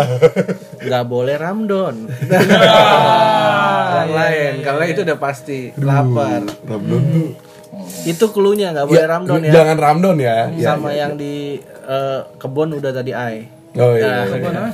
nggak 0.81 1.05
boleh 1.05 1.37
ramdon. 1.37 1.95
yang 3.95 4.11
lain, 4.11 4.53
karena 4.65 4.85
itu 4.89 5.01
udah 5.05 5.19
pasti 5.21 5.59
lapar. 5.77 6.49
Ramdon 6.65 7.03
tuh. 7.05 7.29
Itu 8.05 8.33
klunya 8.33 8.73
nggak 8.73 8.87
boleh 8.89 9.05
ramdon 9.05 9.41
ya. 9.45 9.53
Jangan 9.53 9.77
Ramdon 9.77 10.17
ya. 10.17 10.37
Ya, 10.57 10.69
Sama 10.73 10.91
ya, 10.93 11.05
yang 11.05 11.13
di 11.21 11.61
eh, 11.61 12.21
kebon 12.41 12.73
udah 12.73 12.93
tadi 12.95 13.13
ai. 13.13 13.45
ya. 13.75 13.83
Oh 13.85 13.93
iya. 13.93 14.25
Nah, 14.25 14.33
iya, 14.33 14.49
iya. 14.49 14.69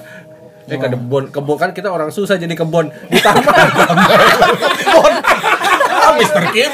Eh 0.71 0.79
ke 0.79 0.89
kebon, 0.89 1.25
kebon 1.29 1.57
kan 1.57 1.71
kita 1.71 1.89
orang 1.89 2.09
susah 2.09 2.35
jadi 2.35 2.55
kebon 2.55 2.89
di 3.07 3.19
taman. 3.19 3.43
kebon. 3.43 5.15
Mr. 6.13 6.45
Kim. 6.51 6.73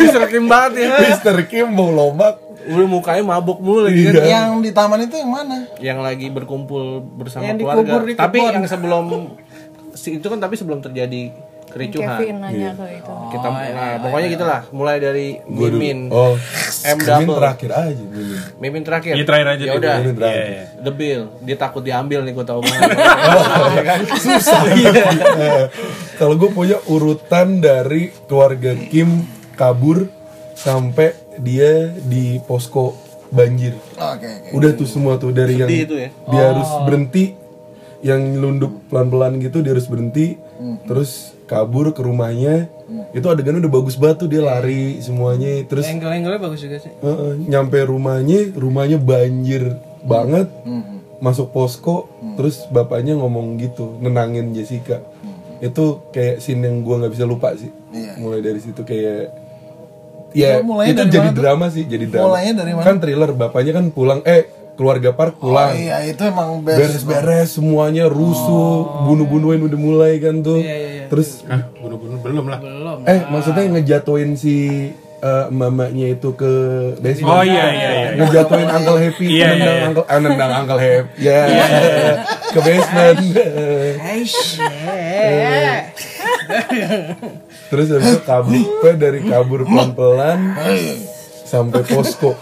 Mr. 0.00 0.22
Kim 0.26 0.44
banget 0.44 0.72
ya. 0.80 0.88
Mr. 1.12 1.36
Kim 1.44 1.66
mau 1.68 1.88
lombak. 1.88 2.40
Udah 2.64 2.88
mukanya 2.88 3.22
mabuk 3.22 3.60
mulu 3.60 3.84
lagi 3.84 4.08
kan. 4.08 4.12
Iya. 4.16 4.24
Yang 4.24 4.48
di 4.60 4.70
taman 4.72 4.98
itu 5.02 5.14
yang 5.14 5.30
mana? 5.30 5.68
Yang 5.78 5.98
lagi 6.00 6.26
berkumpul 6.28 6.82
bersama 7.14 7.44
Yang 7.44 7.60
keluarga. 7.60 7.80
dikubur 7.84 8.00
di 8.02 8.12
tapi 8.16 8.38
yang 8.40 8.64
sebelum 8.64 9.04
si- 9.92 10.16
itu 10.16 10.24
kan 10.24 10.40
tapi 10.40 10.56
sebelum 10.56 10.80
terjadi 10.80 11.28
kericuhan. 11.74 12.06
Kevin 12.14 12.36
nanya 12.38 12.70
ke 12.72 12.86
itu. 12.94 13.14
Kita 13.28 13.48
nah, 13.50 13.98
pokoknya 13.98 14.28
gitulah, 14.30 14.60
mulai 14.70 14.96
dari 14.96 15.26
Gua 15.42 15.66
dulu- 15.66 15.76
Mimin. 15.76 15.98
Oh, 16.08 16.38
M 16.84 16.94
Mimin 16.94 17.04
double. 17.04 17.36
terakhir 17.36 17.70
aja 17.74 18.02
Mimin. 18.04 18.40
Mimin 18.56 18.82
terakhir. 18.82 19.12
Iya 19.12 19.24
terakhir 19.24 19.48
aja 19.50 19.64
Ya 19.64 19.72
udah. 19.74 19.94
Mimin 19.98 20.14
terakhir. 20.14 20.38
Iya, 20.38 20.46
iya. 20.48 20.64
The 20.78 20.92
Bill, 20.92 21.22
dia 21.42 21.56
takut 21.56 21.82
diambil 21.82 22.18
nih 22.22 22.32
gue 22.32 22.44
tau 22.44 22.60
banget. 22.60 22.90
Ya 23.74 23.82
kan? 23.82 24.00
Susah. 24.14 24.62
Kalau 26.20 26.34
gue 26.36 26.48
punya 26.48 26.78
urutan 26.86 27.58
dari 27.58 28.14
keluarga 28.24 28.78
Kim 28.86 29.26
kabur 29.52 30.06
sampai 30.54 31.10
dia 31.36 31.90
di 32.00 32.38
posko 32.40 32.94
banjir. 33.28 33.74
Oke, 33.92 34.22
oke. 34.22 34.48
Udah 34.54 34.70
tuh 34.72 34.86
semua 34.86 35.18
tuh 35.18 35.34
dari 35.34 35.58
yang 35.58 35.66
Sedih 35.66 35.82
itu 35.82 35.96
ya? 35.98 36.08
dia 36.30 36.42
harus 36.48 36.70
berhenti 36.86 37.34
yang 37.98 38.20
nyelundup 38.22 38.86
pelan-pelan 38.86 39.40
gitu 39.40 39.58
dia 39.58 39.72
harus 39.72 39.88
berhenti 39.88 40.36
terus 40.84 41.33
kabur 41.44 41.90
ke 41.90 42.00
rumahnya. 42.00 42.68
Itu 43.10 43.26
adegannya 43.26 43.60
udah 43.60 43.72
bagus 43.74 43.94
banget 43.94 44.16
tuh 44.18 44.28
dia 44.28 44.40
lari 44.40 44.98
semuanya 44.98 45.64
terus 45.64 45.84
Angle-angle 45.84 46.36
bagus 46.38 46.60
juga 46.60 46.76
sih. 46.76 46.92
Heeh, 46.94 47.32
nyampe 47.44 47.80
rumahnya 47.80 48.52
rumahnya 48.52 48.96
banjir 48.96 49.76
banget. 50.00 50.48
Masuk 51.16 51.50
posko 51.50 52.08
terus 52.34 52.68
bapaknya 52.68 53.14
ngomong 53.14 53.56
gitu 53.56 53.96
nenangin 53.98 54.52
Jessica. 54.52 55.00
Itu 55.58 56.04
kayak 56.10 56.38
scene 56.38 56.60
yang 56.60 56.80
gua 56.80 57.00
nggak 57.00 57.12
bisa 57.12 57.24
lupa 57.24 57.54
sih. 57.54 57.72
Iya. 57.90 58.18
mulai 58.18 58.40
dari 58.40 58.58
situ 58.58 58.82
kayak 58.82 59.30
ya 60.32 60.58
Itu 60.58 60.66
mulainya 60.66 60.92
itu 60.92 61.00
dari 61.00 61.12
jadi 61.12 61.22
mana 61.22 61.30
tuh? 61.30 61.38
drama 61.38 61.66
sih 61.68 61.84
jadi 61.84 62.04
drama. 62.06 62.26
Mulainya 62.28 62.54
dari 62.54 62.72
mana? 62.72 62.84
kan 62.84 62.96
thriller 62.98 63.30
bapaknya 63.32 63.72
kan 63.72 63.84
pulang 63.88 64.20
eh 64.24 64.42
keluarga 64.74 65.14
park 65.14 65.38
Oh 65.38 65.48
pulang. 65.48 65.70
iya 65.72 66.02
itu 66.02 66.18
emang 66.20 66.58
best. 66.60 66.74
beres-beres 66.76 67.48
semuanya 67.52 68.10
rusuh 68.10 69.06
bunuh-bunuhin 69.06 69.62
udah 69.62 69.78
mulai 69.78 70.18
kan 70.18 70.42
tuh 70.42 70.58
terus? 71.06 71.42
Hah, 71.44 71.68
bunuh-bunuh? 71.76 72.18
Belum 72.20 72.44
lah. 72.48 72.58
eh 73.04 73.20
maksudnya 73.26 73.64
ngejatuhin 73.70 74.34
si 74.34 74.56
eh, 75.20 75.46
mamanya 75.48 76.06
itu 76.12 76.32
ke 76.34 76.52
basement? 77.00 77.32
Oh 77.32 77.42
iya 77.42 77.64
iya 77.70 77.90
iya. 77.90 78.08
ngejatuhin 78.20 78.68
Uncle 78.68 78.98
Happy 79.00 79.26
Iya, 79.30 79.46
nendang 79.52 79.64
iya, 79.64 79.72
iya. 79.72 79.86
Uncle 79.88 80.04
ah, 80.04 80.18
nendang 80.20 80.52
Uncle 80.62 80.80
Happy 80.80 81.12
ya. 81.18 81.40
Ke 82.50 82.60
basement. 82.60 83.18
Terus 87.70 87.86
habis 87.90 88.06
itu 88.12 88.20
kabur 88.22 88.94
dari 88.94 89.20
kabur 89.24 89.60
pelan-pelan 89.64 90.40
sampai 91.44 91.82
posko. 91.82 92.36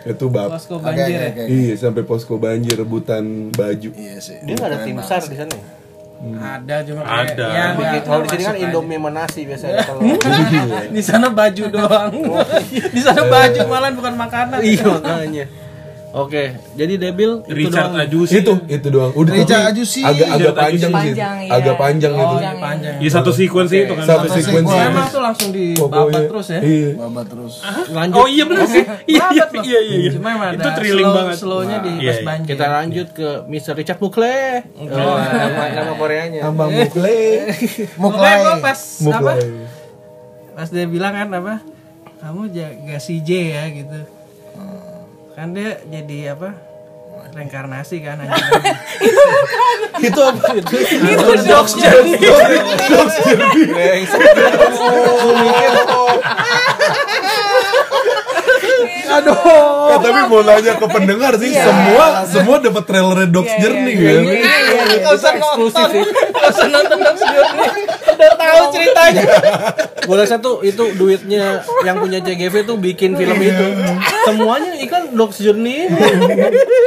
Itu 0.00 0.32
bab. 0.32 0.56
Posko 0.56 0.80
banjir 0.80 1.12
oke, 1.12 1.28
ya. 1.36 1.44
iya 1.44 1.74
sampai 1.76 2.02
posko 2.08 2.40
banjir 2.40 2.80
rebutan 2.80 3.52
baju. 3.52 3.90
Iya 3.92 4.16
sih. 4.18 4.40
Dia 4.42 4.56
nggak 4.56 4.70
ada 4.72 4.78
tim 4.82 4.96
besar 4.96 5.20
di 5.20 5.36
sana. 5.36 5.52
Ya? 6.20 6.36
Ada 6.54 6.76
cuma 6.82 7.00
kayak 7.00 7.32
Ada. 7.32 7.46
ya, 7.48 7.64
nggak- 7.72 8.02
Kalau 8.02 8.20
di 8.20 8.28
sini 8.30 8.44
kan. 8.44 8.56
Indomie 8.62 8.96
sama 8.96 9.10
nasi 9.10 9.40
biasanya 9.42 9.80
kalau. 9.88 10.00
Di 10.90 11.02
sana 11.02 11.26
baju 11.30 11.64
doang. 11.66 12.12
Di 12.68 13.00
sana 13.00 13.22
baju 13.24 13.60
malah 13.66 13.90
bukan 13.90 14.14
makanan. 14.14 14.58
iya 14.60 14.84
makanya. 14.84 15.44
Oke, 16.10 16.58
jadi 16.74 16.98
Debil 16.98 17.38
itu 17.46 17.54
Richard 17.70 17.94
doang. 17.94 18.02
Ajusi. 18.02 18.42
itu 18.42 18.52
itu 18.66 18.88
doang 18.90 19.14
udah 19.14 19.30
Richard 19.30 19.62
Ajusi. 19.70 20.02
agak 20.02 20.26
agak 20.32 20.54
panjang 20.58 20.90
sih 20.90 21.10
Panjang, 21.14 21.36
iya. 21.38 21.50
agak 21.54 21.74
panjang 21.78 22.12
itu 22.12 22.36
Panjang. 22.58 22.94
Iya 22.98 23.10
satu 23.12 23.30
sequence 23.30 23.70
itu 23.70 23.92
kan. 23.94 24.04
satu 24.04 24.26
Satu 24.26 24.42
sequence. 24.42 24.66
Emang 24.68 25.06
tuh 25.06 25.22
langsung 25.22 25.48
di 25.50 25.78
babat 25.78 26.26
terus 26.26 26.46
ya. 26.50 26.60
iya. 26.60 26.90
Babat 26.98 27.26
terus. 27.30 27.54
Lanjut. 27.88 28.16
Oh 28.16 28.26
iya 28.26 28.42
benar 28.42 28.66
sih. 28.66 28.82
Iya 29.06 29.24
iya 29.30 29.44
iya 29.54 29.78
iya. 29.80 29.96
iya. 30.02 30.10
Cuma 30.10 30.28
emang 30.34 30.50
Itu 30.50 30.60
ada 30.60 30.70
thrilling 30.74 31.06
slow, 31.06 31.14
banget. 31.16 31.36
Slownya 31.38 31.78
di 31.78 31.92
Iya, 31.94 32.02
pas 32.02 32.10
iya. 32.12 32.26
banjir. 32.26 32.48
Kita 32.50 32.66
lanjut 32.68 33.08
ke 33.12 33.28
Mr. 33.46 33.72
Richard 33.78 33.98
Mukle. 33.98 34.38
Oh, 34.74 35.14
nama, 35.14 35.62
nama 35.70 35.92
Koreanya. 35.94 36.40
sama 36.42 36.64
mukle 36.66 37.20
Pokoknya 38.02 38.34
gue 38.36 38.54
pas 38.58 38.80
apa? 38.82 39.04
mukle 39.06 39.34
Pas 40.50 40.68
dia 40.68 40.86
bilang 40.86 41.14
kan 41.14 41.28
apa? 41.30 41.54
Kamu 42.18 42.50
jaga 42.50 42.98
si 42.98 43.22
J 43.22 43.30
ya 43.48 43.62
gitu. 43.70 43.98
Kan 45.40 45.56
dia 45.56 45.80
jadi 45.88 46.36
apa? 46.36 46.52
Reinkarnasi 47.32 48.04
kan 48.04 48.20
anjing. 48.20 48.44
itu 50.04 50.20
apa 50.20 50.52
itu? 50.52 50.76
Itu 50.84 51.32
dogs 51.48 51.80
journey. 51.80 52.20
Aduh. 59.20 59.36
Eh, 59.90 59.98
tapi 60.00 60.20
mau 60.30 60.40
nanya 60.44 60.72
ke 60.78 60.86
pendengar 60.86 61.32
sih, 61.36 61.50
semua 61.52 62.24
semua 62.26 62.56
dapat 62.62 62.84
trailer 62.86 63.26
Dogs 63.28 63.54
Journey 63.58 63.94
kan. 63.98 64.22
Gak 65.00 65.14
usah 65.16 65.32
nonton. 65.36 65.90
Gak 66.30 66.50
usah 66.50 66.66
nonton 66.70 66.98
dogs 67.00 67.22
journey. 67.22 67.68
Udah 68.10 68.32
tahu 68.36 68.62
ceritanya. 68.74 69.24
Gue 70.08 70.16
rasa 70.16 70.36
tuh 70.42 70.64
itu 70.66 70.84
duitnya 70.96 71.62
yang 71.86 72.02
punya 72.02 72.18
CGV 72.24 72.54
tuh 72.66 72.76
bikin 72.80 73.14
film 73.14 73.38
itu. 73.38 73.66
Semuanya 74.26 74.74
iklan 74.80 75.14
Dogs 75.14 75.38
Journey. 75.38 75.86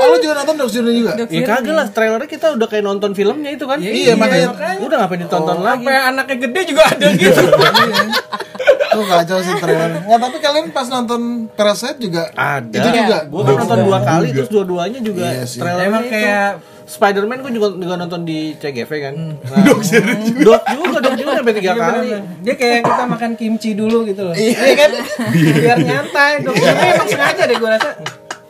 Oh, 0.04 0.06
lu 0.12 0.18
juga 0.20 0.44
nonton 0.44 0.56
Dogs 0.60 0.74
Journey 0.76 0.94
juga? 1.04 1.12
Ya 1.30 1.42
kagak 1.46 1.74
lah, 1.74 1.88
trailernya 1.90 2.30
kita 2.30 2.58
udah 2.58 2.68
kayak 2.68 2.84
nonton 2.84 3.16
filmnya 3.16 3.52
itu 3.54 3.66
kan. 3.70 3.80
Iya, 3.80 4.20
makanya. 4.20 4.80
Udah 4.82 4.98
ngapain 5.06 5.22
ditonton 5.24 5.58
lagi? 5.62 5.84
Sampai 5.84 5.96
anaknya 5.96 6.38
gede 6.48 6.62
juga 6.68 6.84
ada 6.90 7.08
gitu. 7.16 7.44
Tuh 8.94 9.06
kacau 9.06 9.38
sih 9.42 9.54
trailer. 9.58 9.92
Nggak, 10.06 10.20
tapi 10.20 10.38
kalian 10.40 10.66
pas 10.70 10.88
nonton 10.88 11.22
Parasite 11.54 11.98
juga 11.98 12.30
Ada. 12.34 12.78
Itu 12.78 12.90
juga. 12.94 13.18
Gue 13.28 13.42
kan 13.44 13.56
nonton 13.62 13.80
dua 13.86 14.00
kali 14.02 14.28
terus 14.34 14.50
dua-duanya 14.50 15.00
juga 15.02 15.26
Iya 15.30 15.44
sih. 15.50 15.60
trailernya 15.60 15.90
Emang 15.90 16.04
itu. 16.06 16.14
kayak 16.14 16.50
Spider-Man 16.84 17.40
gue 17.48 17.52
juga, 17.56 17.68
juga 17.80 17.96
nonton 17.96 18.22
di 18.28 18.60
CGV 18.60 18.92
kan. 18.92 19.14
Nah, 19.16 19.60
Dok 19.64 19.80
juga. 19.82 20.60
Dok 21.00 21.14
juga 21.16 21.32
sampai 21.40 21.54
tiga 21.56 21.74
kali. 21.80 22.08
dia 22.44 22.56
kayak 22.60 22.80
kita 22.84 23.04
makan 23.08 23.32
kimchi 23.40 23.72
dulu 23.72 24.04
gitu 24.04 24.22
loh. 24.28 24.36
Iya 24.36 24.76
kan? 24.76 24.92
Biar 25.32 25.80
nyantai. 25.80 26.32
Dok 26.44 26.56
Journey 26.60 26.88
emang 26.94 27.08
sengaja 27.08 27.44
deh 27.48 27.58
gue 27.58 27.70
rasa 27.72 27.90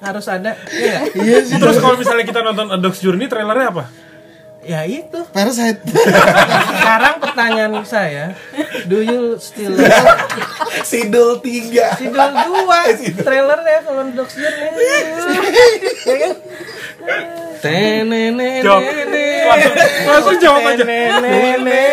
harus 0.04 0.26
ada. 0.28 0.52
Iya. 0.74 1.00
Iya. 1.16 1.38
Terus 1.62 1.78
kalau 1.80 1.96
misalnya 1.96 2.26
kita 2.28 2.42
nonton 2.44 2.68
A 2.74 2.78
Dog's 2.82 3.00
Journey 3.00 3.30
trailernya 3.30 3.70
apa? 3.72 3.84
Ya 4.64 4.88
itu. 4.88 5.20
Parasite. 5.30 5.84
Sekarang 6.80 7.16
pertanyaan 7.20 7.74
saya, 7.84 8.32
do 8.88 9.04
you 9.04 9.36
still 9.36 9.76
love 9.76 10.08
Sidul 10.90 11.44
3. 11.44 12.00
Sidol 12.00 12.32
2 12.32 13.20
trailernya 13.20 13.78
kalau 13.84 14.04
Dogs 14.12 14.34
Journey 14.34 14.72
ya 16.04 16.16
kan 16.16 16.32
Tenene 17.60 18.60
Jawab. 18.60 18.84
Langsung, 18.84 19.76
langsung 20.08 20.38
jawab 20.40 20.64
aja. 20.66 20.84
Tenene. 20.84 21.84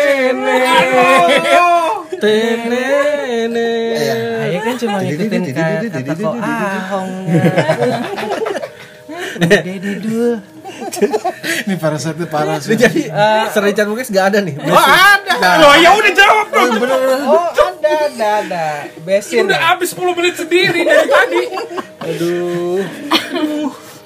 Saya 3.91 4.59
kan 4.61 4.75
cuma 4.77 4.97
ngikutin 5.01 5.41
ka- 5.51 5.89
kata 5.91 6.13
ko 6.15 6.29
ahong 6.35 7.11
Dede 9.41 9.97
dul 9.97 10.37
Ini 11.65 11.75
Parasite 11.77 12.15
itu 12.15 12.27
parah 12.27 12.57
sih. 12.57 12.73
Jadi 12.73 13.09
Sir 13.49 13.61
Richard 13.61 13.87
Mukes 13.87 14.09
gak 14.09 14.33
ada 14.33 14.39
nih. 14.39 14.55
Oh 14.61 14.77
ada 14.77 15.33
Loh 15.57 15.73
ya 15.75 15.89
udah 15.91 16.11
jawab 16.11 16.47
dong. 16.49 16.69
Oh 17.25 17.45
ada 17.71 17.91
ada 18.07 18.27
ada 18.41 18.65
Besin 19.01 19.45
Udah 19.45 19.59
habis 19.69 19.91
10 19.91 20.17
menit 20.17 20.35
sendiri 20.35 20.81
dari 20.81 21.07
tadi. 21.15 21.43
Aduh. 22.01 22.79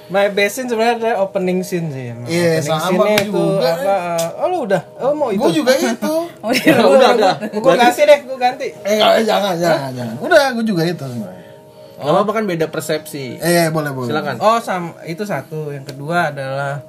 My 0.06 0.30
Besin 0.30 0.70
sebenarnya 0.70 0.96
ada 1.02 1.12
opening 1.20 1.66
scene 1.66 1.89
sih. 1.89 2.14
Iya, 2.30 2.62
Opening 2.62 2.62
sama 2.62 2.93
gua 2.93 3.08
itu 3.10 3.26
juga. 3.26 3.72
apa 3.74 3.93
uh, 3.98 4.28
Oh 4.38 4.48
lu 4.48 4.58
udah 4.70 4.82
Oh 5.02 5.12
mau 5.12 5.30
itu 5.34 5.41
Gue 5.41 5.52
juga 5.52 5.74
itu. 5.74 6.16
Oh, 6.39 6.52
iya. 6.54 6.78
udah 6.78 7.10
udah. 7.18 7.34
Gue 7.50 7.74
ganti 7.74 8.02
deh 8.04 8.20
gue 8.22 8.38
ganti 8.38 8.68
Eh 8.86 8.96
jangan, 9.26 9.58
jangan, 9.58 9.89
jangan. 9.91 10.16
Udah, 10.22 10.54
gue 10.54 10.62
juga 10.64 10.86
itu 10.86 11.02
sebenarnya. 11.02 11.45
Gak 11.96 12.12
apa-apa 12.12 12.32
kan 12.36 12.43
beda 12.43 12.68
persepsi. 12.68 13.39
Eh, 13.39 13.72
boleh, 13.72 13.91
boleh. 13.96 14.12
Silakan. 14.12 14.36
Oh 14.43 14.60
sam 14.60 14.96
itu 15.08 15.24
satu 15.24 15.72
yang 15.72 15.88
kedua 15.88 16.36
adalah 16.36 16.84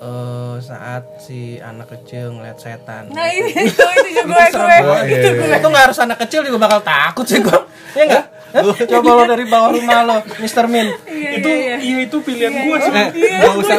eh, 0.00 0.56
saat 0.62 1.04
si 1.20 1.58
anak 1.58 1.90
kecil 1.90 2.38
ngeliat 2.38 2.58
setan 2.58 3.10
Nah 3.10 3.28
ini 3.28 3.50
itu 3.68 3.82
itu 3.82 4.08
juga 4.14 4.22
gue 4.24 4.44
gue. 4.54 4.78
Wah, 4.86 5.02
iya, 5.04 5.16
itu 5.20 5.28
gue 5.36 5.56
itu 5.58 5.68
nggak 5.68 5.84
harus 5.90 5.98
anak 5.98 6.18
kecil 6.24 6.40
juga 6.46 6.58
bakal 6.70 6.80
takut 6.86 7.26
sih 7.26 7.42
gue 7.42 7.58
ya 7.98 8.04
nggak 8.06 8.24
Hah? 8.48 8.64
coba 8.64 9.10
lo 9.12 9.22
dari 9.28 9.44
bawah 9.44 9.76
rumah 9.76 10.00
lo 10.08 10.16
Mr. 10.40 10.72
Min 10.72 10.88
Itu 11.04 11.48
iya 11.52 11.76
itu 11.76 12.16
pilihan 12.24 12.64
gua 12.64 12.80
sih. 12.80 12.92
Eh, 12.96 13.44
gak 13.44 13.54
usah 13.60 13.76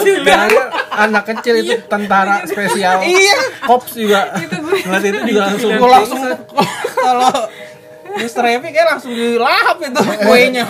anak 0.94 1.24
kecil 1.26 1.54
itu 1.66 1.74
tentara 1.90 2.46
spesial. 2.46 3.02
Iya. 3.02 3.66
Cops 3.66 3.98
juga. 3.98 4.38
Ngeliat 4.38 5.04
itu 5.10 5.20
juga 5.26 5.42
langsung. 5.50 5.72
gue 5.74 5.90
langsung 5.90 6.22
kalau 6.94 7.34
Mr. 8.12 8.44
Happy 8.44 8.70
kayak 8.70 8.88
langsung 8.90 9.12
dilahap 9.12 9.78
itu 9.78 10.02
kuenya 10.20 10.66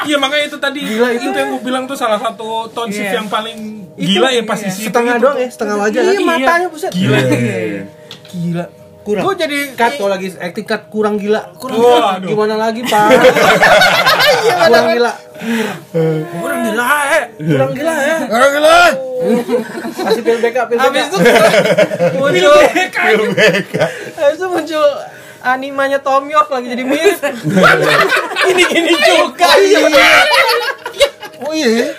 Iya 0.00 0.16
makanya 0.16 0.44
itu 0.46 0.56
tadi 0.56 0.80
itu 0.86 1.28
yang 1.28 1.48
gue 1.50 1.62
bilang 1.62 1.84
tuh 1.84 1.94
salah 1.94 2.16
satu 2.16 2.68
tone 2.70 2.88
shift 2.88 3.10
yang 3.10 3.26
paling 3.26 3.88
gila 3.94 4.28
ya 4.28 4.42
pas 4.42 4.56
di 4.56 4.68
situ. 4.68 4.88
setengah 4.88 5.14
itu 5.14 5.22
doang 5.22 5.36
ya, 5.36 5.48
setengah 5.48 5.76
wajah. 5.76 6.00
iya 6.00 6.12
kan? 6.14 6.24
matanya 6.24 6.68
buset 6.68 6.90
Gila. 6.90 7.18
gila 8.30 8.66
Kurang. 9.00 9.24
gue 9.24 9.34
jadi 9.38 9.58
cut 9.74 9.92
kalau 9.96 10.10
lagi 10.10 10.28
acting 10.36 10.66
cut 10.66 10.82
kurang 10.88 11.16
gila. 11.16 11.40
Kurang 11.56 11.80
Waduh. 11.80 12.28
Gimana 12.28 12.54
lagi, 12.54 12.84
Pak? 12.90 13.08
kurang 14.60 14.86
gila 14.90 15.12
kurang 16.36 16.60
gila 16.62 16.84
eh 17.10 17.24
kurang 17.34 17.70
gila 17.72 17.94
ya 17.96 18.18
Orang 18.28 18.50
gila. 18.52 18.76
kasih 19.96 20.22
pil 20.22 20.38
backup 20.38 20.66
pil 20.68 20.76
Habis 20.78 21.04
itu 21.06 21.16
muncul 22.20 22.56
Habis 24.12 24.36
itu 24.36 24.46
muncul 24.46 24.86
animanya 25.42 25.98
Tom 26.00 26.28
York 26.28 26.48
lagi 26.48 26.66
jadi 26.68 26.84
mirip. 26.84 27.18
Gini-gini 28.46 28.92
juga. 28.96 29.50
Oh 31.40 31.52
iya. 31.56 31.96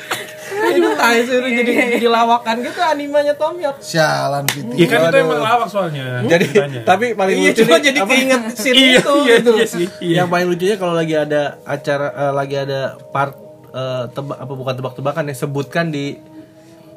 Aduh, 0.61 0.93
tai 0.93 1.25
suruh 1.25 1.49
jadi 1.49 1.97
jadi 1.97 2.07
lawakan 2.11 2.61
gitu 2.61 2.79
animanya 2.83 3.33
Tom 3.33 3.57
York. 3.57 3.81
Sialan 3.81 4.45
Piti. 4.45 4.83
Iya 4.83 4.87
kan 4.87 4.99
itu 5.09 5.17
emang 5.25 5.41
lawak 5.41 5.67
soalnya. 5.71 6.21
jadi 6.27 6.45
ceritanya. 6.45 6.81
tapi 6.85 7.17
paling 7.17 7.35
Iya, 7.39 7.49
lucu 7.49 7.61
cuma 7.65 7.77
nih, 7.79 7.83
jadi 7.89 7.99
keinget 8.05 8.41
scene 8.53 8.75
iya, 8.77 8.99
itu 9.01 9.13
iya, 9.25 9.35
gitu. 9.41 9.51
iya 9.57 9.65
sih. 9.65 9.85
Iya. 9.97 10.15
yang 10.21 10.27
paling 10.29 10.47
lucunya 10.51 10.75
kalau 10.77 10.93
lagi 10.93 11.15
ada 11.17 11.57
acara 11.65 12.07
eh, 12.13 12.33
lagi 12.35 12.55
ada 12.61 12.79
part 13.09 13.33
eh, 13.73 14.03
tebak 14.13 14.37
apa 14.37 14.53
bukan 14.53 14.73
tebak-tebakan 14.77 15.23
ya 15.31 15.35
sebutkan 15.35 15.85
di 15.89 16.19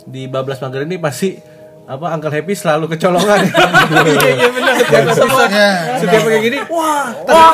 di 0.05 0.29
bablas 0.29 0.61
mager 0.61 0.85
ini 0.85 1.01
pasti 1.01 1.41
apa 1.85 2.07
Uncle 2.17 2.33
Happy 2.33 2.57
selalu 2.57 2.97
kecolongan 2.97 3.45
iya 4.09 4.31
iya 4.35 4.49
benar 4.49 4.73
setiap 4.81 5.05
episode 5.05 5.53
Ya. 5.53 5.71
setiap 6.01 6.23
kayak 6.25 6.43
gini 6.43 6.59
wah 6.67 7.13
wah 7.29 7.53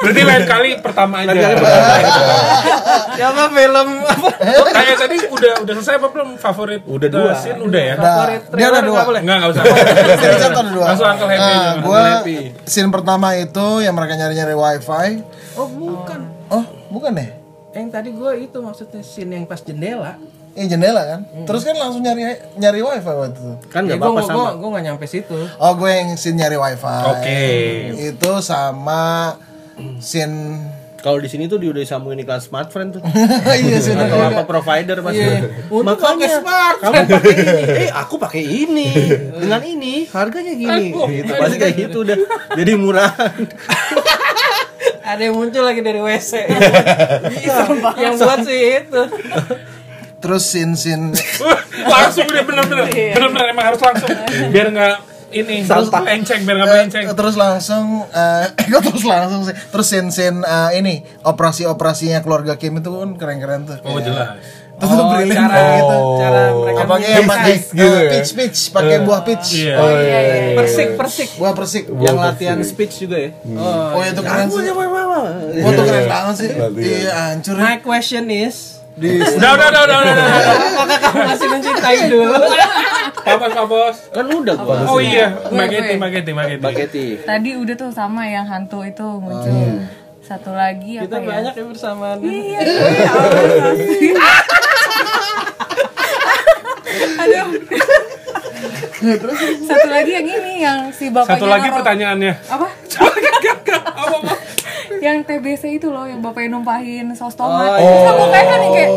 Berarti 0.00 0.22
lain 0.24 0.44
kali 0.48 0.70
pertama 0.80 1.20
aja. 1.20 1.28
Lain 1.28 1.44
kali 1.44 1.56
pertama. 1.60 1.94
Siapa 3.12 3.42
film 3.52 3.88
apa? 4.00 4.28
Kayak 4.72 4.96
tadi 4.96 5.16
udah 5.28 5.52
udah 5.60 5.72
selesai 5.76 5.94
apa 6.00 6.08
belum 6.08 6.28
favorit? 6.40 6.80
Udah 6.88 7.08
dua. 7.12 7.32
Scene 7.36 7.60
udah 7.60 7.82
ya. 7.84 7.94
Favorit 8.00 8.40
dia 8.48 8.66
ada 8.72 8.80
trailer 8.80 8.82
dua. 8.88 9.00
Enggak 9.20 9.36
enggak 9.36 9.50
usah. 9.52 9.62
Ada 10.40 10.62
dua. 10.72 10.84
Langsung 10.88 11.06
Uncle 11.06 11.28
Happy 11.28 11.52
aja. 11.52 11.70
gua 11.84 12.04
scene 12.64 12.88
pertama 12.88 13.28
itu 13.36 13.66
yang 13.84 13.92
mereka 13.92 14.16
nyari-nyari 14.16 14.54
wifi. 14.56 15.08
Oh, 15.52 15.68
bukan. 15.68 16.20
Oh, 16.48 16.64
bukan 16.88 17.10
deh. 17.12 17.28
Yang 17.76 17.86
tadi 17.92 18.08
gue 18.10 18.32
itu 18.40 18.58
maksudnya 18.58 19.02
scene 19.04 19.36
yang 19.36 19.44
pas 19.44 19.60
jendela. 19.60 20.16
Ini 20.60 20.68
jendela 20.68 21.02
kan. 21.02 21.20
Terus 21.48 21.64
kan 21.64 21.72
langsung 21.72 22.04
nyari 22.04 22.20
nyari 22.54 22.80
wifi 22.84 23.00
waktu 23.08 23.32
itu. 23.32 23.48
kan 23.72 23.82
Ya, 23.82 23.96
nggak 23.96 23.96
gue 23.96 24.08
apa-apa 24.12 24.20
sama 24.22 24.36
gue 24.36 24.52
gue 24.54 24.68
nggak 24.68 24.84
nyampe 24.84 25.04
situ. 25.08 25.38
Oh, 25.56 25.72
gue 25.72 25.88
yang 25.88 26.08
scene 26.14 26.36
nyari 26.36 26.60
wifi. 26.60 26.96
Oke. 27.08 27.42
Itu 28.12 28.44
sama 28.44 29.34
scene 29.98 30.60
kalau 31.00 31.16
di 31.16 31.32
sini 31.32 31.48
tuh 31.48 31.56
dia 31.56 31.72
udah 31.72 31.80
disambungin 31.80 32.20
iklan 32.20 32.44
smartphone 32.44 32.92
tuh 32.92 33.00
iya 33.56 33.80
sih. 33.80 33.96
atau 33.96 34.20
apa 34.20 34.44
provider 34.44 35.00
pasti 35.00 35.24
Untuk 35.72 35.96
pakai 35.96 36.28
smart. 36.28 36.76
kamu 36.76 37.02
pakai 37.08 37.32
ini 37.32 37.56
eh 37.80 37.90
aku 37.90 38.14
pakai 38.20 38.42
ini 38.44 38.88
dengan 39.32 39.64
ini 39.64 39.94
harganya 40.12 40.52
gini 40.52 40.92
gitu 40.92 41.32
pasti 41.32 41.56
kayak 41.56 41.74
gitu 41.80 42.04
udah 42.04 42.16
jadi 42.52 42.72
murahan 42.76 43.32
Ada 45.00 45.26
yang 45.26 45.42
muncul 45.42 45.66
lagi 45.66 45.82
dari 45.82 45.98
WC. 45.98 46.46
yang 47.98 48.14
buat 48.14 48.46
sih 48.46 48.60
itu. 48.78 49.02
Terus 50.20 50.42
scene-scene 50.44 51.16
langsung 51.92 52.24
udah 52.28 52.44
bener-bener. 52.44 52.86
Bener-bener 52.88 53.46
emang 53.50 53.66
harus 53.72 53.80
langsung. 53.80 54.08
Biar 54.52 54.68
nggak 54.68 54.96
ini 55.30 55.62
terus 55.62 55.88
enceng 55.94 56.42
biar 56.42 56.56
nggak 56.58 56.68
melenceng. 56.68 57.04
Eh, 57.06 57.14
terus 57.14 57.34
langsung 57.38 58.02
eh 58.04 58.44
kok 58.72 58.82
terus 58.82 59.04
langsung 59.06 59.40
sih? 59.46 59.54
Terus 59.54 59.86
scene-scene 59.86 60.42
eh, 60.42 60.70
ini 60.76 60.94
operasi-operasinya 61.22 62.20
keluarga 62.20 62.58
Kim 62.58 62.76
itu 62.76 62.90
kan 62.90 63.10
keren-keren 63.16 63.64
tuh. 63.64 63.78
Oh 63.86 63.98
jelas. 63.98 64.36
itu 64.80 64.88
tuh 64.88 65.06
brilian 65.12 65.44
cara 65.44 65.76
gitu 65.76 65.96
cara 66.16 66.42
mereka 66.56 66.80
yang 67.04 67.28
pakai 67.28 67.52
gitu 67.60 67.84
eh, 67.84 68.00
ya? 68.00 68.10
peach 68.16 68.30
peach 68.32 68.60
pakai 68.72 68.96
buah 69.04 69.20
peach 69.28 69.48
Iya. 69.60 69.76
persik 70.56 70.88
persik. 70.96 71.28
buah 71.36 71.52
persik. 71.52 71.84
Yang 72.00 72.16
latihan 72.16 72.58
speech 72.64 73.04
juga 73.04 73.28
ya? 73.28 73.30
Oh 73.92 74.00
itu 74.00 74.20
keren 74.24 74.48
sih. 74.48 74.64
oh 74.72 75.68
itu 75.68 75.82
keren 75.84 76.06
banget 76.08 76.34
sih. 76.40 76.50
Iya 76.80 77.12
hancur. 77.12 77.60
My 77.60 77.76
question 77.84 78.32
is, 78.32 78.79
di 78.92 79.10
Udah 79.16 79.50
udah 79.52 79.68
udah 79.68 79.82
udah 79.82 79.98
udah. 80.02 80.26
apakah 80.74 80.98
kamu 81.00 81.20
masih 81.24 81.46
mencintai 81.48 81.98
dulu? 82.06 82.34
Papos 83.20 83.52
papos. 83.52 83.96
kan 84.10 84.26
udah 84.26 84.54
gua 84.56 84.74
Oh 84.86 84.98
iya, 84.98 85.30
Mageti. 85.48 85.94
Mageti 85.94 86.32
Mageti. 86.32 86.60
Bageti 86.60 87.06
Tadi 87.20 87.50
udah 87.54 87.74
tuh 87.76 87.90
sama 87.90 88.24
yang 88.24 88.44
hantu 88.44 88.82
itu 88.82 89.06
muncul. 89.14 89.84
Satu 90.20 90.50
lagi 90.52 90.94
apa 90.94 91.04
Kita 91.04 91.16
ya? 91.16 91.26
banyak 91.28 91.52
ya 91.52 91.64
bersamaan. 91.64 92.18
Iya, 92.20 92.60
ya. 92.70 93.10
Aduh. 97.20 97.46
Satu 99.62 99.88
lagi 99.88 100.10
yang 100.12 100.26
ini 100.28 100.52
yang 100.60 100.78
si 100.90 101.08
bapaknya 101.08 101.34
Satu 101.34 101.46
lagi 101.46 101.62
naruh- 101.64 101.76
pertanyaannya. 101.78 102.32
apa? 102.46 102.66
Apa 102.68 104.16
apa? 104.18 104.32
Yang 105.00 105.16
TBC 105.24 105.80
itu 105.80 105.88
loh 105.88 106.04
yang 106.04 106.20
bapaknya 106.20 106.56
numpahin 106.56 107.12
saus 107.16 107.34
tomat. 107.34 107.72
Oh, 107.72 107.80
Terus 107.80 108.14
mukanya 108.20 108.46
kan 108.46 108.60
yang 108.60 108.74
kayak 108.76 108.90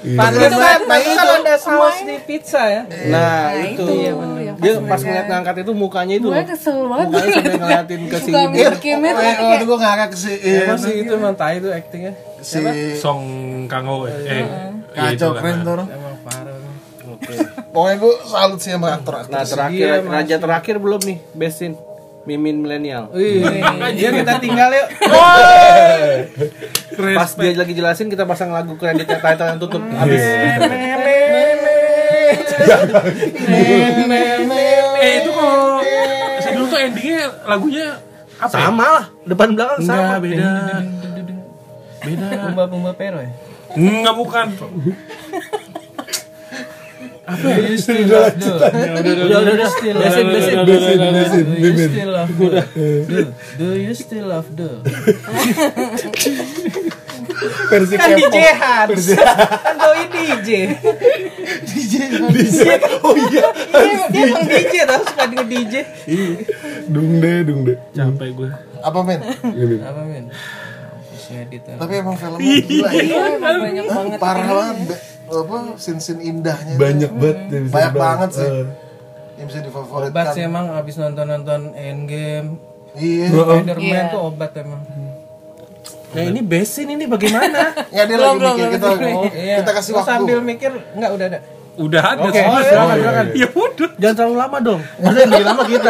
Pantesan, 0.00 0.48
Itu 0.48 0.56
kan, 0.56 0.80
itu 0.96 1.28
ada 1.44 1.54
saus 1.60 1.96
di 2.08 2.16
pizza 2.24 2.64
ya. 2.64 2.82
nah 3.12 3.52
Nah, 3.52 3.68
itu 3.68 3.84
itu, 3.84 4.08
yang 4.40 4.56
dia 4.56 4.72
pas 4.80 4.96
ngeliat. 4.96 5.26
ngangkat 5.28 5.54
itu 5.60 5.72
mukanya 5.76 6.14
itu 6.16 6.28
gue 6.32 6.44
kesel 6.48 6.88
banget 6.88 7.06
mukanya 7.12 7.32
sampai 7.36 7.60
ngeliatin 7.60 8.00
ke 8.08 8.16
Suka 8.16 8.24
sini 8.24 8.48
mirip 8.48 8.80
Kimnya 8.80 9.10
tuh 9.12 9.20
oh, 9.20 9.24
kayak 9.28 9.56
itu 9.60 9.64
gue 9.68 9.78
ngakak 9.84 10.10
sih 10.16 10.34
iya, 10.40 10.60
Emang 10.64 10.78
sih 10.80 10.94
itu 11.04 11.12
emang 11.12 11.34
tai 11.36 11.60
itu 11.60 11.68
actingnya. 11.68 12.12
si 12.40 12.60
Song 12.96 13.20
Kango 13.68 14.08
eh. 14.08 14.16
eh 14.24 14.44
iya, 14.96 15.12
itu 15.12 15.20
kacau 15.20 15.28
lah. 15.36 15.40
keren 15.44 15.56
tuh 15.60 15.72
orang. 15.76 15.88
Emang 15.92 16.16
parah. 16.24 16.56
pokoknya 17.76 17.96
gue 18.00 18.14
salut 18.24 18.58
sih 18.64 18.72
sama 18.72 18.88
aktor 18.96 19.14
aktor 19.20 19.32
nah 19.36 19.44
terakhir 19.44 19.88
raja 20.08 20.36
terakhir 20.40 20.74
belum 20.80 21.00
nih 21.04 21.18
besin 21.36 21.76
mimin 22.28 22.60
milenial 22.60 23.08
dia 23.96 24.10
kita 24.12 24.36
tinggal 24.38 24.68
yuk. 24.76 24.88
pas 27.16 27.30
dia 27.32 27.50
lagi 27.56 27.72
jelasin 27.72 28.12
kita 28.12 28.28
pasang 28.28 28.52
lagu 28.52 28.76
kreditnya 28.76 29.18
title 29.18 29.48
yang 29.48 29.58
tutup 29.60 29.82
habis 29.96 30.20
Eh 35.00 35.12
itu 35.24 35.30
kalau 35.32 35.80
saya 36.44 36.52
dulu 36.54 36.66
tuh 36.68 36.78
endingnya 36.78 37.24
lagunya 37.48 37.86
apa? 38.40 38.52
ya? 38.52 38.60
sama 38.68 38.86
lah 39.00 39.04
depan 39.24 39.48
belakang 39.56 39.80
sama 39.84 40.00
Enggak 40.00 40.20
beda. 40.20 40.50
Beda. 42.00 42.26
Pumba 42.48 42.64
pumba 42.68 42.90
pero 42.96 43.18
ya. 43.20 43.32
Enggak 43.76 44.14
bukan. 44.16 44.46
Do 47.30 47.62
you 47.62 47.76
still 47.76 48.06
love 48.06 48.34
the? 48.34 48.52
udah 48.58 49.12
udah 49.14 49.40
udah 49.46 49.68
Still 49.70 49.98
besin? 50.26 50.56
Do 50.60 50.74
you 51.56 51.76
still 51.78 52.10
love 52.10 52.32
the? 52.32 52.60
Do, 53.06 53.18
do 53.56 53.66
you 53.76 53.92
still 53.94 54.26
love 54.26 54.48
the? 54.52 54.70
versi 57.70 57.94
Kan. 57.96 58.10
DJ 58.12 58.36
Hans. 58.52 59.04
Kan 59.14 59.76
doi 59.78 60.04
DJ. 60.10 60.48
DJ 61.62 61.94
oh 63.00 63.14
iya 63.16 63.46
Dia 63.72 63.94
dia 64.10 64.22
emang 64.26 64.44
DJ 64.44 64.74
tau 64.84 65.00
suka 65.02 65.24
nge 65.24 65.44
DJ. 65.46 65.74
dung 66.86 67.10
deh 67.18 67.38
dung 67.42 67.60
deh 67.64 67.76
Capek 67.92 68.28
gue. 68.34 68.50
apa 68.80 68.98
men 69.00 69.20
Ini. 69.46 69.76
Apa 69.80 70.00
men? 70.02 70.24
Ya. 71.30 71.46
tapi 71.78 71.94
emang 71.94 72.18
filmnya 72.18 72.42
gila 72.42 72.90
ya 72.90 73.38
emang 73.38 73.62
banyak 73.62 73.84
banget. 73.86 74.18
parah 74.18 74.50
banget 74.50 74.76
Be- 74.90 75.02
apa 75.32 75.56
scene 75.76 75.98
scene 75.98 76.20
indahnya 76.20 76.74
banyak 76.74 77.10
banget 77.12 77.36
yang 77.48 77.62
bisa 77.64 77.74
banyak 77.74 77.94
banget 77.94 78.30
sih. 78.34 78.48
Eh, 78.48 78.66
yang 79.38 79.46
bisa 79.46 79.58
Obat 79.58 79.66
difavoritkan 79.66 80.26
sih 80.32 80.42
emang 80.42 80.66
abis 80.74 80.94
nonton-nonton 80.96 81.60
Endgame. 81.72 82.48
Iya. 82.92 83.26
Spider-Man 83.30 83.78
Iya. 83.80 84.10
tuh 84.10 84.20
obat 84.20 84.52
emang. 84.54 84.82
Nah 86.10 86.22
ini 86.26 86.40
besin 86.42 86.90
ini 86.90 87.06
bagaimana? 87.06 87.70
Ya 87.94 88.02
dia 88.02 88.18
lagi 88.18 88.36
mikir 88.36 88.68
kita 88.74 88.88
Iya. 89.30 89.56
kita 89.62 89.70
kasih 89.72 89.92
waktu. 89.94 90.08
sambil 90.10 90.38
mikir 90.40 90.70
Enggak 90.92 91.10
udah 91.14 91.26
ada. 91.26 91.38
Udah 91.78 92.02
ada 92.04 92.28
Oke, 92.28 92.36
semua. 92.36 92.60
silakan, 92.60 92.96
silakan. 92.98 93.26
Ya 93.32 93.48
udah. 93.48 93.90
jangan 93.96 94.14
terlalu 94.18 94.36
lama 94.36 94.58
dong. 94.60 94.80
Udah 95.00 95.16
yang 95.16 95.30
lebih 95.30 95.46
lama 95.46 95.62
kita. 95.64 95.88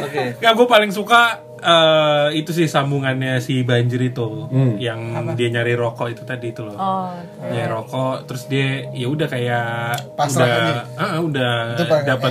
Oke. 0.00 0.22
Ya 0.42 0.50
gue 0.52 0.66
paling 0.66 0.90
suka 0.90 1.40
eh, 1.60 2.28
itu 2.34 2.50
sih 2.50 2.64
sambungannya 2.64 3.38
si 3.38 3.60
Banjir 3.60 4.00
itu 4.02 4.48
yang 4.76 5.00
dia 5.32 5.48
nyari 5.48 5.72
rokok 5.72 6.08
itu 6.08 6.22
tadi 6.22 6.50
itu 6.50 6.60
loh. 6.60 6.74
Oh, 6.74 7.12
Nyari 7.38 7.68
rokok 7.68 8.24
terus 8.24 8.44
dia 8.46 8.88
ya 8.90 9.06
udah 9.06 9.26
kayak 9.26 9.66
Pasrah 10.12 10.44
udah 10.44 10.56
aja. 10.56 10.82
ah, 10.96 11.18
udah 11.18 11.52
itu 11.72 11.84
dapat 11.84 12.30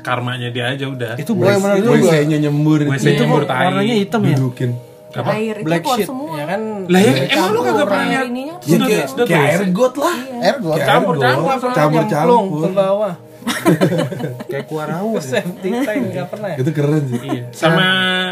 karmanya 0.00 0.48
dia 0.50 0.64
aja 0.68 0.86
udah. 0.86 1.12
itu 1.16 1.32
Gue 1.32 1.46
yang 1.46 1.62
juga. 1.78 1.90
WC-nya 2.12 2.38
nyembur 2.40 2.78
WC 2.84 3.06
itu 3.06 3.22
nyembur 3.22 3.42
tai. 3.44 3.66
warnanya 3.66 3.94
hitam 3.96 4.20
ya? 4.22 4.36
Dudukin. 4.36 4.70
Apa? 5.16 5.32
air 5.32 5.56
itu 5.56 5.64
Black 5.64 5.80
keluar 5.80 5.96
shit. 5.96 6.06
semua. 6.06 6.34
ya 6.36 6.44
kan? 6.44 6.60
Lah 6.86 7.00
ya, 7.00 7.12
emang 7.32 7.50
lu 7.50 7.60
kagak 7.64 7.86
pernah 7.88 8.04
lihat? 8.04 8.26
ininya? 8.28 8.54
Sudah 8.60 8.88
sudah 9.08 9.24
kayak 9.24 9.48
air 9.48 9.62
got 9.72 9.94
lah. 9.96 10.16
Ergo 10.44 10.70
Campur 10.76 11.14
campur. 11.16 11.62
campur 11.72 12.02
nyemplung 12.04 12.44
campur 12.44 12.60
ke 12.60 12.70
bawah 12.76 13.14
kayak 14.50 14.66
kuarawa 14.66 15.18
safety 15.18 15.70
tank 15.80 16.02
nggak 16.10 16.26
pernah 16.28 16.48
ya 16.52 16.58
itu 16.58 16.70
keren 16.70 17.02
sih 17.04 17.20
Iya. 17.22 17.44
Sama 17.50 17.88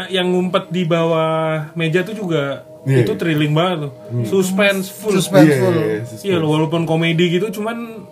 yang 0.07 0.27
ngumpet 0.27 0.69
di 0.69 0.83
bawah 0.83 1.69
meja 1.73 2.01
tuh 2.01 2.15
juga 2.15 2.63
Iya, 2.83 3.01
itu 3.01 3.11
iya. 3.11 3.17
thrilling 3.17 3.49
banget 3.51 3.89
tuh. 3.89 3.91
Suspense 4.23 4.93
full. 4.93 5.09
Suspenseful. 5.11 5.73
Iya, 5.73 6.05
iya, 6.05 6.37
Iya, 6.37 6.37
walaupun 6.39 6.85
komedi 6.85 7.33
gitu 7.33 7.49
cuman 7.51 8.05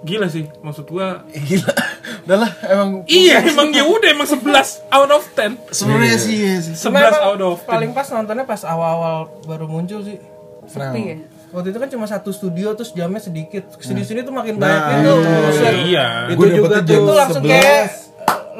gila 0.00 0.28
sih 0.28 0.48
maksud 0.60 0.84
gua 0.86 1.24
gila 1.30 1.72
Udah 2.20 2.36
lah, 2.38 2.52
emang 2.62 2.90
Iya, 3.04 3.40
emang 3.42 3.72
ya 3.72 3.82
udah 3.82 4.08
emang 4.10 4.28
11 4.28 4.44
out 4.86 5.10
of 5.10 5.24
10. 5.32 5.56
sebenarnya 5.72 6.16
sih 6.16 6.34
iya 6.36 6.54
sih. 6.58 6.72
11 6.72 6.84
Cuma 6.84 6.98
out 7.24 7.40
of 7.40 7.56
10. 7.58 7.66
paling 7.66 7.90
pas 7.90 8.06
nontonnya 8.06 8.44
pas 8.44 8.60
awal-awal 8.62 9.18
baru 9.42 9.64
muncul 9.64 10.00
sih. 10.00 10.20
sepi 10.62 11.00
ya 11.02 11.16
Waktu 11.50 11.68
itu 11.74 11.78
kan 11.82 11.88
cuma 11.90 12.06
satu 12.06 12.30
studio 12.30 12.72
terus 12.78 12.94
jamnya 12.94 13.18
sedikit. 13.18 13.66
Ke 13.74 13.82
sini 13.82 14.06
sini 14.06 14.22
tuh 14.22 14.34
makin 14.34 14.56
banyak 14.58 15.02
itu. 15.02 15.14
Buset. 15.18 15.74
Iya. 15.90 16.06
itu 16.30 16.38
Gua 16.38 16.48
juga 16.48 16.78
tuh 16.82 16.94
Itu 17.02 17.14
langsung 17.14 17.44
kayak 17.46 17.84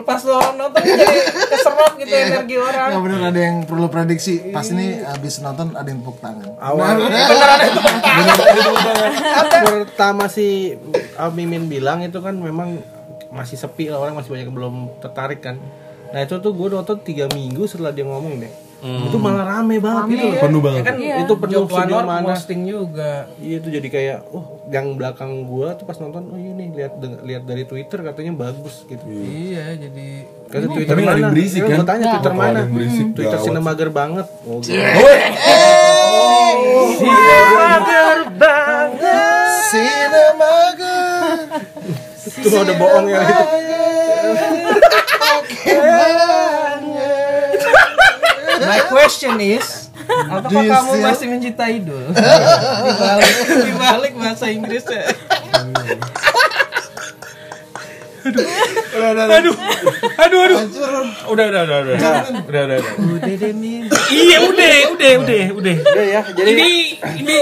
pas 0.01 0.25
lo 0.25 0.41
nonton 0.57 0.81
jadi 0.81 1.17
keserap 1.53 1.93
gitu 2.01 2.15
energi 2.15 2.57
orang. 2.57 2.89
Nggak 2.89 3.03
bener 3.05 3.21
ada 3.21 3.41
yang 3.41 3.57
perlu 3.69 3.87
prediksi. 3.93 4.49
Pas 4.49 4.65
ini 4.73 5.03
habis 5.05 5.39
nonton 5.45 5.77
ada 5.77 5.87
yang 5.87 6.01
tepuk 6.01 6.19
tangan. 6.19 6.57
awal 6.57 6.99
pertama 9.85 10.25
si 10.33 10.75
Al 11.21 11.37
Mimin 11.37 11.69
bilang 11.69 12.01
itu 12.01 12.17
kan 12.25 12.33
memang 12.33 12.81
masih 13.31 13.57
sepi 13.57 13.87
lah 13.89 14.03
orang 14.03 14.19
masih 14.19 14.35
banyak 14.35 14.47
yang 14.51 14.57
belum 14.57 14.75
tertarik 14.99 15.41
kan 15.41 15.57
nah 16.11 16.21
itu 16.27 16.43
tuh 16.43 16.51
gue 16.51 16.69
nonton 16.75 16.99
tiga 17.07 17.31
minggu 17.31 17.71
setelah 17.71 17.95
dia 17.95 18.03
ngomong 18.03 18.43
deh 18.43 18.53
itu 18.81 19.17
malah 19.17 19.45
rame 19.47 19.77
banget 19.77 20.05
gitu 20.11 20.25
loh. 20.27 20.41
Penuh 20.41 20.61
banget. 20.61 20.83
kan 20.83 20.95
itu 20.97 21.33
penuh 21.35 21.63
studio 21.65 21.97
mana 22.01 22.25
posting 22.27 22.61
juga. 22.63 23.29
iya 23.37 23.57
itu 23.57 23.69
jadi 23.69 23.89
kayak 23.89 24.19
oh 24.31 24.45
gang 24.67 24.95
belakang 24.95 25.45
gua 25.45 25.75
tuh 25.75 25.85
pas 25.85 25.97
nonton 25.97 26.23
oh 26.27 26.37
iya 26.37 26.51
nih 26.51 26.69
lihat 26.71 26.93
lihat 27.21 27.43
dari 27.45 27.65
Twitter 27.65 28.01
katanya 28.03 28.33
bagus 28.35 28.83
gitu 28.85 29.05
Iya, 29.05 29.77
jadi 29.77 30.09
Kata 30.47 30.67
Twitter 30.67 30.89
Tapi 30.89 31.01
nggak 31.01 31.15
ada 31.15 31.23
mana? 31.23 31.31
berisik, 31.31 31.59
Iya, 31.59 31.69
kan? 31.69 31.77
gua 31.77 31.87
tanya 31.87 32.05
Twitter 32.09 32.33
Kalau 32.33 32.43
mana? 32.43 32.61
berisik, 32.67 33.07
Twitter 33.13 33.31
gawat. 33.33 33.47
Cinemager 33.47 33.89
banget. 33.91 34.27
Oh, 34.43 34.57
gitu. 34.59 34.81
Cinemaga. 39.71 40.99
Itu 42.41 42.57
udah 42.57 42.77
bohong 42.77 43.07
ya 43.07 43.21
itu. 43.21 43.45
My 48.61 48.81
question 48.93 49.41
is, 49.41 49.89
apakah 50.33 50.63
kamu 50.63 50.91
still- 50.93 51.05
masih 51.05 51.27
mencintai 51.29 51.81
Idul? 51.81 52.05
di 52.85 52.93
balik 53.01 53.35
di 53.49 53.73
balik 53.75 54.13
bahasa 54.17 54.47
Inggrisnya. 54.49 55.05
Aduh. 58.21 59.55
Aduh, 60.21 60.39
aduh. 60.45 60.59
Udah, 61.31 61.45
udah, 61.49 61.63
udah, 61.65 61.79
udah. 61.81 61.97
Udah, 61.97 62.17
udah, 62.47 62.63
udah. 62.67 62.81
Udah 63.17 63.35
deh 63.37 63.53
Min. 63.53 63.89
Iya, 64.11 64.39
udah, 64.45 64.71
udah, 64.93 65.13
udah, 65.25 65.45
udah. 65.57 65.77
Udah 65.81 66.05
ya, 66.05 66.21
jadi 66.31 66.51
Ini 66.53 66.71
ini 67.21 67.37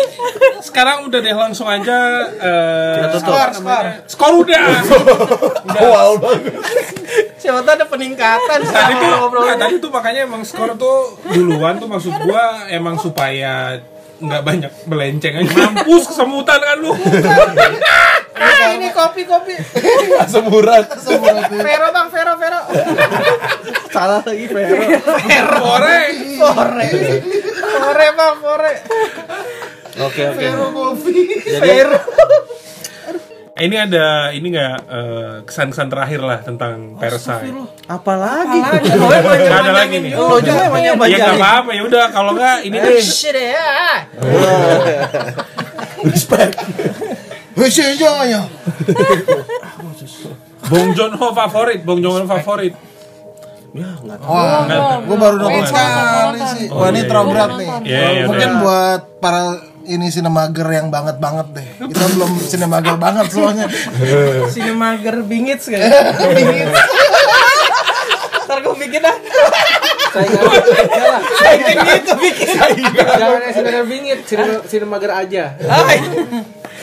sekarang 0.60 1.06
udah 1.06 1.18
deh 1.18 1.34
langsung 1.34 1.66
aja 1.66 1.98
eh 2.30 3.18
Skor, 3.18 3.48
skor. 3.54 3.84
skor 4.06 4.32
udah. 4.46 4.62
Wow 5.74 6.10
banget. 6.18 6.54
Siapa 7.38 7.62
tahu 7.62 7.74
ada 7.74 7.86
peningkatan 7.86 8.58
tadi 8.62 8.92
tuh 8.92 9.06
setelah 9.06 9.18
ngobrol. 9.22 9.42
nah, 9.46 9.56
tadi 9.56 9.74
tuh 9.78 9.90
makanya 9.90 10.20
emang 10.26 10.42
skor 10.42 10.74
tuh 10.74 11.16
duluan 11.30 11.78
tuh 11.78 11.88
maksud 11.88 12.12
gua 12.22 12.66
emang 12.68 12.98
supaya 12.98 13.78
nggak 14.18 14.42
banyak 14.42 14.72
melenceng 14.84 15.34
aja 15.36 15.52
mampus 15.52 16.10
kesemutan 16.10 16.58
kan 16.58 16.76
lu 16.76 16.92
Ah, 18.38 18.70
ini 18.70 18.94
kopi 18.94 19.26
kopi. 19.26 19.50
Asam 20.14 20.46
urat. 20.46 20.86
Vero 21.50 21.88
bang, 21.90 22.06
Vero 22.06 22.38
Vero. 22.38 22.60
salah 23.88 24.22
lagi 24.22 24.46
Vero. 24.46 24.78
goreng 25.58 26.14
Sore. 26.38 26.86
Sore 27.58 28.06
bang, 28.14 28.34
sore. 28.38 28.72
Oke, 29.98 30.22
oke. 30.24 30.46
Jadi 31.42 31.66
Eh, 31.66 31.86
ini 33.58 33.76
ada 33.76 34.30
ini 34.30 34.46
nggak 34.54 34.76
eh, 34.86 35.34
kesan-kesan 35.42 35.88
terakhir 35.90 36.20
lah 36.22 36.38
tentang 36.42 36.94
Persa 36.94 37.42
Apalagi? 37.90 38.58
nggak 38.62 39.58
ada 39.62 39.72
lagi 39.74 39.96
nih. 39.98 40.12
Lo 40.14 40.38
juga 40.38 40.62
emang 40.70 40.82
yang 40.82 40.96
ya 41.02 41.16
nggak 41.18 41.38
apa-apa. 41.38 41.70
Ya 41.74 41.82
udah 41.82 42.04
kalau 42.14 42.32
nggak 42.38 42.58
ini 42.66 42.76
deh. 42.78 43.02
Shit 43.02 43.34
ya. 43.34 44.06
Wih, 47.58 47.70
sih 47.74 47.98
jangan 47.98 48.46
Bong 50.68 50.94
Joon 50.94 51.12
Ho 51.18 51.34
favorit 51.34 51.80
Bong 51.82 51.98
Joon 51.98 52.22
Ho 52.22 52.26
favorit. 52.28 52.74
Wah, 54.24 54.64
gue 55.04 55.16
baru 55.16 55.36
nonton 55.38 55.64
sekali 55.68 56.40
sih. 56.56 56.66
Wah, 56.72 56.88
ini 56.88 57.00
terlalu 57.04 57.28
berat 57.36 57.50
nih. 57.60 57.68
Iya, 57.84 58.06
iya, 58.16 58.24
Mungkin 58.24 58.50
buat 58.64 59.00
para 59.20 59.60
ini 59.88 60.06
sinemager 60.08 60.68
yang 60.68 60.88
banget 60.88 61.16
banget 61.16 61.46
deh. 61.50 61.68
Kita 61.82 62.04
belum 62.12 62.32
sinemager 62.38 62.96
banget 62.96 63.26
soalnya. 63.28 63.66
Sinemager 64.46 65.16
bingits 65.22 65.66
kayak. 65.66 65.88
Bingits. 66.36 66.76
Ntar 68.44 68.58
gue 68.60 68.74
bikin 68.78 69.02
ah. 69.02 69.16
Saingan 71.38 71.76
gitu 71.84 72.12
bikin. 72.16 72.48
Jangan 72.94 73.40
yang 73.40 73.52
sinemager 73.52 73.84
bingit, 73.84 74.18
sinema- 74.24 74.64
sinemager 74.64 75.10
aja. 75.10 75.44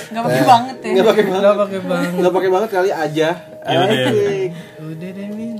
Nggak 0.05 0.21
pakai 0.21 0.43
banget 0.45 0.77
ya 0.77 0.91
Nggak 0.93 1.05
pakai 1.07 1.23
banget. 1.25 1.41
Nggak 1.41 1.55
pakai 1.57 1.79
banget. 1.81 2.31
Pakai 2.31 2.49
banget 2.49 2.69
kali 2.71 2.89
aja. 2.89 3.29
Ya 3.65 3.77
udah. 3.81 3.97
Asik. 4.05 4.49
Udah 4.77 5.09
deh 5.09 5.27
Min. 5.29 5.55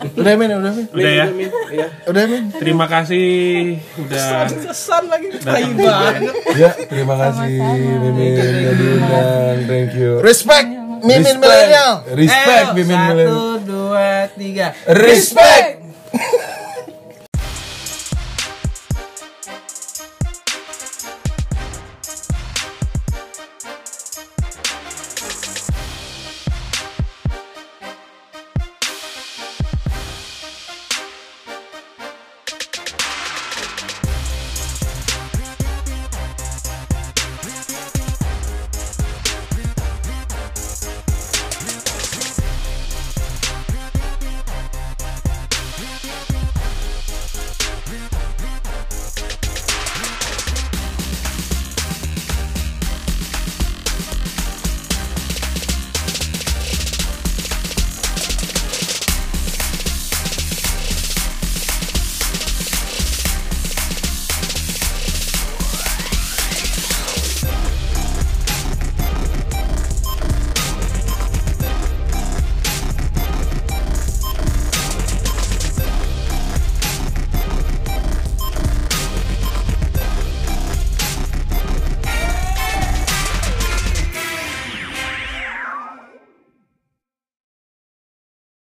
Udah 0.00 0.32
min, 0.32 0.48
udah 0.48 0.72
min, 0.72 0.84
udah 0.96 1.12
ya. 1.12 1.26
Iya. 1.68 1.86
udah 2.08 2.24
min. 2.24 2.42
terima 2.56 2.88
kasih 2.88 3.76
udah 4.00 4.48
Kesan 4.48 5.12
lagi. 5.12 5.28
Tai 5.44 5.64
banget. 5.76 6.32
Ya, 6.56 6.70
terima 6.88 7.14
kasih 7.20 7.52
Mimin 7.60 8.32
udah 8.40 8.74
diundang. 8.80 9.58
Thank 9.68 9.92
you. 10.00 10.24
Respect, 10.24 10.68
mimin 11.04 11.36
milenial. 11.36 11.92
Respect 12.16 12.66
Mimin 12.72 12.96
Satu, 12.96 13.08
milenial. 13.12 13.60
dua, 13.68 14.08
tiga. 14.32 14.66
Respect. 14.88 15.84